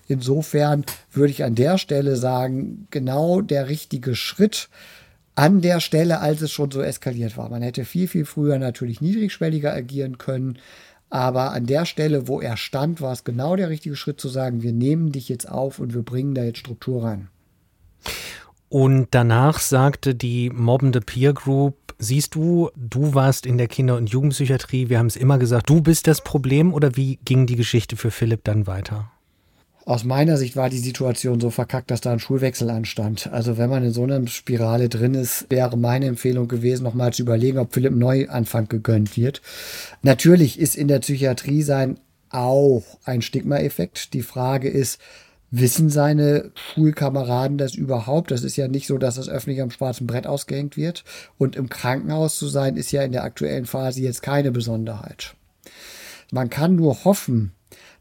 Insofern 0.08 0.84
würde 1.12 1.30
ich 1.30 1.44
an 1.44 1.54
der 1.54 1.78
Stelle 1.78 2.16
sagen, 2.16 2.88
genau 2.90 3.40
der 3.40 3.68
richtige 3.68 4.14
Schritt 4.14 4.68
an 5.36 5.60
der 5.60 5.80
Stelle, 5.80 6.20
als 6.20 6.42
es 6.42 6.52
schon 6.52 6.70
so 6.70 6.80
eskaliert 6.80 7.36
war. 7.36 7.48
Man 7.48 7.62
hätte 7.62 7.84
viel, 7.84 8.06
viel 8.06 8.24
früher 8.24 8.58
natürlich 8.58 9.00
niedrigschwelliger 9.00 9.72
agieren 9.72 10.18
können. 10.18 10.58
Aber 11.10 11.52
an 11.52 11.66
der 11.66 11.84
Stelle, 11.84 12.26
wo 12.28 12.40
er 12.40 12.56
stand, 12.56 13.00
war 13.00 13.12
es 13.12 13.24
genau 13.24 13.56
der 13.56 13.68
richtige 13.68 13.96
Schritt 13.96 14.20
zu 14.20 14.28
sagen, 14.28 14.62
wir 14.62 14.72
nehmen 14.72 15.12
dich 15.12 15.28
jetzt 15.28 15.48
auf 15.48 15.78
und 15.78 15.94
wir 15.94 16.02
bringen 16.02 16.34
da 16.34 16.42
jetzt 16.42 16.58
Struktur 16.58 17.04
rein. 17.04 17.28
Und 18.68 19.08
danach 19.12 19.60
sagte 19.60 20.14
die 20.16 20.50
mobbende 20.50 21.00
Peer 21.00 21.32
Group, 21.32 21.76
siehst 21.98 22.34
du, 22.34 22.70
du 22.74 23.14
warst 23.14 23.46
in 23.46 23.58
der 23.58 23.68
Kinder- 23.68 23.96
und 23.96 24.10
Jugendpsychiatrie, 24.10 24.88
wir 24.88 24.98
haben 24.98 25.06
es 25.06 25.16
immer 25.16 25.38
gesagt, 25.38 25.70
du 25.70 25.80
bist 25.80 26.08
das 26.08 26.22
Problem 26.22 26.74
oder 26.74 26.96
wie 26.96 27.20
ging 27.24 27.46
die 27.46 27.56
Geschichte 27.56 27.96
für 27.96 28.10
Philipp 28.10 28.42
dann 28.42 28.66
weiter? 28.66 29.12
Aus 29.86 30.04
meiner 30.04 30.38
Sicht 30.38 30.56
war 30.56 30.70
die 30.70 30.78
Situation 30.78 31.40
so 31.40 31.50
verkackt, 31.50 31.90
dass 31.90 32.00
da 32.00 32.12
ein 32.12 32.18
Schulwechsel 32.18 32.70
anstand. 32.70 33.30
Also 33.32 33.58
wenn 33.58 33.68
man 33.68 33.84
in 33.84 33.92
so 33.92 34.04
einer 34.04 34.26
Spirale 34.28 34.88
drin 34.88 35.14
ist, 35.14 35.46
wäre 35.50 35.76
meine 35.76 36.06
Empfehlung 36.06 36.48
gewesen, 36.48 36.84
nochmal 36.84 37.12
zu 37.12 37.22
überlegen, 37.22 37.58
ob 37.58 37.74
Philipp 37.74 37.94
Neuanfang 37.94 38.68
gegönnt 38.68 39.16
wird. 39.16 39.42
Natürlich 40.02 40.58
ist 40.58 40.74
in 40.74 40.88
der 40.88 41.00
Psychiatrie 41.00 41.62
sein 41.62 41.98
auch 42.30 42.82
ein 43.04 43.20
Stigma-Effekt. 43.20 44.14
Die 44.14 44.22
Frage 44.22 44.68
ist, 44.68 44.98
wissen 45.50 45.90
seine 45.90 46.50
Schulkameraden 46.54 47.58
das 47.58 47.74
überhaupt? 47.74 48.30
Das 48.30 48.42
ist 48.42 48.56
ja 48.56 48.68
nicht 48.68 48.86
so, 48.86 48.96
dass 48.96 49.16
das 49.16 49.28
öffentlich 49.28 49.60
am 49.60 49.70
schwarzen 49.70 50.06
Brett 50.06 50.26
ausgehängt 50.26 50.78
wird. 50.78 51.04
Und 51.36 51.56
im 51.56 51.68
Krankenhaus 51.68 52.38
zu 52.38 52.48
sein, 52.48 52.76
ist 52.76 52.90
ja 52.90 53.02
in 53.02 53.12
der 53.12 53.22
aktuellen 53.22 53.66
Phase 53.66 54.00
jetzt 54.00 54.22
keine 54.22 54.50
Besonderheit. 54.50 55.34
Man 56.32 56.48
kann 56.48 56.74
nur 56.74 57.04
hoffen, 57.04 57.52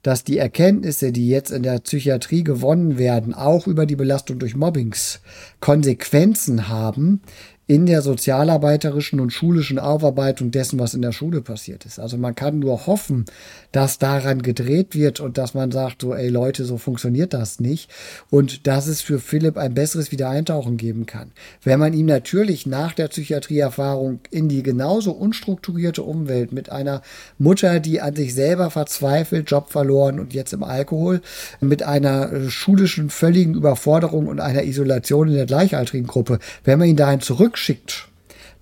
dass 0.04 0.24
die 0.24 0.38
Erkenntnisse, 0.38 1.12
die 1.12 1.30
jetzt 1.30 1.50
in 1.50 1.64
der 1.64 1.80
Psychiatrie 1.80 2.44
gewonnen 2.44 2.98
werden, 2.98 3.34
auch 3.34 3.68
über 3.68 3.86
die 3.86 3.96
Belastung 3.96 4.38
durch 4.38 4.56
Mobbings 4.56 5.22
Konsequenzen 5.60 6.68
haben 6.68 7.22
in 7.66 7.86
der 7.86 8.02
sozialarbeiterischen 8.02 9.22
und 9.22 9.32
schulischen 9.32 9.80
Aufarbeitung 9.80 10.52
dessen, 10.52 10.80
was 10.80 10.94
in 10.94 11.02
der 11.02 11.14
Schule 11.14 11.42
passiert 11.42 11.86
ist. 11.86 11.98
Also 11.98 12.18
man 12.18 12.36
kann 12.36 12.60
nur 12.60 12.88
hoffen, 12.88 13.24
dass 13.72 14.00
daran 14.00 14.42
gedreht 14.42 14.96
wird 14.96 15.22
und 15.22 15.38
dass 15.38 15.54
man 15.54 15.72
sagt, 15.72 16.02
so, 16.02 16.14
ey 16.14 16.28
Leute, 16.28 16.66
so 16.66 16.78
funktioniert 16.78 17.34
das 17.34 17.62
nicht. 17.62 17.90
Und 18.30 18.68
dass 18.68 18.88
es 18.88 19.02
für 19.02 19.18
Philipp 19.18 19.58
ein 19.58 19.74
besseres 19.74 20.12
Wiedereintauchen 20.12 20.76
geben 20.76 21.06
kann. 21.06 21.32
Wenn 21.64 21.80
man 21.80 21.94
ihm 21.94 22.06
natürlich 22.06 22.66
nach 22.66 22.92
der 22.94 23.08
Psychiatrieerfahrung 23.08 24.20
in 24.30 24.50
die 24.50 24.62
genauso 24.62 25.12
unstrukturierte 25.12 26.04
Umwelt 26.04 26.52
mit 26.52 26.70
einer 26.70 27.02
Mutter, 27.38 27.80
die 27.80 28.02
an 28.02 28.16
sich 28.16 28.34
selber 28.34 28.72
verzweifelt, 28.72 29.50
Job 29.50 29.70
verloren 29.70 30.20
und 30.20 30.34
jetzt 30.34 30.52
im 30.52 30.64
Alkohol, 30.64 31.22
mit 31.62 31.82
einer 31.82 32.32
äh, 32.34 32.50
schulischen 32.50 33.10
völligen 33.10 33.54
Überforderung 33.54 34.28
und 34.28 34.42
einer 34.42 34.64
Isolation 34.64 35.30
in 35.30 35.36
der 35.36 35.46
gleichaltrigen 35.46 36.08
Gruppe, 36.08 36.40
wenn 36.66 36.80
man 36.80 36.90
ihn 36.90 36.98
dahin 36.98 37.22
zurück 37.22 37.53
zurückschickt, 37.54 38.08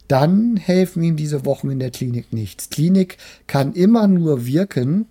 dann 0.07 0.57
helfen 0.57 1.03
ihm 1.03 1.15
diese 1.15 1.45
Wochen 1.45 1.71
in 1.71 1.79
der 1.79 1.91
Klinik 1.91 2.33
nichts. 2.33 2.69
Klinik 2.69 3.17
kann 3.47 3.73
immer 3.73 4.07
nur 4.07 4.45
wirken, 4.45 5.05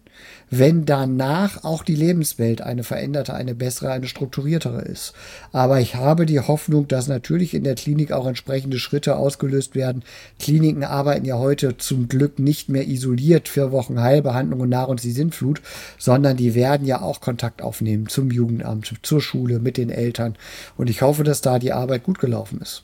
wenn 0.51 0.85
danach 0.85 1.65
auch 1.65 1.83
die 1.83 1.95
Lebenswelt 1.95 2.61
eine 2.61 2.83
veränderte, 2.83 3.33
eine 3.33 3.55
bessere, 3.55 3.93
eine 3.93 4.09
strukturiertere 4.09 4.83
ist. 4.83 5.15
Aber 5.53 5.81
ich 5.81 5.95
habe 5.95 6.27
die 6.27 6.41
Hoffnung, 6.41 6.87
dass 6.87 7.09
natürlich 7.09 7.55
in 7.55 7.65
der 7.65 7.77
Klinik 7.77 8.13
auch 8.13 8.27
entsprechende 8.27 8.79
Schritte 8.79 9.17
ausgelöst 9.17 9.75
werden. 9.75 10.03
Kliniken 10.39 10.85
arbeiten 10.85 11.25
ja 11.25 11.39
heute 11.39 11.79
zum 11.79 12.09
Glück 12.09 12.39
nicht 12.39 12.69
mehr 12.69 12.87
isoliert 12.87 13.49
für 13.49 13.73
Wochen 13.73 14.01
Heilbehandlung 14.01 14.61
und 14.61 14.69
nach 14.69 14.89
uns 14.89 15.01
die 15.01 15.13
Sintflut, 15.13 15.63
sondern 15.97 16.37
die 16.37 16.55
werden 16.55 16.87
ja 16.87 17.01
auch 17.01 17.23
Kontakt 17.23 17.63
aufnehmen 17.63 18.09
zum 18.09 18.31
Jugendamt, 18.31 18.93
zur 19.03 19.23
Schule, 19.23 19.61
mit 19.61 19.79
den 19.79 19.89
Eltern. 19.89 20.37
Und 20.77 20.91
ich 20.91 21.01
hoffe, 21.01 21.25
dass 21.25 21.41
da 21.41 21.59
die 21.59 21.73
Arbeit 21.73 22.03
gut 22.03 22.19
gelaufen 22.19 22.61
ist. 22.61 22.83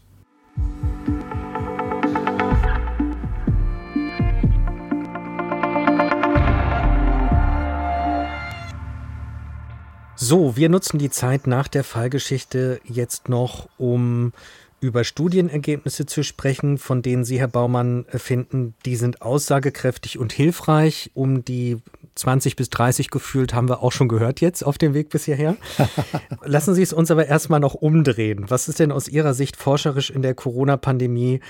So, 10.28 10.56
wir 10.56 10.68
nutzen 10.68 10.98
die 10.98 11.10
Zeit 11.10 11.46
nach 11.46 11.68
der 11.68 11.84
Fallgeschichte 11.84 12.80
jetzt 12.84 13.28
noch, 13.28 13.68
um 13.78 14.32
über 14.80 15.04
Studienergebnisse 15.04 16.04
zu 16.04 16.24
sprechen, 16.24 16.78
von 16.78 17.00
denen 17.00 17.24
Sie, 17.24 17.38
Herr 17.38 17.48
Baumann, 17.48 18.06
finden, 18.08 18.74
die 18.84 18.96
sind 18.96 19.22
aussagekräftig 19.22 20.18
und 20.18 20.32
hilfreich, 20.32 21.12
um 21.14 21.44
die 21.44 21.78
20 22.16 22.56
bis 22.56 22.70
30 22.70 23.10
gefühlt 23.10 23.54
haben 23.54 23.68
wir 23.68 23.82
auch 23.82 23.92
schon 23.92 24.08
gehört 24.08 24.40
jetzt 24.40 24.64
auf 24.64 24.78
dem 24.78 24.94
Weg 24.94 25.10
bis 25.10 25.26
hierher. 25.26 25.56
Lassen 26.44 26.74
Sie 26.74 26.82
es 26.82 26.92
uns 26.92 27.10
aber 27.10 27.26
erstmal 27.26 27.60
noch 27.60 27.74
umdrehen. 27.74 28.46
Was 28.48 28.68
ist 28.68 28.80
denn 28.80 28.90
aus 28.90 29.06
Ihrer 29.06 29.34
Sicht 29.34 29.56
forscherisch 29.56 30.10
in 30.10 30.22
der 30.22 30.34
Corona-Pandemie 30.34 31.40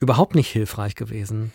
überhaupt 0.00 0.34
nicht 0.34 0.48
hilfreich 0.48 0.94
gewesen? 0.94 1.52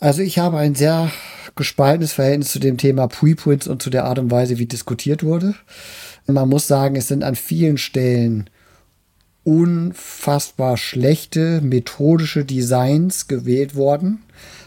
Also 0.00 0.22
ich 0.22 0.38
habe 0.38 0.58
ein 0.58 0.74
sehr 0.74 1.10
gespaltenes 1.54 2.12
Verhältnis 2.12 2.50
zu 2.50 2.58
dem 2.58 2.78
Thema 2.78 3.06
Preprints 3.06 3.68
und 3.68 3.80
zu 3.80 3.90
der 3.90 4.04
Art 4.04 4.18
und 4.18 4.30
Weise, 4.30 4.58
wie 4.58 4.66
diskutiert 4.66 5.22
wurde. 5.22 5.54
Man 6.26 6.48
muss 6.48 6.66
sagen, 6.66 6.96
es 6.96 7.08
sind 7.08 7.22
an 7.22 7.36
vielen 7.36 7.78
Stellen 7.78 8.50
unfassbar 9.44 10.76
schlechte 10.76 11.60
methodische 11.60 12.44
Designs 12.44 13.28
gewählt 13.28 13.76
worden 13.76 14.24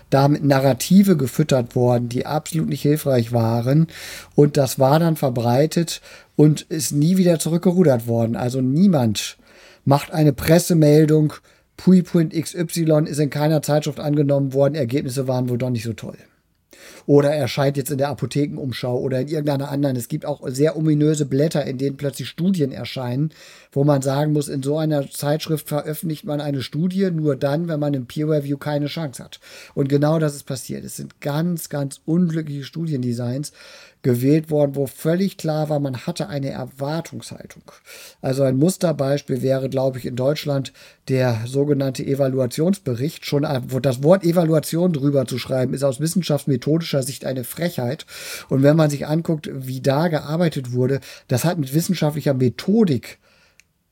damit 0.10 0.44
Narrative 0.44 1.18
gefüttert 1.18 1.76
worden, 1.76 2.10
die 2.10 2.26
absolut 2.26 2.70
nicht 2.70 2.82
hilfreich 2.82 3.32
waren. 3.32 3.88
Und 4.36 4.58
das 4.58 4.80
war 4.80 5.00
dann 5.00 5.16
verbreitet 5.16 6.02
und 6.36 6.62
ist 6.62 6.92
nie 6.92 7.18
wieder 7.18 7.40
zurückgerudert 7.40 8.08
worden. 8.08 8.36
Also 8.36 8.62
niemand 8.62 9.38
macht 9.86 10.12
eine 10.12 10.34
Pressemeldung, 10.34 11.34
Pui-Print 11.78 12.34
XY 12.34 13.04
ist 13.06 13.20
in 13.20 13.30
keiner 13.30 13.62
Zeitschrift 13.62 14.00
angenommen 14.00 14.54
worden, 14.54 14.76
Ergebnisse 14.76 15.28
waren 15.28 15.50
wohl 15.50 15.58
doch 15.58 15.70
nicht 15.70 15.84
so 15.84 15.94
toll. 15.94 16.18
Oder 17.06 17.34
erscheint 17.34 17.78
jetzt 17.78 17.92
in 17.92 17.98
der 17.98 18.10
Apothekenumschau 18.10 19.00
oder 19.00 19.22
in 19.22 19.28
irgendeiner 19.28 19.70
anderen. 19.70 19.96
Es 19.96 20.10
gibt 20.10 20.26
auch 20.26 20.42
sehr 20.48 20.76
ominöse 20.76 21.26
Blätter, 21.26 21.66
in 21.66 21.78
denen 21.78 21.98
plötzlich 21.98 22.28
Studien 22.28 22.72
erscheinen, 22.72 23.32
wo 23.72 23.84
man 23.84 24.02
sagen 24.02 24.34
muss, 24.34 24.48
in 24.50 24.62
so 24.62 24.78
einer 24.78 25.10
Zeitschrift 25.10 25.70
veröffentlicht 25.70 26.26
man 26.26 26.42
eine 26.42 26.62
Studie 26.62 27.10
nur 27.12 27.36
dann, 27.36 27.68
wenn 27.68 27.80
man 27.80 27.94
im 27.94 28.08
Peer 28.08 28.30
Review 28.30 28.58
keine 28.58 28.88
Chance 28.88 29.24
hat. 29.24 29.40
Und 29.74 29.88
genau 29.88 30.20
das 30.20 30.36
ist 30.36 30.44
passiert. 30.44 30.84
Es 30.84 30.98
sind 30.98 31.22
ganz, 31.22 31.70
ganz 31.70 32.02
unglückliche 32.06 32.64
Studiendesigns 32.64 33.54
gewählt 34.08 34.50
worden, 34.50 34.78
wo 34.78 34.88
völlig 34.88 35.36
klar 35.36 35.68
war, 35.68 35.82
man 35.82 36.08
hatte 36.08 36.30
eine 36.30 36.50
Erwartungshaltung. 36.50 37.64
Also 38.22 38.44
ein 38.44 38.56
Musterbeispiel 38.56 39.42
wäre, 39.42 39.68
glaube 39.68 39.98
ich, 39.98 40.06
in 40.06 40.16
Deutschland 40.16 40.72
der 41.10 41.42
sogenannte 41.46 42.06
Evaluationsbericht. 42.06 43.26
Schon 43.26 43.46
das 43.82 44.04
Wort 44.04 44.24
Evaluation 44.24 44.94
drüber 44.94 45.26
zu 45.26 45.38
schreiben, 45.38 45.74
ist 45.74 45.84
aus 45.84 46.00
wissenschaftsmethodischer 46.00 47.04
Sicht 47.04 47.26
eine 47.26 47.44
Frechheit. 47.44 48.06
Und 48.48 48.64
wenn 48.64 48.78
man 48.78 48.90
sich 48.90 49.08
anguckt, 49.08 49.50
wie 49.54 49.82
da 49.82 50.08
gearbeitet 50.08 50.72
wurde, 50.72 51.02
das 51.28 51.44
hat 51.44 51.58
mit 51.58 51.74
wissenschaftlicher 51.74 52.34
Methodik 52.34 53.20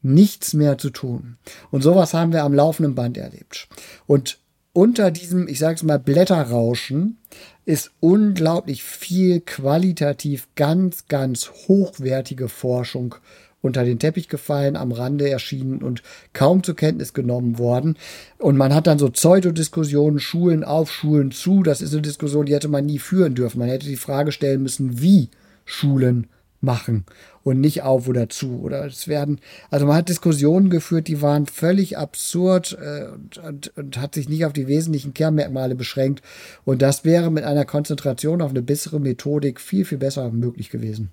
nichts 0.02 0.54
mehr 0.54 0.78
zu 0.78 0.92
tun. 0.92 1.36
Und 1.72 1.82
sowas 1.82 2.14
haben 2.14 2.32
wir 2.32 2.46
am 2.46 2.54
laufenden 2.54 2.96
Band 2.96 3.18
erlebt. 3.18 3.68
Und 4.08 4.40
unter 4.72 5.12
diesem, 5.12 5.50
ich 5.50 5.60
sage 5.60 5.76
es 5.76 5.84
mal, 5.84 6.00
Blätterrauschen 6.00 7.18
ist 7.66 7.92
unglaublich 8.00 8.84
viel 8.84 9.42
qualitativ 9.42 10.48
ganz, 10.56 11.08
ganz 11.08 11.52
hochwertige 11.68 12.48
Forschung 12.48 13.16
unter 13.62 13.84
den 13.84 13.98
Teppich 13.98 14.30
gefallen, 14.30 14.76
am 14.76 14.92
Rande 14.92 15.28
erschienen 15.28 15.82
und 15.82 16.04
kaum 16.34 16.62
zur 16.64 16.76
Kenntnis 16.76 17.14
genommen 17.14 17.58
worden. 17.58 17.98
Und 18.38 18.58
man 18.58 18.74
hat 18.74 18.86
dann 18.86 19.00
so 19.00 19.10
Pseudodiskussionen, 19.10 20.20
Schulen 20.20 20.64
auf, 20.64 20.92
Schulen 20.92 21.32
zu. 21.32 21.64
Das 21.64 21.82
ist 21.82 21.92
eine 21.94 22.04
Diskussion, 22.04 22.46
die 22.46 22.54
hätte 22.54 22.68
man 22.68 22.86
nie 22.86 23.00
führen 23.00 23.34
dürfen. 23.34 23.58
Man 23.58 23.70
hätte 23.70 23.88
die 23.88 23.96
Frage 23.96 24.32
stellen 24.32 24.62
müssen, 24.62 25.02
wie 25.02 25.30
Schulen 25.66 26.28
machen 26.62 27.06
und 27.46 27.62
nicht 27.62 27.84
auf 27.84 28.08
oder 28.08 28.28
zu. 28.28 28.60
Oder 28.62 28.86
es 28.86 29.08
werden, 29.08 29.40
also 29.70 29.86
man 29.86 29.98
hat 29.98 30.10
Diskussionen 30.10 30.72
geführt, 30.72 31.08
die 31.08 31.22
waren 31.22 31.46
völlig 31.46 31.96
absurd 31.96 32.76
äh, 32.82 33.06
und, 33.14 33.38
und, 33.38 33.78
und, 33.78 33.98
hat 34.00 34.16
sich 34.16 34.28
nicht 34.28 34.46
auf 34.46 34.54
die 34.54 34.68
wesentlichen 34.68 35.14
Kernmerkmale 35.14 35.76
beschränkt. 35.76 36.24
Und 36.66 36.82
das 36.82 37.06
wäre 37.06 37.32
mit 37.32 37.44
einer 37.44 37.64
Konzentration 37.64 38.42
auf 38.42 38.50
eine 38.50 38.64
bessere 38.64 39.00
Methodik 39.00 39.62
viel, 39.62 39.86
viel 39.86 40.00
besser 40.00 40.32
möglich 40.32 40.72
gewesen. 40.72 41.12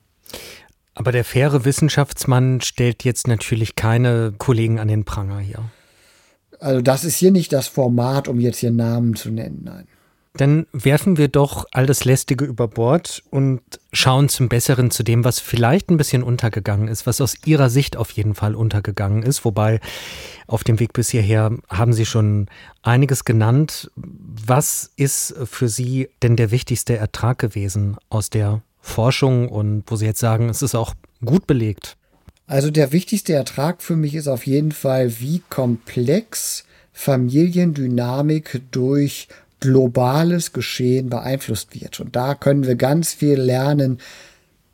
Aber 0.94 1.12
der 1.12 1.24
faire 1.24 1.66
Wissenschaftsmann 1.66 2.62
stellt 2.62 3.04
jetzt 3.04 3.28
natürlich 3.28 3.76
keine 3.76 4.32
Kollegen 4.38 4.80
an 4.80 4.88
den 4.88 5.04
Pranger 5.04 5.38
hier. 5.38 5.62
Also 6.60 6.80
das 6.80 7.04
ist 7.04 7.16
hier 7.16 7.30
nicht 7.30 7.52
das 7.52 7.68
Format, 7.68 8.26
um 8.26 8.40
jetzt 8.40 8.58
hier 8.58 8.70
Namen 8.70 9.16
zu 9.16 9.30
nennen, 9.30 9.60
nein. 9.64 9.86
Dann 10.34 10.66
werfen 10.72 11.18
wir 11.18 11.28
doch 11.28 11.66
all 11.72 11.84
das 11.84 12.06
Lästige 12.06 12.46
über 12.46 12.66
Bord 12.66 13.22
und 13.30 13.60
schauen 13.92 14.30
zum 14.30 14.48
Besseren 14.48 14.90
zu 14.90 15.02
dem, 15.02 15.24
was 15.24 15.40
vielleicht 15.40 15.90
ein 15.90 15.98
bisschen 15.98 16.22
untergegangen 16.22 16.88
ist, 16.88 17.06
was 17.06 17.20
aus 17.20 17.36
Ihrer 17.44 17.68
Sicht 17.68 17.98
auf 17.98 18.10
jeden 18.12 18.34
Fall 18.34 18.54
untergegangen 18.54 19.22
ist. 19.22 19.44
Wobei 19.44 19.78
auf 20.46 20.64
dem 20.64 20.80
Weg 20.80 20.94
bis 20.94 21.10
hierher 21.10 21.50
haben 21.68 21.92
Sie 21.92 22.06
schon 22.06 22.46
einiges 22.80 23.26
genannt. 23.26 23.90
Was 23.94 24.90
ist 24.96 25.34
für 25.44 25.68
Sie 25.68 26.08
denn 26.22 26.36
der 26.36 26.50
wichtigste 26.50 26.96
Ertrag 26.96 27.38
gewesen 27.38 27.96
aus 28.08 28.30
der 28.30 28.62
Forschung 28.80 29.50
und 29.50 29.84
wo 29.86 29.96
Sie 29.96 30.06
jetzt 30.06 30.20
sagen, 30.20 30.48
es 30.48 30.62
ist 30.62 30.74
auch 30.74 30.94
gut 31.22 31.46
belegt? 31.46 31.98
Also 32.46 32.70
der 32.70 32.92
wichtigste 32.92 33.34
Ertrag 33.34 33.82
für 33.82 33.96
mich 33.96 34.14
ist 34.14 34.28
auf 34.28 34.46
jeden 34.46 34.72
Fall, 34.72 35.20
wie 35.20 35.42
komplex 35.50 36.64
Familiendynamik 36.92 38.60
durch 38.70 39.28
globales 39.62 40.52
Geschehen 40.52 41.08
beeinflusst 41.08 41.74
wird. 41.80 42.00
Und 42.00 42.16
da 42.16 42.34
können 42.34 42.66
wir 42.66 42.74
ganz 42.74 43.14
viel 43.14 43.40
lernen, 43.40 43.98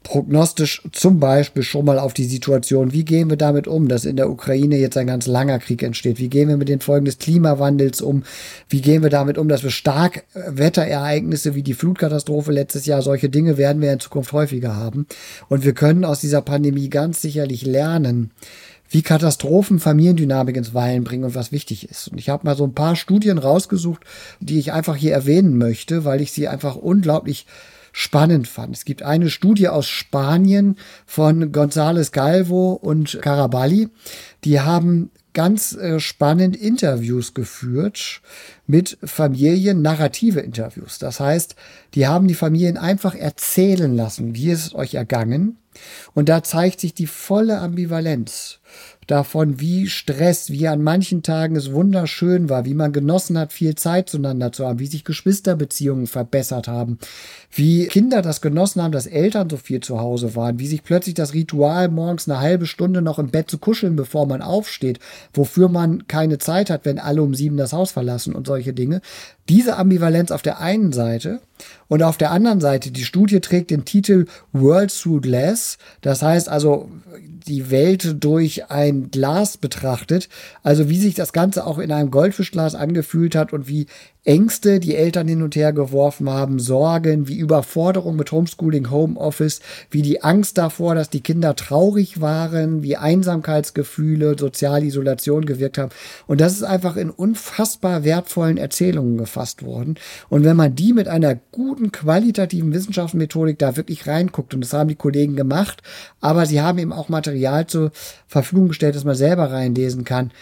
prognostisch 0.02 0.80
zum 0.92 1.20
Beispiel 1.20 1.62
schon 1.62 1.84
mal 1.84 1.98
auf 1.98 2.14
die 2.14 2.24
Situation, 2.24 2.92
wie 2.92 3.04
gehen 3.04 3.28
wir 3.28 3.36
damit 3.36 3.68
um, 3.68 3.88
dass 3.88 4.06
in 4.06 4.16
der 4.16 4.30
Ukraine 4.30 4.78
jetzt 4.78 4.96
ein 4.96 5.06
ganz 5.06 5.26
langer 5.26 5.58
Krieg 5.58 5.82
entsteht? 5.82 6.18
Wie 6.18 6.30
gehen 6.30 6.48
wir 6.48 6.56
mit 6.56 6.70
den 6.70 6.80
Folgen 6.80 7.04
des 7.04 7.18
Klimawandels 7.18 8.00
um? 8.00 8.22
Wie 8.70 8.80
gehen 8.80 9.02
wir 9.02 9.10
damit 9.10 9.36
um, 9.36 9.48
dass 9.48 9.62
wir 9.62 9.70
stark 9.70 10.24
Wetterereignisse 10.32 11.54
wie 11.54 11.62
die 11.62 11.74
Flutkatastrophe 11.74 12.50
letztes 12.50 12.86
Jahr, 12.86 13.02
solche 13.02 13.28
Dinge 13.28 13.58
werden 13.58 13.82
wir 13.82 13.92
in 13.92 14.00
Zukunft 14.00 14.32
häufiger 14.32 14.74
haben. 14.76 15.06
Und 15.48 15.66
wir 15.66 15.74
können 15.74 16.06
aus 16.06 16.20
dieser 16.20 16.40
Pandemie 16.40 16.88
ganz 16.88 17.20
sicherlich 17.20 17.66
lernen, 17.66 18.30
wie 18.88 19.02
Katastrophen 19.02 19.78
Familiendynamik 19.78 20.56
ins 20.56 20.74
Weilen 20.74 21.04
bringen 21.04 21.24
und 21.24 21.34
was 21.34 21.52
wichtig 21.52 21.88
ist. 21.88 22.08
Und 22.08 22.18
ich 22.18 22.28
habe 22.28 22.46
mal 22.46 22.56
so 22.56 22.64
ein 22.64 22.74
paar 22.74 22.96
Studien 22.96 23.38
rausgesucht, 23.38 24.02
die 24.40 24.58
ich 24.58 24.72
einfach 24.72 24.96
hier 24.96 25.12
erwähnen 25.12 25.58
möchte, 25.58 26.04
weil 26.04 26.20
ich 26.20 26.32
sie 26.32 26.48
einfach 26.48 26.76
unglaublich 26.76 27.46
spannend 27.92 28.46
fand. 28.46 28.76
Es 28.76 28.84
gibt 28.84 29.02
eine 29.02 29.30
Studie 29.30 29.68
aus 29.68 29.88
Spanien 29.88 30.76
von 31.04 31.52
González 31.52 32.12
Galvo 32.12 32.72
und 32.72 33.18
Caraballi. 33.22 33.88
Die 34.44 34.60
haben 34.60 35.10
ganz 35.34 35.74
äh, 35.74 36.00
spannend 36.00 36.56
Interviews 36.56 37.34
geführt 37.34 38.20
mit 38.66 38.98
Familien, 39.04 39.82
narrative 39.82 40.40
Interviews. 40.40 40.98
Das 40.98 41.20
heißt, 41.20 41.54
die 41.94 42.06
haben 42.06 42.28
die 42.28 42.34
Familien 42.34 42.76
einfach 42.76 43.14
erzählen 43.14 43.94
lassen, 43.94 44.34
wie 44.34 44.50
es 44.50 44.74
euch 44.74 44.94
ergangen. 44.94 45.58
Und 46.14 46.28
da 46.28 46.42
zeigt 46.42 46.80
sich 46.80 46.94
die 46.94 47.06
volle 47.06 47.58
Ambivalenz 47.58 48.58
davon, 49.08 49.58
wie 49.58 49.88
Stress, 49.88 50.50
wie 50.50 50.68
an 50.68 50.82
manchen 50.82 51.22
Tagen 51.22 51.56
es 51.56 51.72
wunderschön 51.72 52.48
war, 52.48 52.64
wie 52.66 52.74
man 52.74 52.92
genossen 52.92 53.36
hat, 53.38 53.52
viel 53.52 53.74
Zeit 53.74 54.08
zueinander 54.08 54.52
zu 54.52 54.66
haben, 54.66 54.78
wie 54.78 54.86
sich 54.86 55.02
Geschwisterbeziehungen 55.02 56.06
verbessert 56.06 56.68
haben, 56.68 56.98
wie 57.50 57.86
Kinder 57.86 58.20
das 58.22 58.42
genossen 58.42 58.82
haben, 58.82 58.92
dass 58.92 59.06
Eltern 59.06 59.48
so 59.48 59.56
viel 59.56 59.80
zu 59.80 59.98
Hause 59.98 60.36
waren, 60.36 60.58
wie 60.58 60.66
sich 60.66 60.84
plötzlich 60.84 61.14
das 61.14 61.32
Ritual 61.32 61.88
morgens 61.88 62.28
eine 62.28 62.38
halbe 62.38 62.66
Stunde 62.66 63.00
noch 63.00 63.18
im 63.18 63.30
Bett 63.30 63.50
zu 63.50 63.58
kuscheln, 63.58 63.96
bevor 63.96 64.26
man 64.26 64.42
aufsteht, 64.42 65.00
wofür 65.32 65.68
man 65.68 66.06
keine 66.06 66.38
Zeit 66.38 66.68
hat, 66.68 66.84
wenn 66.84 66.98
alle 66.98 67.22
um 67.22 67.34
sieben 67.34 67.56
das 67.56 67.72
Haus 67.72 67.90
verlassen 67.90 68.34
und 68.34 68.46
solche 68.46 68.74
Dinge. 68.74 69.00
Diese 69.48 69.76
Ambivalenz 69.76 70.30
auf 70.30 70.42
der 70.42 70.60
einen 70.60 70.92
Seite 70.92 71.40
und 71.88 72.02
auf 72.02 72.18
der 72.18 72.30
anderen 72.30 72.60
Seite, 72.60 72.90
die 72.90 73.04
Studie 73.04 73.40
trägt 73.40 73.70
den 73.70 73.84
Titel 73.84 74.26
World 74.52 74.92
Through 74.94 75.22
Glass. 75.22 75.78
Das 76.02 76.22
heißt 76.22 76.48
also, 76.48 76.90
die 77.46 77.70
Welt 77.70 78.22
durch 78.22 78.70
ein 78.70 79.10
Glas 79.10 79.56
betrachtet. 79.56 80.28
Also 80.62 80.90
wie 80.90 80.98
sich 80.98 81.14
das 81.14 81.32
Ganze 81.32 81.66
auch 81.66 81.78
in 81.78 81.90
einem 81.90 82.10
Goldfischglas 82.10 82.74
angefühlt 82.74 83.34
hat 83.34 83.52
und 83.52 83.68
wie 83.68 83.86
Ängste, 84.24 84.80
die 84.80 84.94
Eltern 84.94 85.28
hin 85.28 85.42
und 85.42 85.56
her 85.56 85.72
geworfen 85.72 86.28
haben, 86.28 86.58
Sorgen, 86.58 87.28
wie 87.28 87.38
Überforderung 87.38 88.16
mit 88.16 88.30
Homeschooling, 88.30 88.90
Homeoffice, 88.90 89.60
wie 89.90 90.02
die 90.02 90.22
Angst 90.22 90.58
davor, 90.58 90.94
dass 90.94 91.08
die 91.08 91.22
Kinder 91.22 91.56
traurig 91.56 92.20
waren, 92.20 92.82
wie 92.82 92.96
Einsamkeitsgefühle, 92.96 94.36
Sozialisolation 94.38 95.46
gewirkt 95.46 95.78
haben. 95.78 95.90
Und 96.26 96.40
das 96.40 96.52
ist 96.52 96.62
einfach 96.62 96.96
in 96.96 97.10
unfassbar 97.10 98.04
wertvollen 98.04 98.58
Erzählungen 98.58 99.16
gefasst 99.16 99.62
worden. 99.62 99.94
Und 100.28 100.44
wenn 100.44 100.56
man 100.56 100.74
die 100.74 100.92
mit 100.92 101.08
einer 101.08 101.36
guten 101.52 101.92
qualitativen 101.92 102.74
Wissenschaftsmethodik 102.74 103.58
da 103.58 103.76
wirklich 103.76 104.06
reinguckt, 104.06 104.52
und 104.52 104.60
das 104.60 104.72
haben 104.72 104.88
die 104.88 104.94
Kollegen 104.94 105.36
gemacht, 105.36 105.82
aber 106.20 106.44
sie 106.44 106.60
haben 106.60 106.78
eben 106.78 106.92
auch 106.92 107.08
Material 107.08 107.66
zur 107.66 107.92
Verfügung 108.26 108.68
gestellt, 108.68 108.94
das 108.94 109.04
man 109.04 109.14
selber 109.14 109.50
reinlesen 109.50 110.04
kann, 110.04 110.32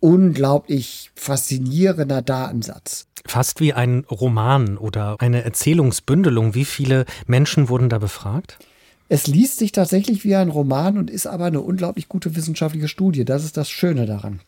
unglaublich 0.00 1.10
faszinierender 1.14 2.22
Datensatz. 2.22 3.06
Fast 3.26 3.60
wie 3.60 3.72
ein 3.72 4.04
Roman 4.10 4.78
oder 4.78 5.16
eine 5.18 5.44
Erzählungsbündelung. 5.44 6.54
Wie 6.54 6.64
viele 6.64 7.04
Menschen 7.26 7.68
wurden 7.68 7.88
da 7.88 7.98
befragt? 7.98 8.58
Es 9.08 9.26
liest 9.26 9.58
sich 9.58 9.72
tatsächlich 9.72 10.24
wie 10.24 10.36
ein 10.36 10.50
Roman 10.50 10.98
und 10.98 11.10
ist 11.10 11.26
aber 11.26 11.46
eine 11.46 11.60
unglaublich 11.60 12.08
gute 12.08 12.36
wissenschaftliche 12.36 12.88
Studie. 12.88 13.24
Das 13.24 13.44
ist 13.44 13.56
das 13.56 13.70
Schöne 13.70 14.06
daran. 14.06 14.40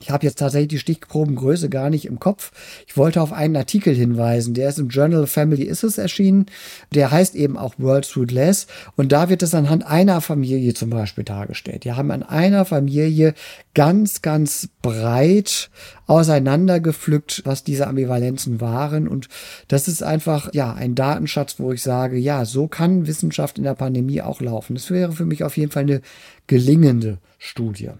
Ich 0.00 0.10
habe 0.10 0.26
jetzt 0.26 0.38
tatsächlich 0.38 0.68
die 0.68 0.78
Stichprobengröße 0.78 1.70
gar 1.70 1.88
nicht 1.88 2.04
im 2.04 2.18
Kopf. 2.20 2.52
Ich 2.86 2.96
wollte 2.96 3.22
auf 3.22 3.32
einen 3.32 3.56
Artikel 3.56 3.94
hinweisen, 3.94 4.52
der 4.52 4.68
ist 4.68 4.78
im 4.78 4.88
Journal 4.88 5.26
Family 5.26 5.62
Issues 5.62 5.98
erschienen. 5.98 6.46
Der 6.92 7.10
heißt 7.10 7.34
eben 7.34 7.56
auch 7.56 7.74
World 7.78 8.06
Through 8.10 8.32
Less. 8.32 8.66
Und 8.96 9.12
da 9.12 9.30
wird 9.30 9.42
es 9.42 9.54
anhand 9.54 9.86
einer 9.86 10.20
Familie 10.20 10.74
zum 10.74 10.90
Beispiel 10.90 11.24
dargestellt. 11.24 11.84
Die 11.84 11.92
haben 11.92 12.10
an 12.10 12.22
einer 12.22 12.64
Familie 12.64 13.34
ganz, 13.72 14.20
ganz 14.20 14.68
breit 14.82 15.70
auseinandergepflückt, 16.06 17.42
was 17.46 17.64
diese 17.64 17.86
Ambivalenzen 17.86 18.60
waren. 18.60 19.08
Und 19.08 19.28
das 19.68 19.88
ist 19.88 20.02
einfach, 20.02 20.52
ja, 20.52 20.74
ein 20.74 20.94
Datenschatz, 20.94 21.58
wo 21.58 21.72
ich 21.72 21.82
sage, 21.82 22.18
ja, 22.18 22.44
so 22.44 22.66
kann 22.68 23.06
Wissenschaft 23.06 23.56
in 23.58 23.64
der 23.64 23.74
Pandemie 23.74 24.20
auch 24.20 24.40
laufen. 24.40 24.74
Das 24.74 24.90
wäre 24.90 25.12
für 25.12 25.24
mich 25.24 25.44
auf 25.44 25.56
jeden 25.56 25.70
Fall 25.70 25.84
eine 25.84 26.02
gelingende 26.46 27.18
Studie. 27.38 27.92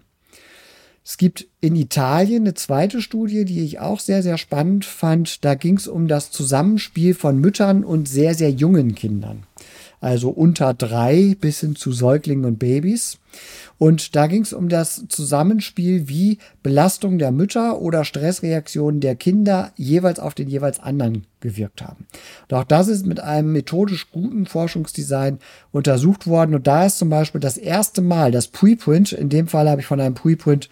Es 1.07 1.19
gibt 1.19 1.47
in 1.61 1.77
Italien 1.77 2.45
eine 2.45 2.55
zweite 2.55 3.03
Studie, 3.03 3.45
die 3.45 3.63
ich 3.63 3.79
auch 3.79 4.01
sehr, 4.01 4.23
sehr 4.23 4.39
spannend 4.39 4.87
fand. 4.87 5.45
Da 5.45 5.55
ging 5.55 5.77
es 5.77 5.87
um 5.87 6.09
das 6.09 6.31
Zusammenspiel 6.31 7.15
von 7.15 7.39
Müttern 7.39 7.85
und 7.85 8.09
sehr, 8.09 8.35
sehr 8.35 8.51
jungen 8.51 8.95
Kindern. 8.95 9.43
Also 10.05 10.29
unter 10.29 10.75
drei 10.75 11.35
bis 11.41 11.61
hin 11.61 11.77
zu 11.77 11.91
Säuglingen 11.91 12.45
und 12.45 12.59
Babys. 12.59 13.17
Und 13.79 14.15
da 14.15 14.27
ging 14.27 14.43
es 14.43 14.53
um 14.53 14.69
das 14.69 15.07
Zusammenspiel, 15.09 16.11
wie 16.11 16.37
Belastung 16.63 17.19
der 17.19 17.33
Mütter 17.33 17.81
oder 17.81 18.05
Stressreaktionen 18.05 19.01
der 19.01 19.17
Kinder 19.17 19.73
jeweils 19.77 20.21
auf 20.21 20.35
den 20.35 20.49
jeweils 20.49 20.79
anderen 20.79 21.25
gewirkt 21.41 21.81
haben. 21.81 22.07
Auch 22.53 22.65
das 22.65 22.89
ist 22.89 23.07
mit 23.07 23.19
einem 23.19 23.53
methodisch 23.53 24.11
guten 24.13 24.45
Forschungsdesign 24.45 25.39
untersucht 25.73 26.27
worden. 26.27 26.55
Und 26.55 26.67
da 26.67 26.85
ist 26.85 26.99
zum 26.99 27.09
Beispiel 27.09 27.41
das 27.41 27.57
erste 27.57 28.03
Mal 28.03 28.31
das 28.31 28.49
Preprint, 28.49 29.13
in 29.13 29.31
dem 29.31 29.49
Fall 29.49 29.71
habe 29.71 29.81
ich 29.81 29.87
von 29.87 30.01
einem 30.01 30.15
Preprint 30.15 30.69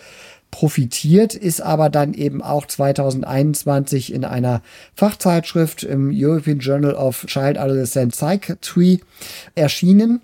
profitiert, 0.52 1.34
ist 1.34 1.60
aber 1.60 1.90
dann 1.90 2.14
eben 2.14 2.40
auch 2.42 2.66
2021 2.66 4.12
in 4.12 4.24
einer 4.24 4.62
Fachzeitschrift 4.94 5.82
im 5.82 6.12
European 6.14 6.60
Journal 6.60 6.94
of 6.94 7.26
Child 7.26 7.58
Adolescent 7.58 8.12
Psychiatry 8.12 9.00
erschienen. 9.56 10.20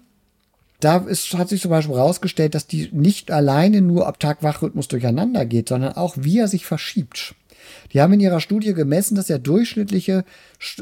Da 0.78 0.98
ist, 0.98 1.34
hat 1.36 1.48
sich 1.48 1.62
zum 1.62 1.72
Beispiel 1.72 1.96
herausgestellt, 1.96 2.54
dass 2.54 2.68
die 2.68 2.90
nicht 2.92 3.32
alleine 3.32 3.80
nur 3.80 4.06
ab 4.06 4.20
Tag-Wach-Rhythmus 4.20 4.86
durcheinander 4.86 5.44
geht, 5.44 5.70
sondern 5.70 5.94
auch 5.94 6.14
wie 6.18 6.38
er 6.38 6.46
sich 6.46 6.66
verschiebt. 6.66 7.34
Die 7.92 8.00
haben 8.00 8.12
in 8.12 8.20
ihrer 8.20 8.40
Studie 8.40 8.74
gemessen, 8.74 9.14
dass 9.14 9.26
der 9.26 9.38
durchschnittliche 9.38 10.24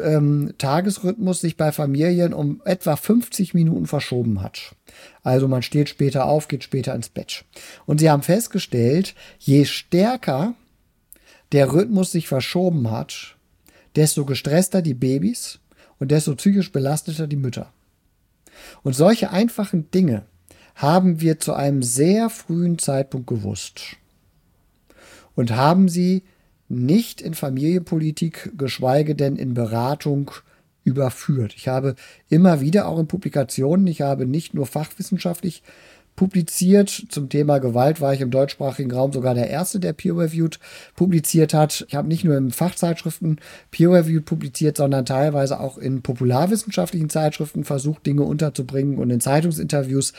ähm, 0.03 0.55
Tagesrhythmus 0.59 1.41
sich 1.41 1.57
bei 1.57 1.73
Familien 1.73 2.33
um 2.33 2.61
etwa 2.65 2.97
50 2.97 3.55
Minuten 3.55 3.87
verschoben 3.87 4.43
hat. 4.43 4.75
Also 5.23 5.49
man 5.49 5.63
steht 5.63 5.89
später 5.89 6.27
auf, 6.27 6.49
geht 6.49 6.65
später 6.65 6.95
ins 6.95 7.09
Bett. 7.09 7.45
Und 7.87 7.99
sie 7.99 8.11
haben 8.11 8.23
festgestellt, 8.23 9.15
je 9.39 9.65
stärker 9.65 10.55
der 11.53 11.73
Rhythmus 11.73 12.13
sich 12.13 12.29
verschoben 12.29 12.91
hat, 12.91 13.37
desto 13.95 14.25
gestresster 14.25 14.83
die 14.83 14.95
Babys 14.95 15.59
und 15.99 16.11
desto 16.11 16.35
psychisch 16.35 16.73
belasteter 16.73 17.27
die 17.27 17.37
Mütter. 17.37 17.73
Und 18.83 18.95
solche 18.95 19.31
einfachen 19.31 19.91
Dinge 19.91 20.27
haben 20.75 21.21
wir 21.21 21.41
zu 21.41 21.55
einem 21.55 21.83
sehr 21.83 22.29
frühen 22.31 22.79
Zeitpunkt 22.79 23.27
gewusst 23.27 23.97
und 25.35 25.53
haben 25.53 25.89
sie 25.89 26.23
nicht 26.69 27.21
in 27.21 27.35
Familienpolitik, 27.35 28.53
geschweige 28.57 29.15
denn 29.15 29.37
in 29.37 29.55
Beratung 29.55 30.31
überführt. 30.85 31.55
Ich 31.57 31.69
habe 31.69 31.97
immer 32.29 32.61
wieder 32.61 32.87
auch 32.87 32.99
in 32.99 33.09
Publikationen, 33.09 33.87
ich 33.87 34.03
habe 34.03 34.27
nicht 34.27 34.55
nur 34.55 34.67
fachwissenschaftlich 34.67 35.63
publiziert. 36.17 37.05
Zum 37.11 37.29
Thema 37.29 37.59
Gewalt 37.59 38.01
war 38.01 38.13
ich 38.13 38.21
im 38.21 38.31
deutschsprachigen 38.31 38.91
Raum 38.91 39.13
sogar 39.13 39.35
der 39.35 39.49
Erste, 39.49 39.79
der 39.79 39.93
peer-reviewed 39.93 40.59
publiziert 40.97 41.55
hat. 41.55 41.85
Ich 41.89 41.95
habe 41.95 42.09
nicht 42.09 42.25
nur 42.25 42.37
in 42.37 42.51
Fachzeitschriften 42.51 43.39
peer-reviewed 43.71 44.25
publiziert, 44.25 44.79
sondern 44.79 45.05
teilweise 45.05 45.61
auch 45.61 45.79
in 45.79 46.03
popularwissenschaftlichen 46.03 47.11
Zeitschriften 47.11 47.65
versucht, 47.65 48.07
Dinge 48.07 48.23
unterzubringen 48.23 48.99
und 48.99 49.11
in 49.11 49.21
Zeitungsinterviews. 49.21 50.15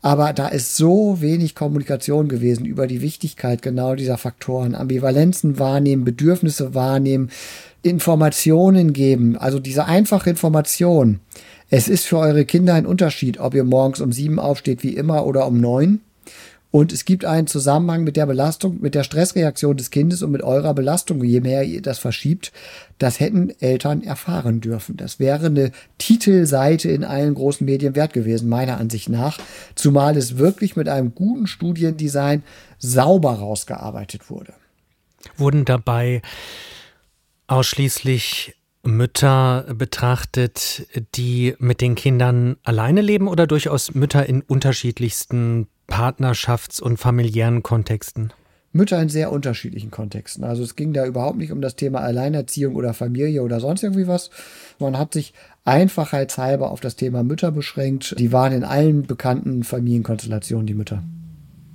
Aber 0.00 0.32
da 0.32 0.48
ist 0.48 0.76
so 0.76 1.20
wenig 1.20 1.54
Kommunikation 1.54 2.28
gewesen 2.28 2.64
über 2.64 2.86
die 2.86 3.02
Wichtigkeit 3.02 3.62
genau 3.62 3.94
dieser 3.94 4.18
Faktoren. 4.18 4.74
Ambivalenzen 4.74 5.58
wahrnehmen, 5.58 6.04
Bedürfnisse 6.04 6.74
wahrnehmen, 6.74 7.30
Informationen 7.82 8.92
geben. 8.92 9.36
Also 9.36 9.58
diese 9.58 9.86
einfache 9.86 10.30
Information 10.30 11.20
es 11.72 11.88
ist 11.88 12.04
für 12.04 12.18
eure 12.18 12.44
Kinder 12.44 12.74
ein 12.74 12.84
Unterschied, 12.84 13.40
ob 13.40 13.54
ihr 13.54 13.64
morgens 13.64 14.02
um 14.02 14.12
sieben 14.12 14.38
aufsteht 14.38 14.82
wie 14.82 14.94
immer 14.94 15.24
oder 15.24 15.46
um 15.46 15.58
neun. 15.58 16.02
Und 16.70 16.92
es 16.92 17.06
gibt 17.06 17.24
einen 17.24 17.46
Zusammenhang 17.46 18.04
mit 18.04 18.14
der 18.18 18.26
Belastung, 18.26 18.82
mit 18.82 18.94
der 18.94 19.04
Stressreaktion 19.04 19.78
des 19.78 19.90
Kindes 19.90 20.22
und 20.22 20.32
mit 20.32 20.42
eurer 20.42 20.74
Belastung. 20.74 21.24
Je 21.24 21.40
mehr 21.40 21.64
ihr 21.64 21.80
das 21.80 21.98
verschiebt, 21.98 22.52
das 22.98 23.20
hätten 23.20 23.54
Eltern 23.60 24.02
erfahren 24.02 24.60
dürfen. 24.60 24.98
Das 24.98 25.18
wäre 25.18 25.46
eine 25.46 25.72
Titelseite 25.96 26.90
in 26.90 27.04
allen 27.04 27.32
großen 27.32 27.64
Medien 27.64 27.96
wert 27.96 28.12
gewesen, 28.12 28.50
meiner 28.50 28.76
Ansicht 28.76 29.08
nach. 29.08 29.38
Zumal 29.74 30.18
es 30.18 30.36
wirklich 30.36 30.76
mit 30.76 30.90
einem 30.90 31.14
guten 31.14 31.46
Studiendesign 31.46 32.42
sauber 32.78 33.32
rausgearbeitet 33.32 34.28
wurde. 34.28 34.52
Wurden 35.38 35.64
dabei 35.64 36.20
ausschließlich 37.46 38.56
Mütter 38.82 39.66
betrachtet, 39.74 40.86
die 41.14 41.54
mit 41.58 41.80
den 41.80 41.94
Kindern 41.94 42.56
alleine 42.64 43.00
leben 43.00 43.28
oder 43.28 43.46
durchaus 43.46 43.94
Mütter 43.94 44.26
in 44.26 44.42
unterschiedlichsten 44.42 45.68
Partnerschafts- 45.88 46.80
und 46.80 46.98
familiären 46.98 47.62
Kontexten? 47.62 48.32
Mütter 48.72 49.00
in 49.00 49.10
sehr 49.10 49.30
unterschiedlichen 49.30 49.90
Kontexten. 49.90 50.44
Also 50.44 50.62
es 50.62 50.76
ging 50.76 50.94
da 50.94 51.04
überhaupt 51.04 51.36
nicht 51.36 51.52
um 51.52 51.60
das 51.60 51.76
Thema 51.76 52.00
Alleinerziehung 52.00 52.74
oder 52.74 52.94
Familie 52.94 53.42
oder 53.42 53.60
sonst 53.60 53.82
irgendwie 53.82 54.08
was. 54.08 54.30
Man 54.78 54.98
hat 54.98 55.12
sich 55.12 55.34
einfachheitshalber 55.64 56.70
auf 56.70 56.80
das 56.80 56.96
Thema 56.96 57.22
Mütter 57.22 57.52
beschränkt. 57.52 58.18
Die 58.18 58.32
waren 58.32 58.52
in 58.52 58.64
allen 58.64 59.02
bekannten 59.02 59.62
Familienkonstellationen 59.62 60.66
die 60.66 60.74
Mütter. 60.74 61.02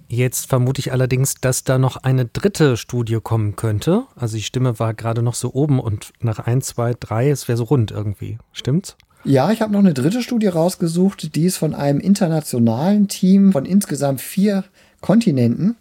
Jetzt 0.10 0.48
vermute 0.48 0.80
ich 0.80 0.94
allerdings, 0.94 1.36
dass 1.36 1.66
da 1.66 1.78
noch 1.78 1.98
eine 1.98 2.26
dritte 2.26 2.78
Studie 2.78 3.20
kommen 3.22 3.58
könnte. 3.58 4.04
Also 4.16 4.38
die 4.38 4.44
Stimme 4.44 4.80
war 4.80 4.94
gerade 4.94 5.22
noch 5.22 5.36
so 5.36 5.54
oben 5.54 5.80
und 5.80 6.14
nach 6.22 6.40
1, 6.40 6.66
2, 6.68 6.96
3, 7.00 7.30
es 7.30 7.48
wäre 7.48 7.58
so 7.58 7.66
rund 7.66 7.92
irgendwie. 7.92 8.38
Stimmt's? 8.54 8.96
Ja, 9.26 9.52
ich 9.52 9.62
habe 9.62 9.74
noch 9.74 9.80
eine 9.80 9.94
dritte 9.94 10.22
Studie 10.22 10.48
rausgesucht. 10.48 11.36
Die 11.36 11.44
ist 11.44 11.58
von 11.58 11.76
einem 11.76 12.00
internationalen 12.00 13.10
Team 13.10 13.52
von 13.52 13.66
insgesamt 13.66 14.22
vier 14.22 14.64
Kontinenten. 15.02 15.76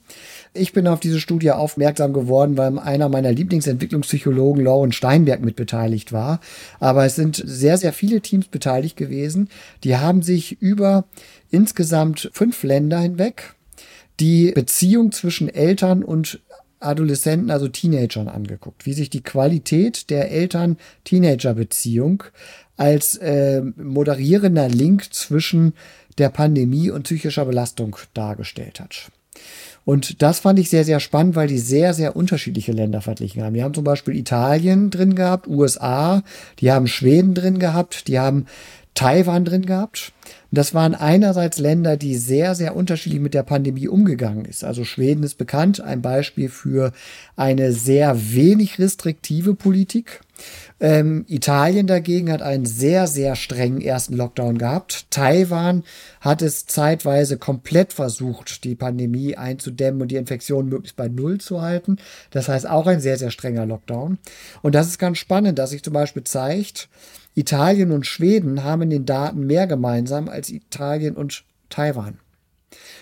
Ich 0.53 0.73
bin 0.73 0.89
auf 0.89 1.01
diese 1.01 1.21
Studie 1.21 1.53
aufmerksam 1.53 2.13
geworden, 2.13 2.57
weil 2.57 2.79
einer 2.79 3.09
meiner 3.09 3.31
Lieblingsentwicklungspsychologen, 3.31 4.65
Lauren 4.65 4.93
Steinberg, 4.93 5.43
mitbeteiligt 5.43 6.13
war. 6.13 6.41
Aber 6.81 7.05
es 7.05 7.15
sind 7.15 7.41
sehr, 7.45 7.79
sehr 7.79 7.93
viele 7.93 8.21
Teams 8.21 8.49
beteiligt 8.49 8.97
gewesen. 8.97 9.49
Die 9.85 9.97
haben 9.97 10.23
sich 10.23 10.61
über 10.61 11.05
insgesamt 11.51 12.31
fünf 12.33 12.63
Länder 12.63 12.99
hinweg 12.99 13.56
die 14.21 14.53
Beziehung 14.53 15.13
zwischen 15.13 15.49
Eltern 15.49 16.03
und 16.03 16.41
Adoleszenten, 16.79 17.51
also 17.51 17.69
Teenagern 17.69 18.29
angeguckt, 18.29 18.87
wie 18.87 18.93
sich 18.93 19.11
die 19.11 19.23
Qualität 19.23 20.11
der 20.11 20.31
Eltern-Teenager-Beziehung 20.31 22.25
als 22.77 23.17
äh, 23.17 23.63
moderierender 23.77 24.69
Link 24.69 25.13
zwischen 25.15 25.73
der 26.19 26.29
Pandemie 26.29 26.91
und 26.91 27.05
psychischer 27.05 27.45
Belastung 27.45 27.97
dargestellt 28.15 28.81
hat. 28.81 29.11
Und 29.85 30.23
das 30.23 30.41
fand 30.41 30.59
ich 30.59 30.69
sehr, 30.69 30.85
sehr 30.85 30.99
spannend, 30.99 31.37
weil 31.37 31.47
die 31.47 31.59
sehr, 31.59 31.95
sehr 31.95 32.17
unterschiedliche 32.17 32.73
Länder 32.73 33.01
verglichen 33.01 33.43
haben. 33.43 33.55
Die 33.55 33.63
haben 33.63 33.75
zum 33.75 33.85
Beispiel 33.85 34.17
Italien 34.17 34.91
drin 34.91 35.15
gehabt, 35.15 35.47
USA, 35.47 36.23
die 36.59 36.73
haben 36.73 36.89
Schweden 36.89 37.35
drin 37.35 37.59
gehabt, 37.59 38.09
die 38.09 38.19
haben 38.19 38.47
Taiwan 38.95 39.45
drin 39.45 39.65
gehabt. 39.65 40.13
Das 40.51 40.75
waren 40.75 40.95
einerseits 40.95 41.59
Länder, 41.59 41.97
die 41.97 42.17
sehr, 42.17 42.55
sehr 42.55 42.77
unterschiedlich 42.77 43.21
mit 43.21 43.35
der 43.35 43.43
Pandemie 43.43 43.89
umgegangen 43.89 44.45
ist. 44.45 44.65
Also 44.65 44.85
Schweden 44.85 45.23
ist 45.23 45.39
bekannt, 45.39 45.81
ein 45.81 46.03
Beispiel 46.03 46.49
für 46.49 46.93
eine 47.37 47.73
sehr 47.73 48.33
wenig 48.33 48.79
restriktive 48.79 49.55
Politik. 49.55 50.21
Ähm, 50.79 51.25
Italien 51.27 51.87
dagegen 51.87 52.31
hat 52.31 52.43
einen 52.43 52.67
sehr, 52.67 53.07
sehr 53.07 53.35
strengen 53.35 53.81
ersten 53.81 54.15
Lockdown 54.15 54.59
gehabt. 54.59 55.11
Taiwan 55.11 55.85
hat 56.21 56.43
es 56.43 56.67
zeitweise 56.67 57.39
komplett 57.39 57.95
versucht, 57.95 58.65
die 58.65 58.75
Pandemie 58.75 59.37
einzudämmen 59.37 60.03
und 60.03 60.09
die 60.09 60.17
Infektion 60.17 60.69
möglichst 60.69 60.97
bei 60.97 61.09
Null 61.09 61.39
zu 61.39 61.63
halten. 61.63 61.97
Das 62.31 62.49
heißt 62.49 62.69
auch 62.69 62.87
ein 62.87 63.01
sehr, 63.01 63.17
sehr 63.17 63.31
strenger 63.31 63.65
Lockdown. 63.65 64.19
Und 64.61 64.75
das 64.75 64.89
ist 64.89 64.99
ganz 64.99 65.17
spannend, 65.17 65.59
dass 65.59 65.71
sich 65.71 65.83
zum 65.83 65.95
Beispiel 65.95 66.25
zeigt, 66.25 66.91
Italien 67.35 67.91
und 67.91 68.07
Schweden 68.07 68.63
haben 68.63 68.83
in 68.83 68.91
den 68.91 69.07
Daten 69.07 69.47
mehr 69.47 69.67
gemeinsam 69.67 70.29
als 70.29 70.51
Italien 70.51 71.17
und 71.17 71.45
Taiwan. 71.71 72.19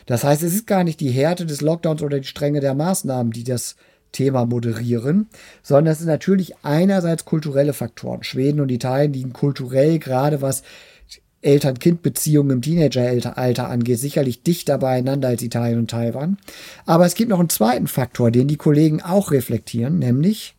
Das 0.07 0.23
heißt, 0.23 0.43
es 0.43 0.55
ist 0.55 0.67
gar 0.67 0.85
nicht 0.85 1.01
die 1.01 1.11
Härte 1.11 1.47
des 1.47 1.61
Lockdowns 1.61 2.03
oder 2.03 2.21
die 2.21 2.27
Strenge 2.27 2.61
der 2.61 2.75
Maßnahmen, 2.75 3.33
die 3.33 3.45
das 3.45 3.77
Thema 4.15 4.47
moderieren, 4.47 5.29
sondern 5.63 5.93
es 5.93 5.99
sind 5.99 6.07
natürlich 6.09 6.55
einerseits 6.63 7.27
kulturelle 7.27 7.75
Faktoren. 7.75 8.23
Schweden 8.23 8.61
und 8.61 8.71
Italien 8.71 9.13
liegen 9.13 9.35
kulturell 9.35 9.99
gerade 9.99 10.41
was 10.41 10.63
Eltern-Kind-Beziehungen 11.43 12.51
im 12.51 12.63
Teenageralter 12.63 13.69
angeht, 13.69 13.99
sicherlich 13.99 14.43
dichter 14.43 14.79
beieinander 14.79 15.29
als 15.29 15.43
Italien 15.43 15.79
und 15.79 15.91
Taiwan. 15.91 16.39
Aber 16.87 17.05
es 17.05 17.15
gibt 17.15 17.31
noch 17.31 17.39
einen 17.39 17.51
zweiten 17.51 17.87
Faktor, 17.87 18.31
den 18.31 18.49
die 18.49 18.57
Kollegen 18.57 19.03
auch 19.03 19.31
reflektieren, 19.31 19.99
nämlich 19.99 20.55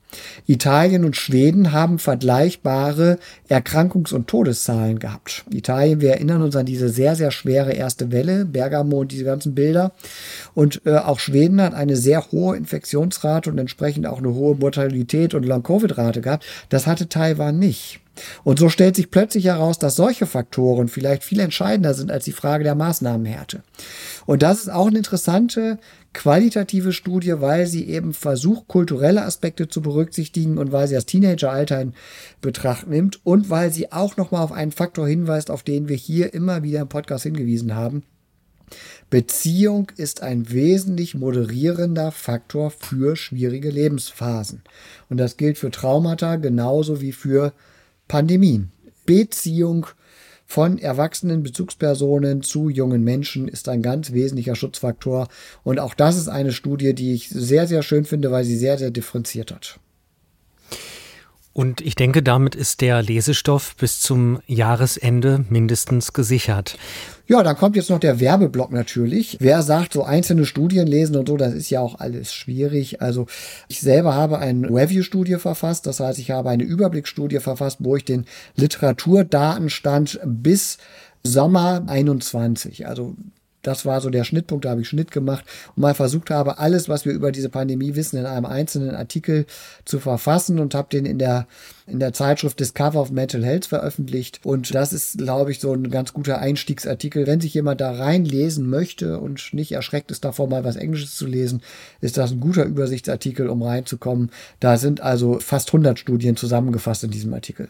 Italien 0.47 1.05
und 1.05 1.16
Schweden 1.16 1.72
haben 1.72 1.99
vergleichbare 1.99 3.18
Erkrankungs- 3.49 4.13
und 4.13 4.28
Todeszahlen 4.28 4.99
gehabt. 4.99 5.43
Italien, 5.51 6.01
wir 6.01 6.11
erinnern 6.11 6.41
uns 6.41 6.55
an 6.55 6.66
diese 6.66 6.89
sehr, 6.89 7.16
sehr 7.16 7.32
schwere 7.32 7.74
erste 7.74 8.11
Welle, 8.11 8.45
Bergamo 8.45 9.01
und 9.01 9.11
diese 9.11 9.24
ganzen 9.24 9.55
Bilder. 9.55 9.91
Und 10.53 10.82
äh, 10.86 10.97
auch 10.97 11.20
Schweden 11.20 11.61
hat 11.61 11.74
eine 11.74 11.95
sehr 11.95 12.32
hohe 12.32 12.55
Infektionsrate 12.57 13.49
und 13.49 13.57
entsprechend 13.57 14.07
auch 14.07 14.20
eine 14.20 14.34
hohe 14.34 14.55
Mortalität 14.55 15.34
und 15.34 15.45
Long-Covid-Rate 15.45 16.22
gehabt. 16.22 16.45
Das 16.70 16.88
hatte 16.88 17.09
Taiwan 17.09 17.59
nicht. 17.59 17.99
Und 18.43 18.59
so 18.59 18.70
stellt 18.70 18.95
sich 18.95 19.11
plötzlich 19.11 19.45
heraus, 19.45 19.80
dass 19.80 19.95
solche 19.95 20.26
Faktoren 20.26 20.88
vielleicht 20.88 21.24
viel 21.24 21.39
entscheidender 21.39 21.93
sind 21.93 22.11
als 22.11 22.26
die 22.26 22.32
Frage 22.32 22.63
der 22.63 22.76
Maßnahmenhärte. 22.76 23.63
Und 24.26 24.41
das 24.41 24.61
ist 24.61 24.70
auch 24.70 24.88
eine 24.88 24.97
interessante 24.97 25.78
qualitative 26.13 26.93
Studie, 26.93 27.41
weil 27.41 27.68
sie 27.68 27.88
eben 27.88 28.13
versucht, 28.13 28.68
kulturelle 28.68 29.24
Aspekte 29.24 29.68
zu 29.68 29.82
berücksichtigen 29.82 30.57
und 30.57 30.72
weil 30.72 30.88
sie 30.88 30.95
das 30.95 31.05
Teenageralter 31.05 31.82
in 31.82 31.93
Betracht 32.41 32.88
nimmt 32.88 33.20
und 33.26 33.49
weil 33.49 33.72
sie 33.72 33.91
auch 33.91 34.16
nochmal 34.18 34.41
auf 34.41 34.51
einen 34.51 34.72
Faktor 34.72 35.07
hinweist, 35.07 35.51
auf 35.51 35.63
den 35.63 35.89
wir 35.89 35.97
hier 35.97 36.34
immer 36.34 36.63
wieder 36.63 36.80
im 36.82 36.89
Podcast 36.89 37.24
hingewiesen 37.24 37.76
haben. 37.76 38.03
Beziehung 39.09 39.91
ist 39.97 40.24
ein 40.24 40.51
wesentlich 40.51 41.13
moderierender 41.13 42.11
Faktor 42.11 42.72
für 42.72 43.16
schwierige 43.16 43.70
Lebensphasen. 43.70 44.63
Und 45.09 45.18
das 45.18 45.38
gilt 45.38 45.57
für 45.57 45.70
Traumata 45.70 46.38
genauso 46.38 47.01
wie 47.01 47.11
für 47.11 47.53
Pandemien. 48.08 48.72
Beziehung 49.06 49.88
von 50.45 50.78
erwachsenen 50.78 51.43
Bezugspersonen 51.43 52.43
zu 52.43 52.70
jungen 52.70 53.03
Menschen 53.03 53.47
ist 53.47 53.68
ein 53.68 53.82
ganz 53.82 54.14
wesentlicher 54.14 54.56
Schutzfaktor. 54.56 55.28
Und 55.64 55.80
auch 55.80 55.93
das 55.93 56.18
ist 56.18 56.28
eine 56.28 56.51
Studie, 56.51 56.93
die 56.93 57.14
ich 57.14 57.30
sehr, 57.30 57.68
sehr 57.68 57.82
schön 57.84 58.06
finde, 58.06 58.32
weil 58.32 58.45
sie 58.45 58.58
sehr, 58.58 58.78
sehr 58.78 58.91
differenziert 58.91 59.51
hat. 59.51 59.80
Und 61.56 61.80
ich 61.80 61.95
denke, 61.95 62.22
damit 62.22 62.53
ist 62.53 62.82
der 62.82 63.01
Lesestoff 63.01 63.78
bis 63.78 64.01
zum 64.01 64.41
Jahresende 64.45 65.45
mindestens 65.49 66.12
gesichert. 66.12 66.78
Ja, 67.28 67.43
dann 67.43 67.56
kommt 67.56 67.78
jetzt 67.78 67.89
noch 67.89 67.99
der 67.99 68.20
Werbeblock 68.20 68.74
natürlich. 68.74 69.38
Wer 69.39 69.62
sagt, 69.62 69.93
so 69.93 70.03
einzelne 70.03 70.45
Studien 70.45 70.86
lesen 70.86 71.16
und 71.16 71.30
so, 71.30 71.38
das 71.38 71.53
ist 71.53 71.70
ja 71.70 71.80
auch 71.80 71.97
alles 71.97 72.34
schwierig. 72.34 73.01
Also 73.01 73.28
ich 73.70 73.80
selber 73.80 74.16
habe 74.16 74.39
eine 74.39 74.68
Review-Studie 74.68 75.38
verfasst. 75.38 75.88
Das 75.88 76.01
heißt, 76.01 76.20
ich 76.20 76.30
habe 76.30 76.49
eine 76.49 76.66
Überblicksstudie 76.66 77.39
verfasst, 77.39 77.78
wo 77.80 77.95
ich 77.95 78.03
den 78.03 78.26
Literaturdatenstand 78.58 80.20
bis 80.26 80.78
Sommer 81.24 81.84
21, 81.88 82.86
also 82.86 83.16
das 83.68 83.86
war 83.86 84.01
so 84.01 84.09
der 84.09 84.24
Schnittpunkt, 84.24 84.66
da 84.66 84.72
habe 84.72 84.82
ich 84.82 84.88
Schnitt 84.88 85.11
gemacht 85.11 85.45
und 85.76 85.82
mal 85.82 85.93
versucht 85.93 86.30
habe, 86.30 86.59
alles, 86.59 86.89
was 86.89 87.05
wir 87.05 87.13
über 87.13 87.32
diese 87.32 87.49
Pandemie 87.49 87.95
wissen, 87.95 88.18
in 88.18 88.26
einem 88.26 88.45
einzelnen 88.45 88.95
Artikel 88.95 89.45
zu 89.86 89.99
verfassen 89.99 90.59
und 90.59 90.76
habe 90.76 90.89
den 90.91 91.05
in 91.05 91.20
der, 91.20 91.47
in 91.88 91.99
der 91.99 92.13
Zeitschrift 92.13 92.59
Discover 92.59 93.01
of 93.01 93.11
Mental 93.11 93.43
Health 93.43 93.66
veröffentlicht. 93.66 94.39
Und 94.43 94.74
das 94.74 94.93
ist, 94.93 95.18
glaube 95.18 95.51
ich, 95.51 95.59
so 95.59 95.74
ein 95.74 95.89
ganz 95.89 96.13
guter 96.13 96.39
Einstiegsartikel. 96.39 97.28
Wenn 97.28 97.41
sich 97.41 97.53
jemand 97.53 97.82
da 97.82 97.91
reinlesen 97.91 98.70
möchte 98.70 99.20
und 99.20 99.53
nicht 99.53 99.72
erschreckt 99.72 100.11
ist 100.11 100.26
davor, 100.26 100.47
mal 100.47 100.63
was 100.63 100.76
Englisches 100.76 101.16
zu 101.16 101.26
lesen, 101.26 101.61
ist 102.01 102.18
das 102.18 102.32
ein 102.32 102.39
guter 102.39 102.66
Übersichtsartikel, 102.66 103.49
um 103.49 103.61
reinzukommen. 103.61 104.32
Da 104.59 104.78
sind 104.78 105.01
also 105.01 105.39
fast 105.39 105.70
100 105.70 105.97
Studien 105.99 106.36
zusammengefasst 106.36 107.03
in 107.03 107.11
diesem 107.11 107.34
Artikel. 107.34 107.70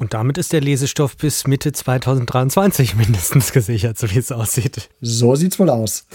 Und 0.00 0.14
damit 0.14 0.38
ist 0.38 0.54
der 0.54 0.62
Lesestoff 0.62 1.14
bis 1.18 1.46
Mitte 1.46 1.72
2023 1.72 2.96
mindestens 2.96 3.52
gesichert, 3.52 3.98
so 3.98 4.10
wie 4.10 4.18
es 4.18 4.32
aussieht. 4.32 4.88
So 5.02 5.34
sieht's 5.34 5.58
wohl 5.58 5.68
aus. 5.68 6.06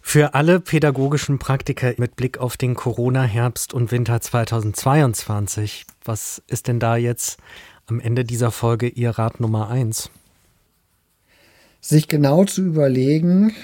Für 0.00 0.34
alle 0.34 0.60
pädagogischen 0.60 1.40
Praktiker 1.40 1.92
mit 1.96 2.14
Blick 2.14 2.38
auf 2.38 2.56
den 2.56 2.74
Corona-Herbst 2.76 3.74
und 3.74 3.90
Winter 3.90 4.20
2022, 4.20 5.86
was 6.04 6.40
ist 6.46 6.68
denn 6.68 6.78
da 6.78 6.94
jetzt 6.94 7.38
am 7.88 7.98
Ende 7.98 8.24
dieser 8.24 8.52
Folge 8.52 8.86
Ihr 8.86 9.10
Rat 9.10 9.40
Nummer 9.40 9.68
eins? 9.68 10.10
Sich 11.80 12.06
genau 12.06 12.44
zu 12.44 12.62
überlegen, 12.62 13.56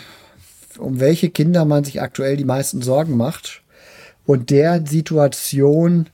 um 0.77 0.99
welche 0.99 1.31
Kinder 1.31 1.65
man 1.65 1.85
sich 1.85 2.03
aktuell 2.03 2.37
die 2.37 2.45
meisten 2.45 2.83
Sorgen 2.83 3.17
macht 3.17 3.63
und 4.27 4.51
der 4.51 4.85
Situation 4.85 6.09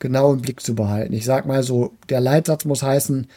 genau 0.00 0.32
im 0.32 0.42
Blick 0.42 0.60
zu 0.60 0.74
behalten. 0.74 1.12
Ich 1.12 1.24
sag 1.24 1.46
mal 1.46 1.62
so, 1.62 1.92
der 2.08 2.20
Leitsatz 2.20 2.64
muss 2.64 2.82
heißen, 2.82 3.28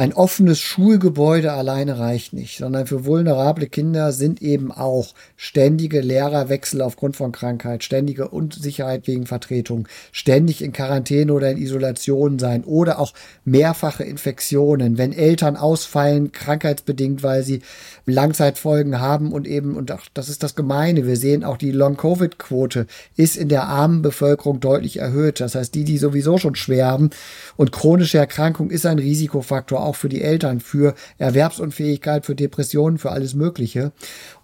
ein 0.00 0.14
offenes 0.14 0.58
Schulgebäude 0.60 1.52
alleine 1.52 1.98
reicht 1.98 2.32
nicht, 2.32 2.56
sondern 2.56 2.86
für 2.86 3.04
vulnerable 3.04 3.66
Kinder 3.66 4.12
sind 4.12 4.40
eben 4.40 4.72
auch 4.72 5.12
ständige 5.36 6.00
Lehrerwechsel 6.00 6.80
aufgrund 6.80 7.16
von 7.16 7.32
Krankheit, 7.32 7.84
ständige 7.84 8.28
Unsicherheit 8.28 9.06
wegen 9.06 9.26
Vertretung, 9.26 9.88
ständig 10.10 10.62
in 10.62 10.72
Quarantäne 10.72 11.30
oder 11.34 11.50
in 11.50 11.58
Isolation 11.58 12.38
sein 12.38 12.64
oder 12.64 12.98
auch 12.98 13.12
mehrfache 13.44 14.02
Infektionen, 14.02 14.96
wenn 14.96 15.12
Eltern 15.12 15.58
ausfallen, 15.58 16.32
krankheitsbedingt, 16.32 17.22
weil 17.22 17.42
sie 17.42 17.60
Langzeitfolgen 18.06 19.00
haben 19.00 19.32
und 19.32 19.46
eben, 19.46 19.76
und 19.76 19.92
auch, 19.92 20.00
das 20.14 20.30
ist 20.30 20.42
das 20.42 20.56
Gemeine, 20.56 21.06
wir 21.06 21.16
sehen 21.18 21.44
auch 21.44 21.58
die 21.58 21.72
Long-Covid-Quote 21.72 22.86
ist 23.18 23.36
in 23.36 23.50
der 23.50 23.64
armen 23.64 24.00
Bevölkerung 24.00 24.60
deutlich 24.60 24.96
erhöht. 24.96 25.40
Das 25.40 25.54
heißt, 25.54 25.74
die, 25.74 25.84
die 25.84 25.98
sowieso 25.98 26.38
schon 26.38 26.54
schwer 26.54 26.86
haben 26.86 27.10
und 27.58 27.70
chronische 27.70 28.16
Erkrankung 28.16 28.70
ist 28.70 28.86
ein 28.86 28.98
Risikofaktor 28.98 29.89
auch 29.90 29.96
für 29.96 30.08
die 30.08 30.22
Eltern, 30.22 30.60
für 30.60 30.94
Erwerbsunfähigkeit, 31.18 32.24
für 32.24 32.36
Depressionen, 32.36 32.98
für 32.98 33.10
alles 33.10 33.34
Mögliche. 33.34 33.90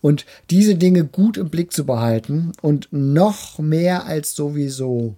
Und 0.00 0.26
diese 0.50 0.74
Dinge 0.74 1.04
gut 1.04 1.36
im 1.36 1.50
Blick 1.50 1.72
zu 1.72 1.86
behalten 1.86 2.52
und 2.62 2.88
noch 2.90 3.60
mehr 3.60 4.06
als 4.06 4.34
sowieso 4.34 5.16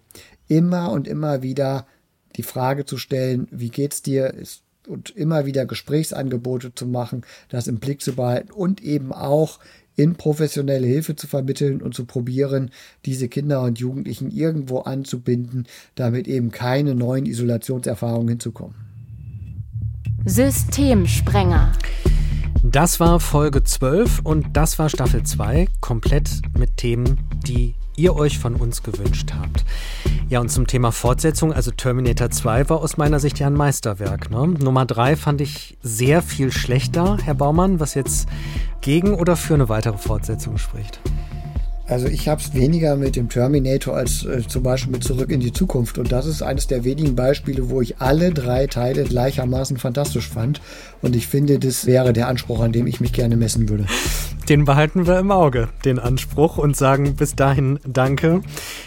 immer 0.49 0.93
und 0.93 1.09
immer 1.09 1.43
wieder 1.43 1.87
die 2.37 2.43
Frage 2.43 2.85
zu 2.85 2.99
stellen, 2.99 3.49
wie 3.51 3.71
geht's 3.71 4.03
dir? 4.03 4.35
und 4.87 5.11
immer 5.11 5.45
wieder 5.45 5.67
Gesprächsangebote 5.67 6.75
zu 6.75 6.87
machen, 6.87 7.21
das 7.51 7.67
im 7.67 7.79
Blick 7.79 8.01
zu 8.01 8.15
behalten 8.15 8.51
und 8.51 8.83
eben 8.83 9.13
auch 9.13 9.59
in 9.97 10.15
professionelle 10.15 10.87
Hilfe 10.87 11.17
zu 11.17 11.27
vermitteln 11.27 11.83
und 11.83 11.93
zu 11.93 12.07
probieren, 12.07 12.71
diese 13.05 13.29
Kinder 13.29 13.63
und 13.63 13.79
Jugendlichen 13.81 14.31
irgendwo 14.31 14.79
anzubinden, 14.79 15.67
damit 15.95 16.27
eben 16.27 16.53
keine 16.53 16.95
neuen 16.95 17.27
Isolationserfahrungen 17.27 18.29
hinzukommen. 18.29 18.88
Systemsprenger. 20.25 21.73
Das 22.63 23.01
war 23.01 23.21
Folge 23.21 23.63
12 23.63 24.21
und 24.25 24.47
das 24.53 24.79
war 24.79 24.89
Staffel 24.89 25.23
2, 25.23 25.69
komplett 25.81 26.43
mit 26.59 26.77
Themen, 26.77 27.27
die 27.47 27.75
ihr 27.97 28.15
euch 28.15 28.39
von 28.39 28.57
uns 28.57 28.83
gewünscht 28.83 29.33
habt. 29.39 29.65
Ja, 30.29 30.41
und 30.41 30.51
zum 30.51 30.67
Thema 30.67 30.93
Fortsetzung, 30.93 31.53
also 31.53 31.71
Terminator 31.71 32.31
2 32.31 32.69
war 32.69 32.81
aus 32.81 32.97
meiner 32.97 33.21
Sicht 33.21 33.39
ja 33.39 33.47
ein 33.47 33.55
Meisterwerk. 33.55 34.31
Ne? 34.31 34.49
Nummer 34.49 34.85
3 34.87 35.17
fand 35.17 35.41
ich 35.41 35.79
sehr 35.83 36.21
viel 36.21 36.53
schlechter, 36.53 37.17
Herr 37.25 37.35
Baumann, 37.35 37.81
was 37.81 37.95
jetzt 37.95 38.29
gegen 38.81 39.15
oder 39.15 39.37
für 39.37 39.55
eine 39.55 39.69
weitere 39.69 39.99
Fortsetzung 39.99 40.59
spricht. 40.59 41.01
Also 41.89 42.07
ich 42.07 42.29
habe 42.29 42.41
es 42.41 42.53
weniger 42.53 42.97
mit 42.97 43.17
dem 43.17 43.31
Terminator 43.31 43.97
als 43.97 44.25
äh, 44.27 44.47
zum 44.47 44.63
Beispiel 44.63 44.93
mit 44.93 45.05
Zurück 45.05 45.31
in 45.31 45.41
die 45.41 45.55
Zukunft. 45.55 45.97
Und 45.97 46.13
das 46.13 46.27
ist 46.27 46.43
eines 46.43 46.67
der 46.67 46.85
wenigen 46.85 47.17
Beispiele, 47.17 47.71
wo 47.71 47.81
ich 47.81 47.99
alle 47.99 48.31
drei 48.31 48.67
Teile 48.67 49.05
gleichermaßen 49.05 49.79
fantastisch 49.79 50.29
fand. 50.29 50.61
Und 51.01 51.17
ich 51.17 51.27
finde, 51.27 51.59
das 51.59 51.87
wäre 51.87 52.13
der 52.13 52.29
Anspruch, 52.29 52.61
an 52.61 52.73
dem 52.73 52.87
ich 52.87 53.01
mich 53.01 53.15
gerne 53.15 53.37
messen 53.37 53.71
würde. 53.71 53.87
Den 54.49 54.65
behalten 54.65 55.07
wir 55.07 55.19
im 55.19 55.31
Auge, 55.31 55.69
den 55.85 55.99
Anspruch, 55.99 56.57
und 56.57 56.75
sagen 56.75 57.17
bis 57.17 57.35
dahin 57.35 57.79
Danke. 57.87 58.41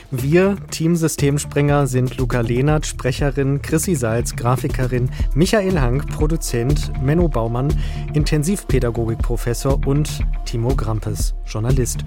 Wir, 0.09 0.57
Team 0.71 0.95
Systemspringer, 0.95 1.85
sind 1.85 2.17
Luca 2.17 2.41
Lehnert, 2.41 2.87
Sprecherin, 2.87 3.61
Chrissy 3.61 3.93
Salz, 3.93 4.35
Grafikerin, 4.35 5.11
Michael 5.35 5.79
Hank, 5.79 6.07
Produzent, 6.07 6.91
Menno 7.03 7.27
Baumann, 7.27 7.67
Intensivpädagogikprofessor 8.13 9.85
und 9.85 10.21
Timo 10.45 10.75
Grampes, 10.75 11.35
Journalist. 11.45 11.99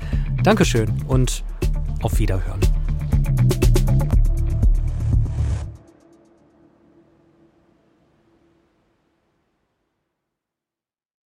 Dankeschön 0.42 0.88
und 1.06 1.44
auf 2.02 2.18
Wiederhören. 2.18 2.60